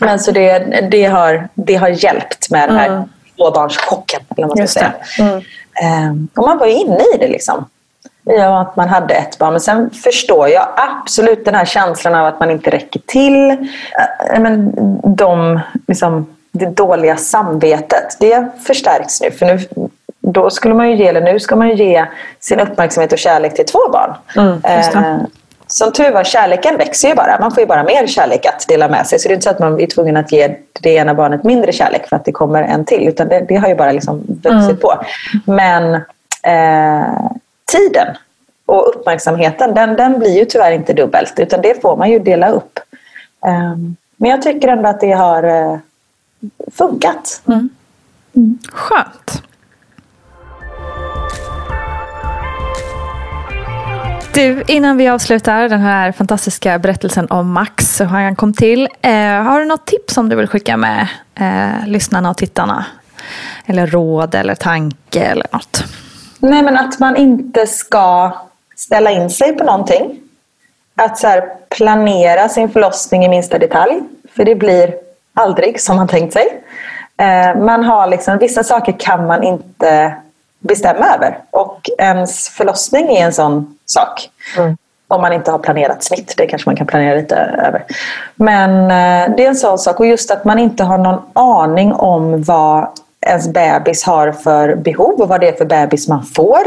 Men 0.00 0.18
så 0.18 0.30
det, 0.30 0.58
det, 0.90 1.04
har, 1.04 1.48
det 1.54 1.74
har 1.74 1.88
hjälpt 1.88 2.50
med 2.50 2.68
den 2.68 2.76
här 2.76 2.88
mm. 2.88 3.02
tvåbarnschocken. 3.36 4.20
Eller 4.36 4.46
man 4.46 4.56
ska 4.56 4.66
säga. 4.66 4.94
Mm. 5.18 5.36
Eh, 5.82 6.26
och 6.36 6.46
man 6.46 6.58
var 6.58 6.66
ju 6.66 6.72
inne 6.72 7.02
i 7.14 7.18
det 7.18 7.28
liksom 7.28 7.64
i 8.30 8.40
att 8.40 8.76
man 8.76 8.88
hade 8.88 9.14
ett 9.14 9.38
barn. 9.38 9.52
Men 9.52 9.60
sen 9.60 9.90
förstår 9.90 10.48
jag 10.48 10.68
absolut 10.76 11.44
den 11.44 11.54
här 11.54 11.64
känslan 11.64 12.14
av 12.14 12.26
att 12.26 12.40
man 12.40 12.50
inte 12.50 12.70
räcker 12.70 13.00
till. 13.06 13.50
Äh, 13.50 14.40
men 14.40 14.72
de, 15.16 15.60
liksom, 15.88 16.26
det 16.52 16.66
dåliga 16.66 17.16
samvetet, 17.16 18.16
det 18.20 18.48
förstärks 18.66 19.20
nu. 19.20 19.30
För 19.30 19.46
nu, 19.46 19.58
då 20.20 20.50
skulle 20.50 20.74
man 20.74 20.90
ju 20.90 20.96
ge, 20.96 21.06
eller 21.06 21.20
nu 21.20 21.40
ska 21.40 21.56
man 21.56 21.68
ju 21.68 21.74
ge 21.74 22.06
sin 22.40 22.60
uppmärksamhet 22.60 23.12
och 23.12 23.18
kärlek 23.18 23.54
till 23.54 23.66
två 23.66 23.78
barn. 23.92 24.14
Mm, 24.36 24.60
eh, 24.64 25.22
som 25.66 25.92
tur 25.92 26.10
var, 26.10 26.24
kärleken 26.24 26.76
växer 26.76 27.08
ju 27.08 27.14
bara. 27.14 27.38
Man 27.40 27.50
får 27.50 27.60
ju 27.60 27.66
bara 27.66 27.82
mer 27.82 28.06
kärlek 28.06 28.46
att 28.46 28.68
dela 28.68 28.88
med 28.88 29.06
sig. 29.06 29.18
Så 29.18 29.28
det 29.28 29.32
är 29.32 29.34
inte 29.34 29.44
så 29.44 29.50
att 29.50 29.58
man 29.58 29.80
är 29.80 29.86
tvungen 29.86 30.16
att 30.16 30.32
ge 30.32 30.56
det 30.80 30.90
ena 30.90 31.14
barnet 31.14 31.44
mindre 31.44 31.72
kärlek 31.72 32.08
för 32.08 32.16
att 32.16 32.24
det 32.24 32.32
kommer 32.32 32.62
en 32.62 32.84
till. 32.84 33.08
Utan 33.08 33.28
det, 33.28 33.44
det 33.48 33.56
har 33.56 33.68
ju 33.68 33.74
bara 33.74 33.92
liksom 33.92 34.22
vuxit 34.28 34.52
mm. 34.52 34.76
på. 34.76 34.94
Men 35.44 35.94
eh, 36.42 37.30
tiden 37.72 38.16
och 38.66 38.88
uppmärksamheten, 38.88 39.74
den, 39.74 39.96
den 39.96 40.18
blir 40.18 40.38
ju 40.38 40.44
tyvärr 40.44 40.72
inte 40.72 40.92
dubbelt 40.92 41.34
utan 41.36 41.62
det 41.62 41.82
får 41.82 41.96
man 41.96 42.10
ju 42.10 42.18
dela 42.18 42.48
upp. 42.48 42.78
Ehm, 43.46 43.96
men 44.16 44.30
jag 44.30 44.42
tycker 44.42 44.68
ändå 44.68 44.88
att 44.88 45.00
det 45.00 45.12
har 45.12 45.42
eh, 45.42 45.78
funkat. 46.72 47.42
Mm. 47.46 47.68
Mm. 48.36 48.58
Skönt. 48.72 49.42
Du, 54.34 54.64
innan 54.68 54.96
vi 54.96 55.08
avslutar 55.08 55.68
den 55.68 55.80
här 55.80 56.12
fantastiska 56.12 56.78
berättelsen 56.78 57.26
om 57.30 57.52
Max 57.52 58.00
och 58.00 58.06
hur 58.06 58.16
han 58.16 58.36
kom 58.36 58.52
till. 58.52 58.88
Eh, 59.02 59.12
har 59.42 59.60
du 59.60 59.66
något 59.66 59.86
tips 59.86 60.14
som 60.14 60.28
du 60.28 60.36
vill 60.36 60.46
skicka 60.46 60.76
med 60.76 61.08
eh, 61.34 61.86
lyssnarna 61.86 62.30
och 62.30 62.36
tittarna? 62.36 62.84
Eller 63.66 63.86
råd 63.86 64.34
eller 64.34 64.54
tanke 64.54 65.20
eller 65.20 65.46
något? 65.52 65.84
Nej, 66.42 66.62
men 66.62 66.76
att 66.76 66.98
man 66.98 67.16
inte 67.16 67.66
ska 67.66 68.32
ställa 68.76 69.10
in 69.10 69.30
sig 69.30 69.52
på 69.52 69.64
någonting. 69.64 70.20
Att 70.96 71.18
så 71.18 71.26
här, 71.26 71.52
planera 71.68 72.48
sin 72.48 72.68
förlossning 72.68 73.24
i 73.24 73.28
minsta 73.28 73.58
detalj. 73.58 74.00
För 74.36 74.44
det 74.44 74.54
blir 74.54 74.94
aldrig 75.34 75.80
som 75.80 75.96
man 75.96 76.08
tänkt 76.08 76.32
sig. 76.32 76.62
Eh, 77.16 77.60
man 77.60 77.84
har 77.84 78.06
liksom, 78.06 78.38
vissa 78.38 78.64
saker 78.64 78.94
kan 78.98 79.26
man 79.26 79.42
inte 79.42 80.14
bestämma 80.58 81.06
över. 81.14 81.38
Och 81.50 81.90
ens 81.98 82.48
förlossning 82.48 83.16
är 83.16 83.24
en 83.24 83.32
sån 83.32 83.78
sak. 83.86 84.30
Mm. 84.58 84.76
Om 85.08 85.20
man 85.20 85.32
inte 85.32 85.50
har 85.50 85.58
planerat 85.58 86.04
snitt, 86.04 86.34
det 86.36 86.46
kanske 86.46 86.68
man 86.68 86.76
kan 86.76 86.86
planera 86.86 87.14
lite 87.14 87.36
över. 87.36 87.84
Men 88.34 88.70
eh, 88.82 89.36
det 89.36 89.44
är 89.44 89.48
en 89.48 89.56
sån 89.56 89.78
sak. 89.78 90.00
Och 90.00 90.06
just 90.06 90.30
att 90.30 90.44
man 90.44 90.58
inte 90.58 90.84
har 90.84 90.98
någon 90.98 91.22
aning 91.32 91.92
om 91.92 92.42
vad 92.42 92.88
ens 93.26 93.48
bebis 93.48 94.04
har 94.04 94.32
för 94.32 94.74
behov 94.74 95.20
och 95.20 95.28
vad 95.28 95.40
det 95.40 95.48
är 95.48 95.52
för 95.52 95.64
bebis 95.64 96.08
man 96.08 96.24
får. 96.24 96.62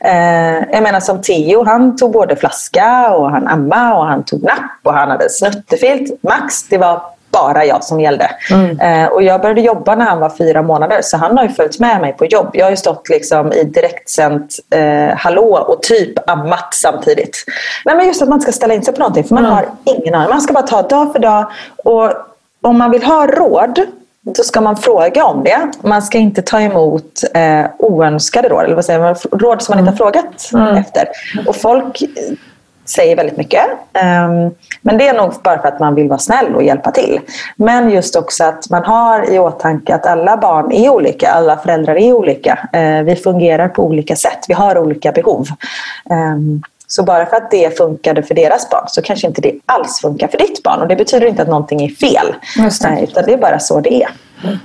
Eh, 0.00 0.72
jag 0.72 0.82
menar 0.82 1.00
som 1.00 1.22
Theo, 1.22 1.64
han 1.64 1.96
tog 1.96 2.12
både 2.12 2.36
flaska 2.36 3.14
och 3.14 3.30
han 3.30 3.48
ammade 3.48 3.96
och 3.96 4.06
han 4.06 4.24
tog 4.24 4.42
napp 4.42 4.80
och 4.82 4.92
han 4.92 5.10
hade 5.10 5.30
snuttefilt. 5.30 6.22
Max, 6.22 6.62
det 6.68 6.78
var 6.78 7.02
bara 7.30 7.64
jag 7.64 7.84
som 7.84 8.00
gällde. 8.00 8.30
Mm. 8.50 8.80
Eh, 8.80 9.08
och 9.08 9.22
jag 9.22 9.40
började 9.40 9.60
jobba 9.60 9.94
när 9.94 10.04
han 10.04 10.20
var 10.20 10.30
fyra 10.30 10.62
månader 10.62 11.00
så 11.02 11.16
han 11.16 11.38
har 11.38 11.44
ju 11.44 11.50
följt 11.50 11.80
med 11.80 12.00
mig 12.00 12.12
på 12.12 12.26
jobb. 12.26 12.50
Jag 12.52 12.66
har 12.66 12.70
ju 12.70 12.76
stått 12.76 13.08
liksom 13.08 13.52
i 13.52 13.64
direktsänt 13.64 14.54
eh, 14.70 15.16
hallå 15.16 15.64
och 15.68 15.82
typ 15.82 16.30
ammat 16.30 16.74
samtidigt. 16.74 17.44
Nej, 17.84 17.96
men 17.96 18.06
just 18.06 18.22
att 18.22 18.28
man 18.28 18.40
ska 18.40 18.52
ställa 18.52 18.74
in 18.74 18.82
sig 18.82 18.94
på 18.94 19.00
någonting 19.00 19.24
för 19.24 19.34
man 19.34 19.44
mm. 19.44 19.56
har 19.56 19.66
ingen 19.84 20.14
aning. 20.14 20.30
Man 20.30 20.40
ska 20.40 20.52
bara 20.52 20.66
ta 20.66 20.82
dag 20.82 21.12
för 21.12 21.18
dag. 21.18 21.50
Och 21.84 22.12
om 22.62 22.78
man 22.78 22.90
vill 22.90 23.02
ha 23.02 23.26
råd 23.26 23.80
då 24.34 24.42
ska 24.42 24.60
man 24.60 24.76
fråga 24.76 25.24
om 25.24 25.44
det. 25.44 25.72
Man 25.82 26.02
ska 26.02 26.18
inte 26.18 26.42
ta 26.42 26.60
emot 26.60 27.22
eh, 27.34 27.66
oönskade 27.78 28.48
råd, 28.48 28.64
eller 28.64 28.74
vad 28.74 28.84
säger 28.84 29.00
man, 29.00 29.14
råd 29.14 29.62
som 29.62 29.72
man 29.72 29.78
inte 29.78 29.90
har 29.90 29.96
frågat 29.96 30.50
mm. 30.52 30.76
efter. 30.76 31.08
Och 31.46 31.56
folk 31.56 32.02
säger 32.84 33.16
väldigt 33.16 33.36
mycket. 33.36 33.64
Um, 33.94 34.54
men 34.80 34.98
det 34.98 35.08
är 35.08 35.14
nog 35.14 35.32
bara 35.42 35.62
för 35.62 35.68
att 35.68 35.80
man 35.80 35.94
vill 35.94 36.08
vara 36.08 36.18
snäll 36.18 36.54
och 36.54 36.62
hjälpa 36.62 36.90
till. 36.90 37.20
Men 37.56 37.90
just 37.90 38.16
också 38.16 38.44
att 38.44 38.70
man 38.70 38.84
har 38.84 39.32
i 39.32 39.38
åtanke 39.38 39.94
att 39.94 40.06
alla 40.06 40.36
barn 40.36 40.72
är 40.72 40.88
olika, 40.88 41.30
alla 41.30 41.56
föräldrar 41.56 41.96
är 41.96 42.12
olika. 42.12 42.68
Uh, 42.76 43.02
vi 43.02 43.16
fungerar 43.16 43.68
på 43.68 43.84
olika 43.84 44.16
sätt, 44.16 44.44
vi 44.48 44.54
har 44.54 44.78
olika 44.78 45.12
behov. 45.12 45.46
Um, 46.10 46.62
så 46.86 47.02
bara 47.02 47.26
för 47.26 47.36
att 47.36 47.50
det 47.50 47.76
funkade 47.76 48.22
för 48.22 48.34
deras 48.34 48.70
barn 48.70 48.84
så 48.88 49.02
kanske 49.02 49.26
inte 49.26 49.40
det 49.40 49.54
alls 49.66 50.00
funkar 50.00 50.28
för 50.28 50.38
ditt 50.38 50.62
barn. 50.62 50.80
Och 50.80 50.88
det 50.88 50.96
betyder 50.96 51.26
inte 51.26 51.42
att 51.42 51.48
någonting 51.48 51.84
är 51.84 51.88
fel. 51.88 52.34
Det. 52.96 53.02
Utan 53.02 53.24
det 53.24 53.32
är 53.32 53.38
bara 53.38 53.58
så 53.58 53.80
det 53.80 54.02
är. 54.02 54.10
Mm. 54.44 54.58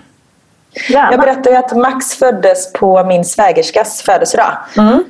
Jag 0.89 1.19
berättade 1.19 1.59
att 1.59 1.77
Max 1.77 2.13
föddes 2.15 2.73
på 2.73 3.03
min 3.03 3.25
svägerskas 3.25 4.01
födelsedag. 4.01 4.57
Mm. 4.77 5.03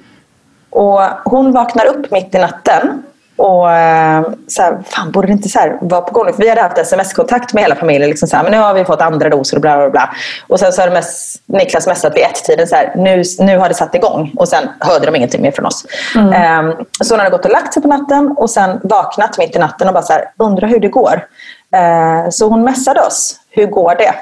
Och 0.69 1.01
hon 1.25 1.51
vaknar 1.51 1.85
upp 1.85 2.11
mitt 2.11 2.35
i 2.35 2.37
natten 2.37 3.03
och 3.35 3.71
eh, 3.71 4.23
så 4.47 4.61
här, 4.61 4.77
fan 4.85 5.11
borde 5.11 5.27
det 5.27 5.33
inte 5.33 5.49
så 5.49 5.59
här 5.59 5.77
vara 5.81 6.01
på 6.01 6.13
gång? 6.13 6.33
För 6.33 6.41
vi 6.41 6.49
hade 6.49 6.61
haft 6.61 6.77
sms-kontakt 6.77 7.53
med 7.53 7.63
hela 7.63 7.75
familjen. 7.75 8.09
Liksom 8.09 8.27
så 8.27 8.35
här, 8.35 8.43
men 8.43 8.51
nu 8.51 8.57
har 8.57 8.73
vi 8.73 8.85
fått 8.85 9.01
andra 9.01 9.29
doser 9.29 9.57
och 9.57 9.61
bla 9.61 9.77
bla 9.77 9.89
bla. 9.89 10.15
Och 10.47 10.59
sen 10.59 10.73
så 10.73 10.81
hade 10.81 10.93
mess, 10.93 11.35
Niklas 11.45 11.87
messat 11.87 12.15
vid 12.15 12.23
ett-tiden 12.23 12.67
så 12.67 12.75
här, 12.75 12.93
nu, 12.95 13.23
nu 13.39 13.57
har 13.57 13.69
det 13.69 13.75
satt 13.75 13.95
igång. 13.95 14.33
Och 14.35 14.47
sen 14.47 14.69
hörde 14.79 15.05
de 15.05 15.15
ingenting 15.15 15.41
mer 15.41 15.51
från 15.51 15.65
oss. 15.65 15.85
Mm. 16.15 16.67
Um, 16.67 16.85
så 17.03 17.13
hon 17.13 17.19
hade 17.19 17.31
gått 17.31 17.45
och 17.45 17.51
lagt 17.51 17.73
sig 17.73 17.81
på 17.81 17.87
natten 17.87 18.35
och 18.37 18.49
sen 18.49 18.79
vaknat 18.83 19.37
mitt 19.37 19.55
i 19.55 19.59
natten 19.59 19.87
och 19.87 19.93
bara 19.93 20.03
så 20.03 20.13
här, 20.13 20.31
undrar 20.37 20.67
hur 20.67 20.79
det 20.79 20.87
går. 20.87 21.25
Uh, 21.75 22.29
så 22.29 22.49
hon 22.49 22.63
messade 22.63 23.01
oss, 23.01 23.35
hur 23.49 23.65
går 23.65 23.95
det? 23.95 24.13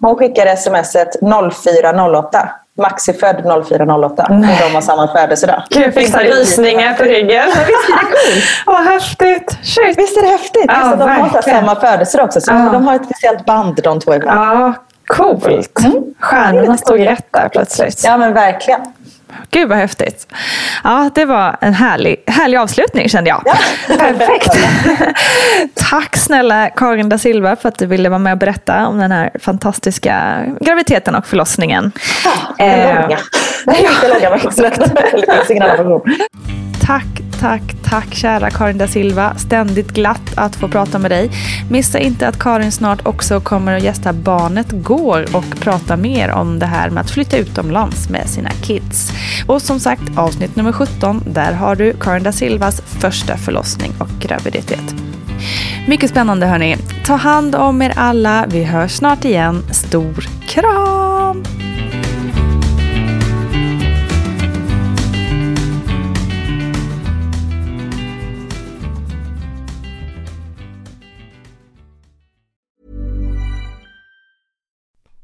Hon 0.00 0.16
skickade 0.16 0.56
smset 0.56 1.16
0408. 1.52 2.48
Max 2.78 3.08
är 3.08 3.12
född 3.12 3.64
0408 3.68 4.26
och 4.30 4.34
de 4.36 4.74
har 4.74 4.80
samma 4.80 5.08
födelsedag. 5.08 5.62
Jag 5.70 5.94
fick 5.94 6.16
rysningar 6.16 6.94
på 6.94 7.02
ryggen. 7.02 7.44
visst 7.46 7.56
är 7.56 7.96
det 7.96 8.06
coolt? 8.06 8.44
Vad 8.66 8.84
häftigt! 8.84 9.58
Shit. 9.62 9.98
Visst 9.98 10.16
är 10.16 10.22
det 10.22 10.28
häftigt? 10.28 10.64
Ja, 10.68 10.96
de 10.96 11.10
har 11.10 11.42
samma 11.42 11.80
födelsedag 11.80 12.24
också, 12.24 12.40
så 12.40 12.50
ja. 12.50 12.68
de 12.72 12.86
har 12.86 12.94
ett 12.94 13.04
speciellt 13.04 13.44
band 13.44 13.80
de 13.82 14.00
två. 14.00 14.14
Ja, 14.14 14.74
coolt! 15.06 15.78
Mm. 15.84 16.02
Stjärnorna 16.20 16.76
stod 16.76 17.00
rätt 17.00 17.26
där 17.30 17.48
plötsligt. 17.48 18.04
Ja, 18.04 18.16
men 18.16 18.34
verkligen. 18.34 18.80
Gud 19.50 19.68
vad 19.68 19.78
häftigt. 19.78 20.26
Ja, 20.84 21.10
det 21.14 21.24
var 21.24 21.56
en 21.60 21.74
härlig, 21.74 22.22
härlig 22.26 22.58
avslutning 22.58 23.08
kände 23.08 23.30
jag. 23.30 23.42
Ja. 23.44 23.54
Perfekt. 23.96 24.58
Tack 25.74 26.16
snälla 26.16 26.70
Karin 26.70 27.08
da 27.08 27.18
Silva 27.18 27.56
för 27.56 27.68
att 27.68 27.78
du 27.78 27.86
ville 27.86 28.08
vara 28.08 28.18
med 28.18 28.32
och 28.32 28.38
berätta 28.38 28.86
om 28.86 28.98
den 28.98 29.12
här 29.12 29.30
fantastiska 29.40 30.44
graviditeten 30.60 31.14
och 31.14 31.26
förlossningen. 31.26 31.92
Ja, 32.24 32.30
den 32.58 32.68
eh, 32.68 33.02
långa. 33.02 33.18
Den 33.64 33.82
långa 35.84 36.02
Tack, 36.86 37.06
tack, 37.42 37.74
tack 37.82 38.14
kära 38.14 38.50
Karin 38.50 38.78
da 38.78 38.88
Silva. 38.88 39.34
Ständigt 39.36 39.90
glatt 39.90 40.32
att 40.34 40.56
få 40.56 40.68
prata 40.68 40.98
med 40.98 41.10
dig. 41.10 41.30
Missa 41.70 41.98
inte 41.98 42.28
att 42.28 42.38
Karin 42.38 42.72
snart 42.72 43.06
också 43.06 43.40
kommer 43.40 43.76
att 43.76 43.82
gästa 43.82 44.12
Barnet 44.12 44.66
Går 44.70 45.36
och 45.36 45.60
prata 45.60 45.96
mer 45.96 46.30
om 46.30 46.58
det 46.58 46.66
här 46.66 46.90
med 46.90 47.00
att 47.00 47.10
flytta 47.10 47.36
utomlands 47.36 48.08
med 48.08 48.28
sina 48.28 48.50
kids. 48.50 49.12
Och 49.46 49.62
som 49.62 49.80
sagt, 49.80 50.02
avsnitt 50.16 50.56
nummer 50.56 50.72
17, 50.72 51.22
där 51.26 51.52
har 51.52 51.76
du 51.76 51.92
Karin 52.00 52.22
da 52.22 52.32
Silvas 52.32 52.80
första 52.80 53.36
förlossning 53.36 53.92
och 53.98 54.10
graviditet. 54.20 54.94
Mycket 55.88 56.10
spännande 56.10 56.46
hörni. 56.46 56.76
Ta 57.04 57.14
hand 57.14 57.54
om 57.54 57.82
er 57.82 57.92
alla. 57.96 58.46
Vi 58.48 58.64
hörs 58.64 58.92
snart 58.92 59.24
igen. 59.24 59.62
Stor 59.70 60.26
kram! 60.46 61.44